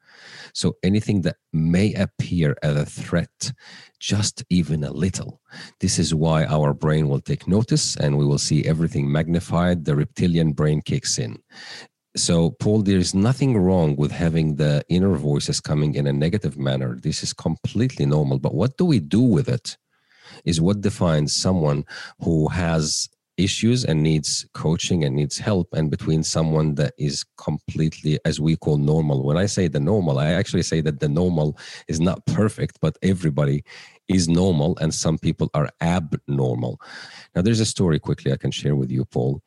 So 0.53 0.75
anything 0.83 1.21
that 1.21 1.37
may 1.53 1.93
appear 1.93 2.55
as 2.63 2.75
a 2.75 2.85
threat, 2.85 3.51
just 3.99 4.43
even 4.49 4.83
a 4.83 4.91
little, 4.91 5.41
this 5.79 5.99
is 5.99 6.13
why 6.13 6.45
our 6.45 6.73
brain 6.73 7.09
will 7.09 7.21
take 7.21 7.47
notice 7.47 7.95
and 7.95 8.17
we 8.17 8.25
will 8.25 8.37
see 8.37 8.65
everything 8.65 9.11
magnified. 9.11 9.85
The 9.85 9.95
reptilian 9.95 10.53
brain 10.53 10.81
kicks 10.81 11.17
in. 11.17 11.37
So, 12.17 12.49
Paul, 12.49 12.81
there 12.81 12.97
is 12.97 13.13
nothing 13.13 13.55
wrong 13.57 13.95
with 13.95 14.11
having 14.11 14.55
the 14.55 14.83
inner 14.89 15.15
voices 15.15 15.61
coming 15.61 15.93
in 15.93 16.07
a 16.07 16.13
negative 16.13 16.57
manner. 16.57 16.97
This 16.99 17.21
is 17.21 17.31
completely 17.31 18.07
normal. 18.07 18.39
But 18.39 18.55
what 18.55 18.75
do 18.77 18.85
we 18.85 18.99
do 18.99 19.21
with 19.21 19.47
it 19.47 19.77
is 20.43 20.59
what 20.59 20.81
defines 20.81 21.35
someone 21.35 21.85
who 22.19 22.47
has 22.47 23.07
issues 23.37 23.85
and 23.85 24.01
needs 24.01 24.45
coaching 24.53 25.03
and 25.03 25.15
needs 25.15 25.37
help 25.37 25.67
and 25.73 25.91
between 25.91 26.23
someone 26.23 26.75
that 26.75 26.93
is 26.97 27.23
completely 27.37 28.19
as 28.25 28.39
we 28.39 28.55
call 28.55 28.77
normal. 28.77 29.23
When 29.23 29.37
i 29.37 29.45
say 29.45 29.67
the 29.67 29.79
normal 29.79 30.19
i 30.19 30.31
actually 30.31 30.63
say 30.63 30.81
that 30.81 30.99
the 30.99 31.09
normal 31.09 31.57
is 31.87 31.99
not 31.99 32.25
perfect 32.25 32.79
but 32.81 32.97
everybody 33.01 33.63
is 34.07 34.27
normal 34.27 34.77
and 34.79 34.93
some 34.93 35.17
people 35.17 35.49
are 35.53 35.69
abnormal. 35.81 36.79
Now 37.35 37.41
there's 37.41 37.59
a 37.59 37.65
story 37.65 37.99
quickly 37.99 38.33
i 38.33 38.37
can 38.37 38.51
share 38.51 38.75
with 38.75 38.91
you 38.91 39.05
paul. 39.05 39.41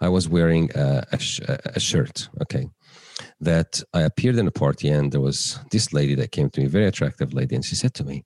I 0.00 0.08
was 0.08 0.28
wearing 0.28 0.70
a, 0.74 1.04
a, 1.12 1.18
sh- 1.18 1.40
a 1.48 1.80
shirt 1.80 2.28
okay 2.42 2.68
that 3.40 3.82
i 3.94 4.02
appeared 4.02 4.36
in 4.36 4.46
a 4.46 4.50
party 4.64 4.88
and 4.88 5.12
there 5.12 5.20
was 5.20 5.58
this 5.70 5.92
lady 5.92 6.14
that 6.14 6.32
came 6.32 6.50
to 6.50 6.60
me 6.60 6.66
very 6.66 6.86
attractive 6.86 7.32
lady 7.32 7.54
and 7.54 7.64
she 7.64 7.74
said 7.74 7.94
to 7.94 8.04
me 8.04 8.24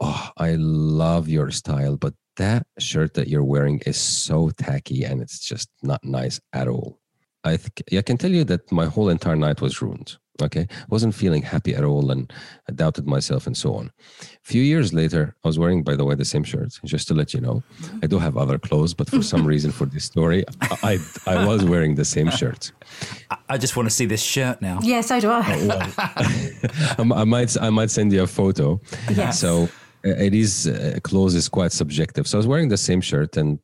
oh 0.00 0.28
i 0.36 0.54
love 0.56 1.28
your 1.28 1.50
style 1.50 1.96
but 1.96 2.14
that 2.38 2.66
shirt 2.78 3.14
that 3.14 3.28
you're 3.28 3.44
wearing 3.44 3.80
is 3.86 3.98
so 3.98 4.50
tacky 4.50 5.04
and 5.04 5.20
it's 5.20 5.38
just 5.40 5.68
not 5.82 6.02
nice 6.02 6.40
at 6.52 6.66
all. 6.66 6.98
I 7.44 7.56
th- 7.56 7.98
I 8.00 8.02
can 8.02 8.16
tell 8.16 8.30
you 8.32 8.44
that 8.44 8.72
my 8.72 8.86
whole 8.86 9.08
entire 9.08 9.36
night 9.36 9.60
was 9.60 9.80
ruined. 9.80 10.16
Okay, 10.40 10.68
wasn't 10.88 11.16
feeling 11.16 11.42
happy 11.42 11.74
at 11.74 11.82
all, 11.82 12.12
and 12.12 12.32
I 12.68 12.72
doubted 12.72 13.08
myself 13.08 13.48
and 13.48 13.56
so 13.56 13.74
on. 13.74 13.90
A 14.20 14.24
few 14.44 14.62
years 14.62 14.92
later, 14.92 15.34
I 15.42 15.48
was 15.48 15.58
wearing, 15.58 15.82
by 15.82 15.96
the 15.96 16.04
way, 16.04 16.14
the 16.14 16.24
same 16.24 16.44
shirt. 16.44 16.78
Just 16.84 17.08
to 17.08 17.14
let 17.14 17.34
you 17.34 17.40
know, 17.40 17.64
mm-hmm. 17.80 17.98
I 18.04 18.06
do 18.06 18.20
have 18.20 18.36
other 18.36 18.56
clothes, 18.56 18.94
but 18.94 19.10
for 19.10 19.20
some 19.20 19.44
reason, 19.44 19.72
for 19.72 19.86
this 19.86 20.04
story, 20.04 20.44
I 20.60 20.98
I, 21.26 21.32
I 21.34 21.44
was 21.44 21.64
wearing 21.64 21.96
the 21.96 22.04
same 22.04 22.30
shirt. 22.30 22.70
I 23.48 23.58
just 23.58 23.76
want 23.76 23.88
to 23.88 23.94
see 23.94 24.06
this 24.06 24.22
shirt 24.22 24.62
now. 24.62 24.78
Yeah, 24.80 25.00
so 25.00 25.18
do 25.18 25.28
oh, 25.28 25.42
I. 25.44 26.94
I 26.98 27.24
might 27.24 27.60
I 27.60 27.70
might 27.70 27.90
send 27.90 28.12
you 28.12 28.22
a 28.22 28.28
photo. 28.28 28.80
Yes. 29.10 29.40
So 29.40 29.68
uh, 30.04 30.10
it 30.10 30.34
is 30.34 30.66
uh, 30.66 30.98
clothes 31.02 31.34
is 31.34 31.48
quite 31.48 31.72
subjective. 31.72 32.26
So 32.26 32.38
I 32.38 32.40
was 32.40 32.46
wearing 32.46 32.68
the 32.68 32.76
same 32.76 33.00
shirt, 33.00 33.36
and 33.36 33.58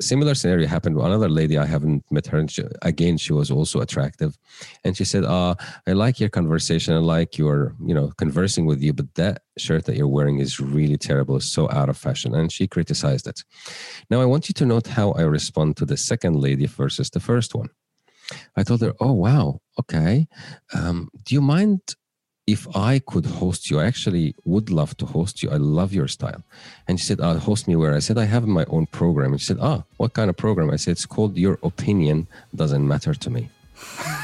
similar 0.00 0.34
scenario 0.34 0.66
happened 0.66 0.96
with 0.96 1.04
another 1.04 1.28
lady. 1.28 1.58
I 1.58 1.66
haven't 1.66 2.04
met 2.10 2.26
her. 2.28 2.38
And 2.38 2.50
she, 2.50 2.64
again, 2.82 3.18
she 3.18 3.32
was 3.32 3.50
also 3.50 3.80
attractive, 3.80 4.38
and 4.84 4.96
she 4.96 5.04
said, 5.04 5.24
"Uh, 5.24 5.54
I 5.86 5.92
like 5.92 6.20
your 6.20 6.28
conversation. 6.28 6.94
I 6.94 6.98
like 6.98 7.38
your, 7.38 7.74
you 7.84 7.94
know, 7.94 8.12
conversing 8.16 8.66
with 8.66 8.82
you, 8.82 8.92
but 8.92 9.14
that 9.14 9.42
shirt 9.58 9.84
that 9.86 9.96
you're 9.96 10.08
wearing 10.08 10.38
is 10.38 10.60
really 10.60 10.96
terrible. 10.96 11.36
It's 11.36 11.46
so 11.46 11.70
out 11.70 11.88
of 11.88 11.96
fashion." 11.96 12.34
And 12.34 12.50
she 12.52 12.66
criticized 12.66 13.26
it. 13.26 13.44
Now, 14.10 14.20
I 14.20 14.26
want 14.26 14.48
you 14.48 14.54
to 14.54 14.66
note 14.66 14.86
how 14.86 15.12
I 15.12 15.22
respond 15.22 15.76
to 15.78 15.86
the 15.86 15.96
second 15.96 16.36
lady 16.36 16.66
versus 16.66 17.10
the 17.10 17.20
first 17.20 17.54
one. 17.54 17.70
I 18.56 18.62
told 18.62 18.80
her, 18.82 18.94
"Oh 19.00 19.12
wow, 19.12 19.60
okay. 19.78 20.28
Um, 20.72 21.08
do 21.24 21.34
you 21.34 21.40
mind 21.40 21.80
if 22.50 22.66
I 22.74 22.98
could 22.98 23.26
host 23.26 23.70
you, 23.70 23.78
I 23.78 23.86
actually 23.86 24.34
would 24.44 24.70
love 24.70 24.96
to 24.96 25.06
host 25.06 25.42
you. 25.42 25.50
I 25.50 25.56
love 25.56 25.92
your 25.92 26.08
style. 26.08 26.42
And 26.88 26.98
she 26.98 27.06
said, 27.06 27.20
uh, 27.20 27.34
host 27.38 27.68
me 27.68 27.76
where? 27.76 27.94
I 27.94 28.00
said, 28.00 28.18
I 28.18 28.24
have 28.24 28.46
my 28.46 28.64
own 28.68 28.86
program. 28.86 29.32
And 29.32 29.40
she 29.40 29.46
said, 29.46 29.58
ah, 29.60 29.84
what 29.98 30.14
kind 30.14 30.28
of 30.28 30.36
program? 30.36 30.70
I 30.70 30.76
said, 30.76 30.92
it's 30.92 31.06
called 31.06 31.36
Your 31.36 31.58
Opinion 31.62 32.26
Doesn't 32.54 32.86
Matter 32.86 33.14
to 33.14 33.30
Me. 33.30 33.48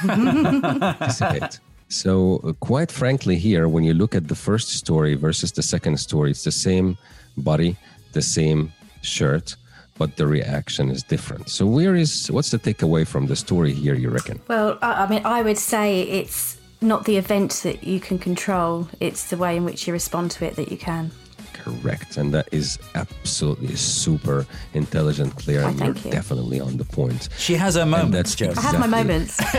so, 1.89 2.41
uh, 2.43 2.53
quite 2.55 2.91
frankly, 2.91 3.37
here, 3.37 3.69
when 3.69 3.85
you 3.85 3.95
look 3.95 4.15
at 4.15 4.27
the 4.27 4.35
first 4.35 4.71
story 4.71 5.15
versus 5.15 5.53
the 5.53 5.63
second 5.63 5.99
story, 5.99 6.33
it's 6.33 6.45
the 6.45 6.59
same 6.69 6.99
body, 7.37 7.77
the 8.13 8.23
same 8.23 8.73
shirt, 9.03 9.55
but 9.99 10.17
the 10.17 10.27
reaction 10.27 10.91
is 10.91 11.03
different. 11.03 11.49
So, 11.49 11.65
where 11.65 11.95
is 11.95 12.31
what's 12.31 12.51
the 12.51 12.59
takeaway 12.59 13.07
from 13.07 13.27
the 13.27 13.37
story 13.37 13.73
here, 13.73 13.95
you 13.95 14.11
reckon? 14.11 14.41
Well, 14.49 14.79
I, 14.83 15.05
I 15.05 15.09
mean, 15.09 15.23
I 15.25 15.43
would 15.43 15.59
say 15.59 16.03
it's 16.03 16.56
not 16.81 17.05
the 17.05 17.17
event 17.17 17.53
that 17.63 17.85
you 17.85 18.01
can 18.01 18.19
control, 18.19 18.89
it's 19.01 19.31
the 19.31 19.37
way 19.37 19.57
in 19.57 19.65
which 19.65 19.87
you 19.87 19.93
respond 19.93 20.31
to 20.33 20.45
it 20.45 20.57
that 20.57 20.71
you 20.71 20.77
can. 20.77 21.11
Correct. 21.53 22.17
And 22.17 22.33
that 22.33 22.49
is 22.53 22.79
absolutely 22.95 23.75
super 23.75 24.47
intelligent, 24.75 25.35
clear, 25.37 25.63
oh, 25.63 25.69
and 25.69 25.81
you're 25.81 25.97
you. 25.97 26.11
definitely 26.11 26.61
on 26.61 26.77
the 26.77 26.85
point. 26.85 27.29
She 27.39 27.55
has 27.55 27.75
her 27.75 27.87
moments, 27.87 28.35
Joe. 28.35 28.53
I 28.57 28.61
have 28.61 28.79
my 28.79 28.87
moments. 28.87 29.37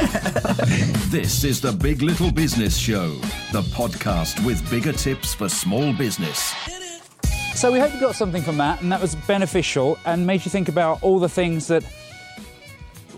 this 1.09 1.43
is 1.43 1.59
the 1.59 1.74
Big 1.74 2.01
Little 2.01 2.32
Business 2.32 2.78
Show, 2.78 3.09
the 3.51 3.61
podcast 3.74 4.45
with 4.45 4.70
bigger 4.70 4.93
tips 4.93 5.34
for 5.34 5.49
small 5.49 5.91
business. 5.93 6.53
So 7.55 7.72
we 7.72 7.80
hope 7.80 7.93
you 7.93 7.99
got 7.99 8.15
something 8.15 8.43
from 8.43 8.57
that 8.57 8.82
and 8.82 8.91
that 8.91 9.01
was 9.01 9.15
beneficial 9.15 9.97
and 10.05 10.28
made 10.28 10.45
you 10.45 10.51
think 10.51 10.70
about 10.70 11.01
all 11.01 11.20
the 11.20 11.28
things 11.28 11.68
that 11.68 11.84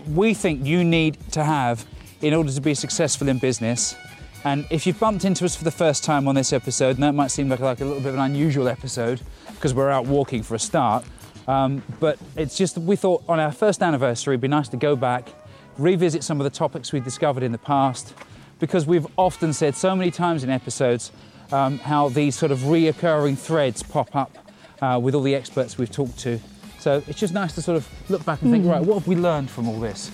we 0.08 0.32
think 0.32 0.64
you 0.64 0.82
need 0.82 1.18
to 1.32 1.44
have 1.44 1.84
in 2.22 2.34
order 2.34 2.52
to 2.52 2.60
be 2.60 2.74
successful 2.74 3.28
in 3.28 3.38
business. 3.38 3.96
And 4.44 4.66
if 4.70 4.86
you've 4.86 4.98
bumped 4.98 5.24
into 5.24 5.44
us 5.44 5.54
for 5.54 5.64
the 5.64 5.70
first 5.70 6.02
time 6.02 6.26
on 6.26 6.34
this 6.34 6.52
episode, 6.52 6.96
and 6.96 7.02
that 7.02 7.14
might 7.14 7.30
seem 7.30 7.48
like, 7.48 7.60
like 7.60 7.80
a 7.80 7.84
little 7.84 8.00
bit 8.00 8.10
of 8.10 8.14
an 8.14 8.20
unusual 8.20 8.68
episode 8.68 9.20
because 9.54 9.74
we're 9.74 9.90
out 9.90 10.06
walking 10.06 10.42
for 10.42 10.54
a 10.54 10.58
start, 10.58 11.04
um, 11.46 11.82
but 11.98 12.18
it's 12.36 12.56
just 12.56 12.78
we 12.78 12.96
thought 12.96 13.22
on 13.28 13.38
our 13.40 13.52
first 13.52 13.82
anniversary 13.82 14.34
it'd 14.34 14.40
be 14.40 14.48
nice 14.48 14.68
to 14.68 14.76
go 14.76 14.96
back, 14.96 15.28
revisit 15.76 16.24
some 16.24 16.40
of 16.40 16.44
the 16.44 16.50
topics 16.50 16.92
we've 16.92 17.04
discovered 17.04 17.42
in 17.42 17.52
the 17.52 17.58
past, 17.58 18.14
because 18.60 18.86
we've 18.86 19.06
often 19.16 19.52
said 19.52 19.74
so 19.74 19.96
many 19.96 20.10
times 20.10 20.44
in 20.44 20.50
episodes 20.50 21.12
um, 21.52 21.78
how 21.78 22.08
these 22.08 22.36
sort 22.36 22.52
of 22.52 22.60
reoccurring 22.60 23.36
threads 23.36 23.82
pop 23.82 24.14
up 24.14 24.36
uh, 24.80 24.98
with 25.02 25.14
all 25.14 25.22
the 25.22 25.34
experts 25.34 25.76
we've 25.76 25.90
talked 25.90 26.18
to. 26.18 26.38
So 26.78 27.02
it's 27.06 27.18
just 27.18 27.34
nice 27.34 27.54
to 27.56 27.62
sort 27.62 27.76
of 27.76 27.88
look 28.08 28.24
back 28.24 28.40
and 28.42 28.50
think, 28.50 28.64
mm. 28.64 28.70
right, 28.70 28.82
what 28.82 28.98
have 29.00 29.08
we 29.08 29.16
learned 29.16 29.50
from 29.50 29.68
all 29.68 29.80
this? 29.80 30.10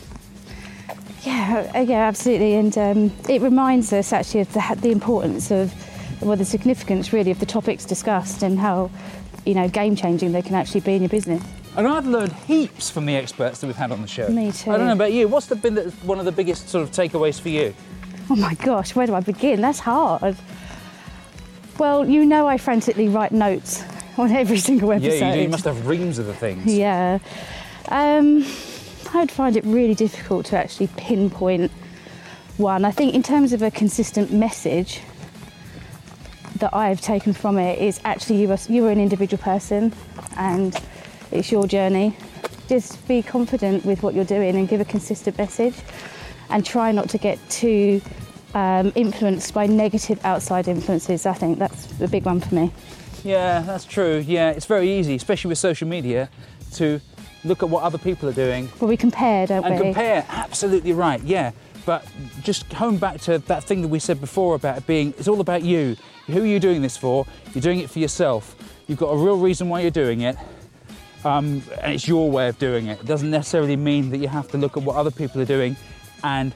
Yeah, 1.27 1.81
yeah, 1.81 2.07
absolutely. 2.07 2.55
And 2.55 2.79
um, 2.79 3.13
it 3.29 3.43
reminds 3.43 3.93
us 3.93 4.13
actually 4.13 4.41
of 4.41 4.53
the, 4.53 4.79
the 4.81 4.93
importance 4.93 5.51
of, 5.51 5.75
well, 6.23 6.37
the 6.37 6.45
significance 6.45 7.13
really 7.13 7.33
of 7.33 7.41
the 7.41 7.47
topics 7.47 7.85
discussed 7.85 8.45
and 8.45 8.59
how, 8.59 8.91
you 9.45 9.55
know, 9.55 9.69
game 9.69 9.97
changing 9.97 10.31
they 10.31 10.43
can 10.43 10.55
actually 10.55 10.81
be 10.81 10.95
in 10.95 11.03
your 11.03 11.09
business. 11.09 11.43
And 11.77 11.89
I've 11.89 12.07
learned 12.07 12.33
heaps 12.33 12.89
from 12.91 13.07
the 13.07 13.17
experts 13.17 13.61
that 13.61 13.67
we've 13.67 13.77
had 13.77 13.91
on 13.91 14.03
the 14.03 14.09
show. 14.09 14.29
Me 14.29 14.53
too. 14.53 14.71
I 14.71 14.77
don't 14.79 14.87
know 14.87 14.93
about 14.93 15.13
you. 15.13 15.27
What's 15.27 15.47
the, 15.47 15.57
been 15.57 15.75
the, 15.75 15.91
one 16.05 16.21
of 16.21 16.25
the 16.25 16.33
biggest 16.33 16.69
sort 16.69 16.85
of 16.85 16.93
takeaways 16.93 17.41
for 17.41 17.49
you? 17.49 17.75
Oh 18.31 18.37
my 18.37 18.55
gosh, 18.55 18.95
where 18.95 19.07
do 19.07 19.15
I 19.15 19.21
begin? 19.21 19.61
That's 19.61 19.81
hard. 19.81 20.37
Well, 21.79 22.09
you 22.09 22.25
know, 22.25 22.47
I 22.47 22.57
frantically 22.57 23.09
write 23.09 23.33
notes 23.33 23.83
on 24.17 24.31
every 24.31 24.59
single 24.69 24.93
episode. 24.93 25.13
Yeah, 25.13 25.29
you, 25.31 25.35
do. 25.35 25.43
you 25.43 25.49
must 25.49 25.65
have 25.65 25.87
reams 25.87 26.19
of 26.19 26.27
the 26.27 26.35
things. 26.35 26.73
Yeah. 26.73 27.19
Um, 27.89 28.45
I'd 29.17 29.31
find 29.31 29.57
it 29.57 29.65
really 29.65 29.95
difficult 29.95 30.47
to 30.47 30.59
actually 30.59 30.89
pinpoint 30.97 31.73
one. 32.59 32.85
I 32.85 32.91
think 32.91 33.15
in 33.15 33.23
terms 33.23 33.53
of 33.53 33.63
a 33.63 33.71
consistent 33.71 34.33
message 34.33 35.01
that 36.57 36.75
I've 36.75 37.01
taken 37.01 37.33
from 37.33 37.59
it 37.59 37.79
is 37.79 38.01
actually 38.05 38.43
you 38.43 38.51
are, 38.51 38.59
you 38.69 38.87
are 38.87 38.91
an 38.91 39.01
individual 39.01 39.43
person 39.43 39.93
and 40.37 40.77
it's 41.33 41.51
your 41.51 41.67
journey. 41.67 42.17
Just 42.69 43.07
be 43.09 43.23
confident 43.23 43.85
with 43.85 44.03
what 44.03 44.15
you're 44.15 44.25
doing 44.25 44.57
and 44.57 44.69
give 44.69 44.81
a 44.81 44.85
consistent 44.85 45.39
message 45.39 45.75
and 46.51 46.65
try 46.65 46.93
not 46.93 47.09
to 47.11 47.19
get 47.19 47.39
too 47.49 48.01
um, 48.55 48.93
influenced 48.95 49.53
by 49.55 49.67
negative 49.67 50.25
outside 50.25 50.69
influences. 50.69 51.27
I 51.27 51.33
think 51.33 51.59
that's 51.59 52.01
a 52.01 52.09
big 52.09 52.25
one 52.25 52.41
for 52.41 52.55
me. 52.55 52.73
Yeah, 53.25 53.61
that's 53.61 53.85
true. 53.85 54.19
Yeah, 54.27 54.51
it's 54.51 54.67
very 54.67 54.91
easy, 54.91 55.15
especially 55.15 55.49
with 55.49 55.59
social 55.59 55.89
media, 55.89 56.29
to 56.75 57.01
look 57.47 57.63
at 57.63 57.69
what 57.69 57.83
other 57.83 57.99
people 57.99 58.29
are 58.29 58.33
doing. 58.33 58.69
Well, 58.81 58.89
we 58.89 58.97
compare, 58.97 59.47
don't 59.47 59.65
and 59.65 59.75
we? 59.75 59.77
And 59.77 59.95
compare, 59.95 60.27
absolutely 60.29 60.93
right, 60.93 61.23
yeah. 61.23 61.53
But 61.85 62.05
just 62.43 62.73
home 62.73 62.97
back 62.97 63.21
to 63.23 63.39
that 63.39 63.65
thing 63.65 63.83
that 63.83 63.89
we 63.89 64.01
said 64.01 64.21
before 64.21 64.57
about 64.57 64.79
it 64.79 64.87
being, 64.87 65.15
it's 65.19 65.29
all 65.29 65.41
about 65.41 65.63
you. 65.63 65.97
Who 66.27 66.43
are 66.43 66.47
you 66.47 66.59
doing 66.59 66.83
this 66.83 66.97
for? 66.97 67.27
You're 67.55 67.63
doing 67.63 67.79
it 67.79 67.89
for 67.89 68.01
yourself. 68.01 68.57
You've 68.89 68.99
got 68.99 69.11
a 69.11 69.17
real 69.17 69.39
reason 69.39 69.69
why 69.69 69.81
you're 69.81 69.91
doing 69.91 70.23
it. 70.23 70.37
Um, 71.25 71.63
and 71.83 71.93
it's 71.93 72.07
your 72.07 72.31
way 72.31 72.49
of 72.49 72.59
doing 72.59 72.87
it. 72.87 73.01
It 73.01 73.07
doesn't 73.07 73.31
necessarily 73.31 73.77
mean 73.77 74.11
that 74.11 74.19
you 74.19 74.29
have 74.29 74.49
to 74.49 74.59
look 74.59 74.77
at 74.77 74.83
what 74.83 74.97
other 74.97 75.11
people 75.11 75.41
are 75.41 75.47
doing 75.47 75.77
and 76.23 76.55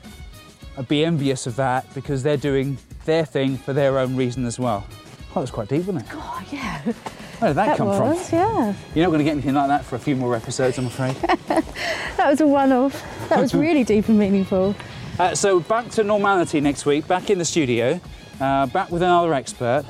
be 0.89 1.05
envious 1.05 1.47
of 1.47 1.57
that 1.57 1.93
because 1.95 2.23
they're 2.23 2.37
doing 2.37 2.79
their 3.05 3.25
thing 3.25 3.57
for 3.57 3.73
their 3.73 3.99
own 3.99 4.17
reason 4.17 4.47
as 4.47 4.59
well. 4.59 4.87
Oh, 5.31 5.35
that 5.35 5.41
was 5.41 5.51
quite 5.51 5.69
deep, 5.69 5.87
wasn't 5.87 6.07
it? 6.07 6.13
Oh, 6.13 6.45
yeah. 6.51 6.83
Where 7.41 7.53
did 7.53 7.57
that, 7.57 7.67
that 7.69 7.79
come 7.79 7.89
was, 7.89 8.29
from? 8.29 8.39
Yeah. 8.39 8.75
You're 8.95 9.07
not 9.07 9.13
going 9.13 9.21
to 9.21 9.25
get 9.25 9.33
anything 9.33 9.55
like 9.55 9.69
that 9.69 9.83
for 9.87 9.97
a 9.97 9.99
few 9.99 10.15
more 10.15 10.37
episodes, 10.37 10.77
I'm 10.77 10.89
afraid. 10.89 11.17
that 11.49 12.29
was 12.29 12.43
a 12.43 12.47
one-off. 12.47 13.03
That 13.31 13.41
was 13.41 13.55
really 13.67 13.83
deep 13.83 14.09
and 14.11 14.19
meaningful. 14.19 14.75
Uh, 15.19 15.35
so 15.35 15.59
back 15.61 15.89
to 15.93 16.05
normality 16.05 16.61
next 16.61 16.85
week, 16.85 17.09
back 17.09 17.31
in 17.31 17.39
the 17.39 17.45
studio, 17.47 17.99
uh, 18.41 18.67
back 18.67 18.91
with 18.91 19.01
another 19.01 19.33
expert, 19.33 19.87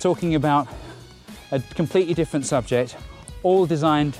talking 0.00 0.34
about 0.34 0.68
a 1.50 1.60
completely 1.60 2.12
different 2.12 2.44
subject, 2.44 2.94
all 3.42 3.64
designed 3.64 4.18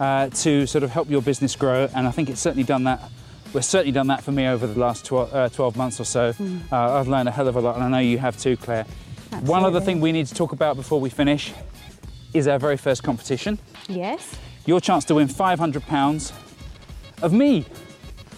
uh, 0.00 0.30
to 0.30 0.66
sort 0.66 0.82
of 0.82 0.90
help 0.90 1.10
your 1.10 1.20
business 1.20 1.54
grow. 1.54 1.90
And 1.94 2.08
I 2.08 2.10
think 2.10 2.30
it's 2.30 2.40
certainly 2.40 2.64
done 2.64 2.84
that. 2.84 3.02
We've 3.52 3.62
certainly 3.62 3.92
done 3.92 4.06
that 4.06 4.24
for 4.24 4.32
me 4.32 4.46
over 4.46 4.66
the 4.66 4.80
last 4.80 5.04
12, 5.04 5.34
uh, 5.34 5.48
12 5.50 5.76
months 5.76 6.00
or 6.00 6.04
so. 6.04 6.32
Mm. 6.32 6.72
I've 6.72 7.06
learned 7.06 7.28
a 7.28 7.32
hell 7.32 7.48
of 7.48 7.56
a 7.56 7.60
lot, 7.60 7.74
and 7.74 7.84
I 7.84 7.88
know 7.90 7.98
you 7.98 8.16
have 8.16 8.38
too, 8.38 8.56
Claire. 8.56 8.86
Absolutely. 9.26 9.50
One 9.50 9.64
other 9.64 9.82
thing 9.82 10.00
we 10.00 10.10
need 10.10 10.26
to 10.26 10.34
talk 10.34 10.52
about 10.52 10.76
before 10.76 11.00
we 11.00 11.10
finish 11.10 11.52
is 12.34 12.48
our 12.48 12.58
very 12.58 12.76
first 12.76 13.02
competition. 13.02 13.58
Yes. 13.88 14.36
Your 14.66 14.80
chance 14.80 15.04
to 15.06 15.14
win 15.14 15.28
£500 15.28 16.32
of 17.22 17.32
me. 17.32 17.64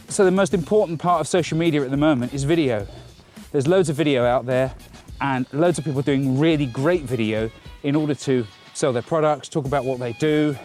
So, 0.09 0.25
the 0.25 0.31
most 0.31 0.55
important 0.55 1.01
part 1.01 1.21
of 1.21 1.27
social 1.27 1.59
media 1.59 1.83
at 1.83 1.91
the 1.91 1.97
moment 1.97 2.33
is 2.33 2.45
video. 2.45 2.87
There's 3.51 3.67
loads 3.67 3.89
of 3.89 3.97
video 3.97 4.25
out 4.25 4.47
there, 4.47 4.73
and 5.21 5.47
loads 5.53 5.79
of 5.79 5.85
people 5.85 6.03
doing 6.03 6.39
really 6.39 6.67
great 6.67 7.03
video 7.03 7.51
in 7.83 7.97
order 7.97 8.15
to 8.15 8.47
sell 8.75 8.93
their 8.93 9.03
products, 9.03 9.49
talk 9.49 9.65
about 9.65 9.85
what 9.85 9.99
they 9.99 10.13
do, 10.15 10.57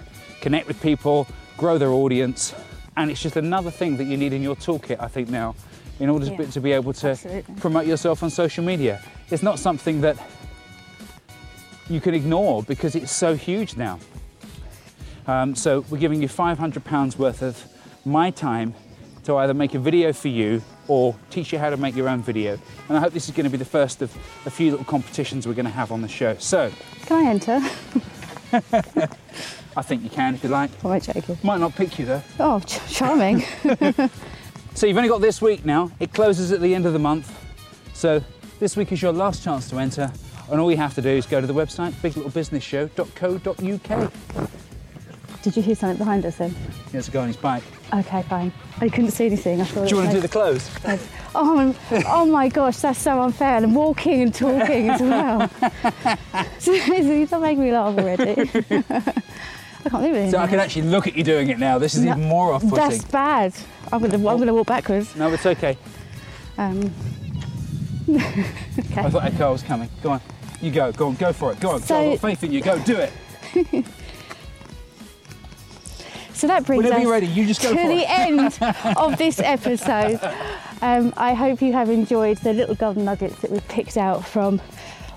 connect 0.42 0.68
with 0.68 0.82
people, 0.82 1.28
grow 1.58 1.78
their 1.78 1.92
audience. 1.92 2.54
And 2.98 3.10
it's 3.10 3.22
just 3.22 3.38
another 3.38 3.72
thing 3.72 3.98
that 3.98 4.04
you 4.04 4.18
need 4.18 4.34
in 4.34 4.44
your 4.44 4.56
toolkit, 4.56 4.98
I 5.00 5.08
think, 5.08 5.30
now, 5.30 5.56
in 6.00 6.10
order 6.10 6.26
yeah. 6.26 6.46
to, 6.46 6.60
be 6.60 6.74
able 6.74 6.94
to 6.94 7.12
Absolutely. 7.12 7.56
promote 7.56 7.88
yourself 7.88 8.22
on 8.22 8.30
social 8.30 8.64
media. 8.64 9.02
It's 9.30 9.44
not 9.44 9.60
something 9.60 10.02
that 10.02 10.18
you 11.92 12.02
can 12.02 12.14
ignore 12.14 12.64
because 12.64 12.96
it's 12.96 13.12
so 13.12 13.36
huge 13.36 13.76
now. 13.76 14.00
Um, 15.28 15.56
so 15.56 15.86
we're 15.90 16.00
giving 16.00 16.22
you 16.22 16.28
£500 16.28 17.18
worth 17.18 17.42
of 17.42 17.64
my 18.06 18.32
time 18.32 18.74
to 19.26 19.38
either 19.38 19.54
make 19.54 19.76
a 19.76 19.80
video 19.80 20.14
for 20.14 20.30
you 20.30 20.64
or 20.88 21.16
teach 21.30 21.54
you 21.54 21.60
how 21.60 21.70
to 21.70 21.78
make 21.78 21.96
your 21.96 22.10
own 22.10 22.24
video. 22.24 22.58
And 22.88 22.98
I 22.98 23.00
hope 23.00 23.14
this 23.14 23.30
is 23.30 23.36
going 23.36 23.44
to 23.44 23.50
be 23.50 23.58
the 23.58 23.66
first 23.66 24.02
of 24.02 24.16
a 24.46 24.50
few 24.50 24.72
little 24.72 24.86
competitions 24.86 25.48
we're 25.48 25.54
going 25.54 25.66
to 25.66 25.72
have 25.72 25.92
on 25.92 26.02
the 26.02 26.08
show. 26.08 26.36
So, 26.38 26.72
can 27.06 27.26
I 27.26 27.30
enter? 27.30 27.62
I 29.78 29.82
think 29.84 30.04
you 30.04 30.10
can 30.10 30.34
if 30.34 30.44
you 30.44 30.50
like. 30.50 30.72
Oh, 30.84 30.92
I'm. 30.92 31.38
Might 31.44 31.60
not 31.60 31.76
pick 31.76 31.98
you 32.00 32.06
though. 32.06 32.24
Oh, 32.40 32.60
ch- 32.62 32.80
charming. 32.92 33.42
so 34.74 34.88
you've 34.88 34.98
only 34.98 35.08
got 35.08 35.22
this 35.22 35.42
week 35.42 35.66
now. 35.66 35.92
It 36.00 36.14
closes 36.14 36.52
at 36.52 36.60
the 36.60 36.74
end 36.76 36.86
of 36.86 36.94
the 36.94 37.00
month. 37.00 37.32
So 37.94 38.24
this 38.60 38.76
week 38.76 38.92
is 38.92 39.02
your 39.02 39.14
last 39.14 39.44
chance 39.44 39.70
to 39.70 39.78
enter. 39.78 40.12
And 40.52 40.60
all 40.60 40.70
you 40.70 40.76
have 40.78 40.94
to 40.96 41.02
do 41.02 41.10
is 41.10 41.26
go 41.26 41.40
to 41.40 41.48
the 41.48 41.54
website, 41.54 41.94
biglittlebusinessshow.co.uk. 41.94 44.12
Did 45.44 45.56
you 45.56 45.64
hear 45.64 45.76
something 45.76 45.98
behind 45.98 46.26
us 46.26 46.36
then? 46.36 46.54
There's 46.92 47.08
a 47.08 47.12
guy 47.12 47.22
on 47.22 47.28
his 47.28 47.38
bike. 47.38 47.64
Okay, 47.94 48.22
fine. 48.24 48.52
I 48.80 48.90
couldn't 48.90 49.12
see 49.12 49.28
anything. 49.28 49.62
I 49.62 49.64
thought. 49.64 49.88
Do 49.88 49.96
you 49.96 50.02
want 50.02 50.12
to 50.12 50.18
do 50.18 50.22
the 50.22 50.28
close? 50.28 50.70
Oh, 51.34 51.74
oh 52.08 52.26
my 52.26 52.50
gosh, 52.50 52.80
that's 52.80 53.00
so 53.00 53.22
unfair. 53.22 53.56
And 53.56 53.74
walking 53.74 54.24
and 54.24 54.36
talking 54.36 54.90
as 54.90 55.00
well. 55.00 55.50
You're 56.62 57.40
making 57.40 57.64
me 57.64 57.72
laugh 57.72 57.98
already. 57.98 58.42
I 59.86 59.90
can't 59.90 60.04
do 60.04 60.14
it. 60.14 60.32
So 60.32 60.40
I 60.40 60.48
can 60.48 60.60
actually 60.60 60.82
look 60.82 61.08
at 61.08 61.16
you 61.16 61.24
doing 61.24 61.48
it 61.48 61.58
now. 61.58 61.78
This 61.78 61.96
is 61.96 62.04
No, 62.04 62.12
even 62.12 62.28
more 62.28 62.52
off-putting. 62.52 62.76
That's 62.76 63.06
bad. 63.06 63.54
I'm 63.94 64.02
gonna 64.02 64.16
I'm 64.16 64.40
gonna 64.40 64.54
walk 64.54 64.68
backwards. 64.68 65.16
No, 65.16 65.32
it's 65.32 65.46
okay. 65.46 65.78
Um, 66.58 66.92
I 68.10 69.10
thought 69.10 69.24
Echo 69.24 69.54
was 69.54 69.64
coming. 69.64 69.90
Go 70.04 70.12
on. 70.12 70.22
You 70.62 70.72
go. 70.72 70.92
Go 70.92 71.08
on. 71.08 71.16
Go 71.16 71.34
for 71.34 71.52
it. 71.52 71.60
Go 71.60 71.72
on. 71.72 71.82
So- 71.82 71.98
I've 72.14 72.22
got 72.22 72.30
faith 72.30 72.44
in 72.44 72.52
you. 72.52 72.62
Go. 72.62 72.80
Do 72.80 72.98
it. 72.98 73.14
So 76.34 76.48
that 76.48 76.66
brings 76.66 76.84
Whenever 76.84 76.98
us 76.98 77.04
you're 77.04 77.12
ready, 77.12 77.28
you 77.28 77.46
just 77.46 77.62
go 77.62 77.70
to 77.70 77.76
the 77.76 78.00
it. 78.00 78.10
end 78.10 78.58
of 78.98 79.16
this 79.20 79.40
episode. 79.40 80.20
Um, 80.82 81.14
I 81.16 81.36
hope 81.36 81.62
you 81.62 81.72
have 81.74 81.88
enjoyed 81.92 82.38
the 82.38 82.52
little 82.52 82.74
golden 82.74 83.06
nuggets 83.06 83.36
that 83.42 83.52
we've 83.52 83.68
picked 83.68 83.96
out 83.96 84.26
from 84.26 84.60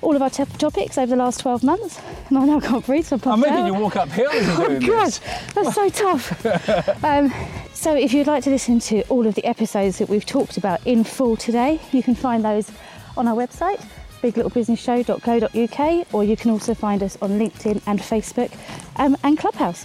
all 0.03 0.15
of 0.15 0.21
our 0.21 0.29
top 0.29 0.49
topics 0.59 0.99
over 0.99 1.07
the 1.07 1.17
last 1.17 1.41
12 1.41 1.63
months. 1.65 1.99
And 2.29 2.37
I 2.37 2.45
now 2.45 2.61
can't 2.61 2.85
breathe, 2.85 3.07
so 3.07 3.17
I'm 3.23 3.33
I'm 3.33 3.41
making 3.41 3.57
out. 3.57 3.67
you 3.69 3.73
walk 3.75 3.97
uphill 3.97 4.29
Oh 4.31 4.67
doing 4.69 4.81
God, 4.81 5.07
this. 5.13 5.21
that's 5.55 5.75
so 5.75 5.89
tough. 5.89 6.47
um, 7.05 7.33
so 7.73 7.95
if 7.97 8.13
you'd 8.13 8.27
like 8.27 8.45
to 8.45 8.51
listen 8.51 8.79
to 8.81 9.01
all 9.09 9.27
of 9.27 9.35
the 9.35 9.47
episodes 9.47 9.97
that 9.99 10.11
we've 10.11 10.27
talked 10.27 10.59
about 10.59 10.87
in 10.87 11.05
full 11.05 11.39
today, 11.39 11.81
you 11.93 12.03
can 12.03 12.15
find 12.15 12.45
those 12.45 12.71
on 13.17 13.27
our 13.29 13.35
website, 13.35 13.83
biglittlebusinessshow.co.uk, 14.25 16.15
or 16.15 16.25
you 16.25 16.37
can 16.37 16.51
also 16.51 16.75
find 16.75 17.03
us 17.03 17.19
on 17.21 17.31
LinkedIn 17.39 17.83
and 17.87 17.99
Facebook 18.01 18.51
um, 18.97 19.17
and 19.23 19.39
Clubhouse. 19.39 19.85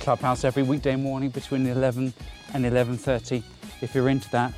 Clubhouse 0.00 0.44
every 0.44 0.62
weekday 0.62 0.96
morning 0.96 1.28
between 1.30 1.66
11 1.66 2.14
and 2.54 2.64
11.30. 2.64 3.42
If 3.82 3.94
you're 3.94 4.08
into 4.08 4.30
that, 4.30 4.54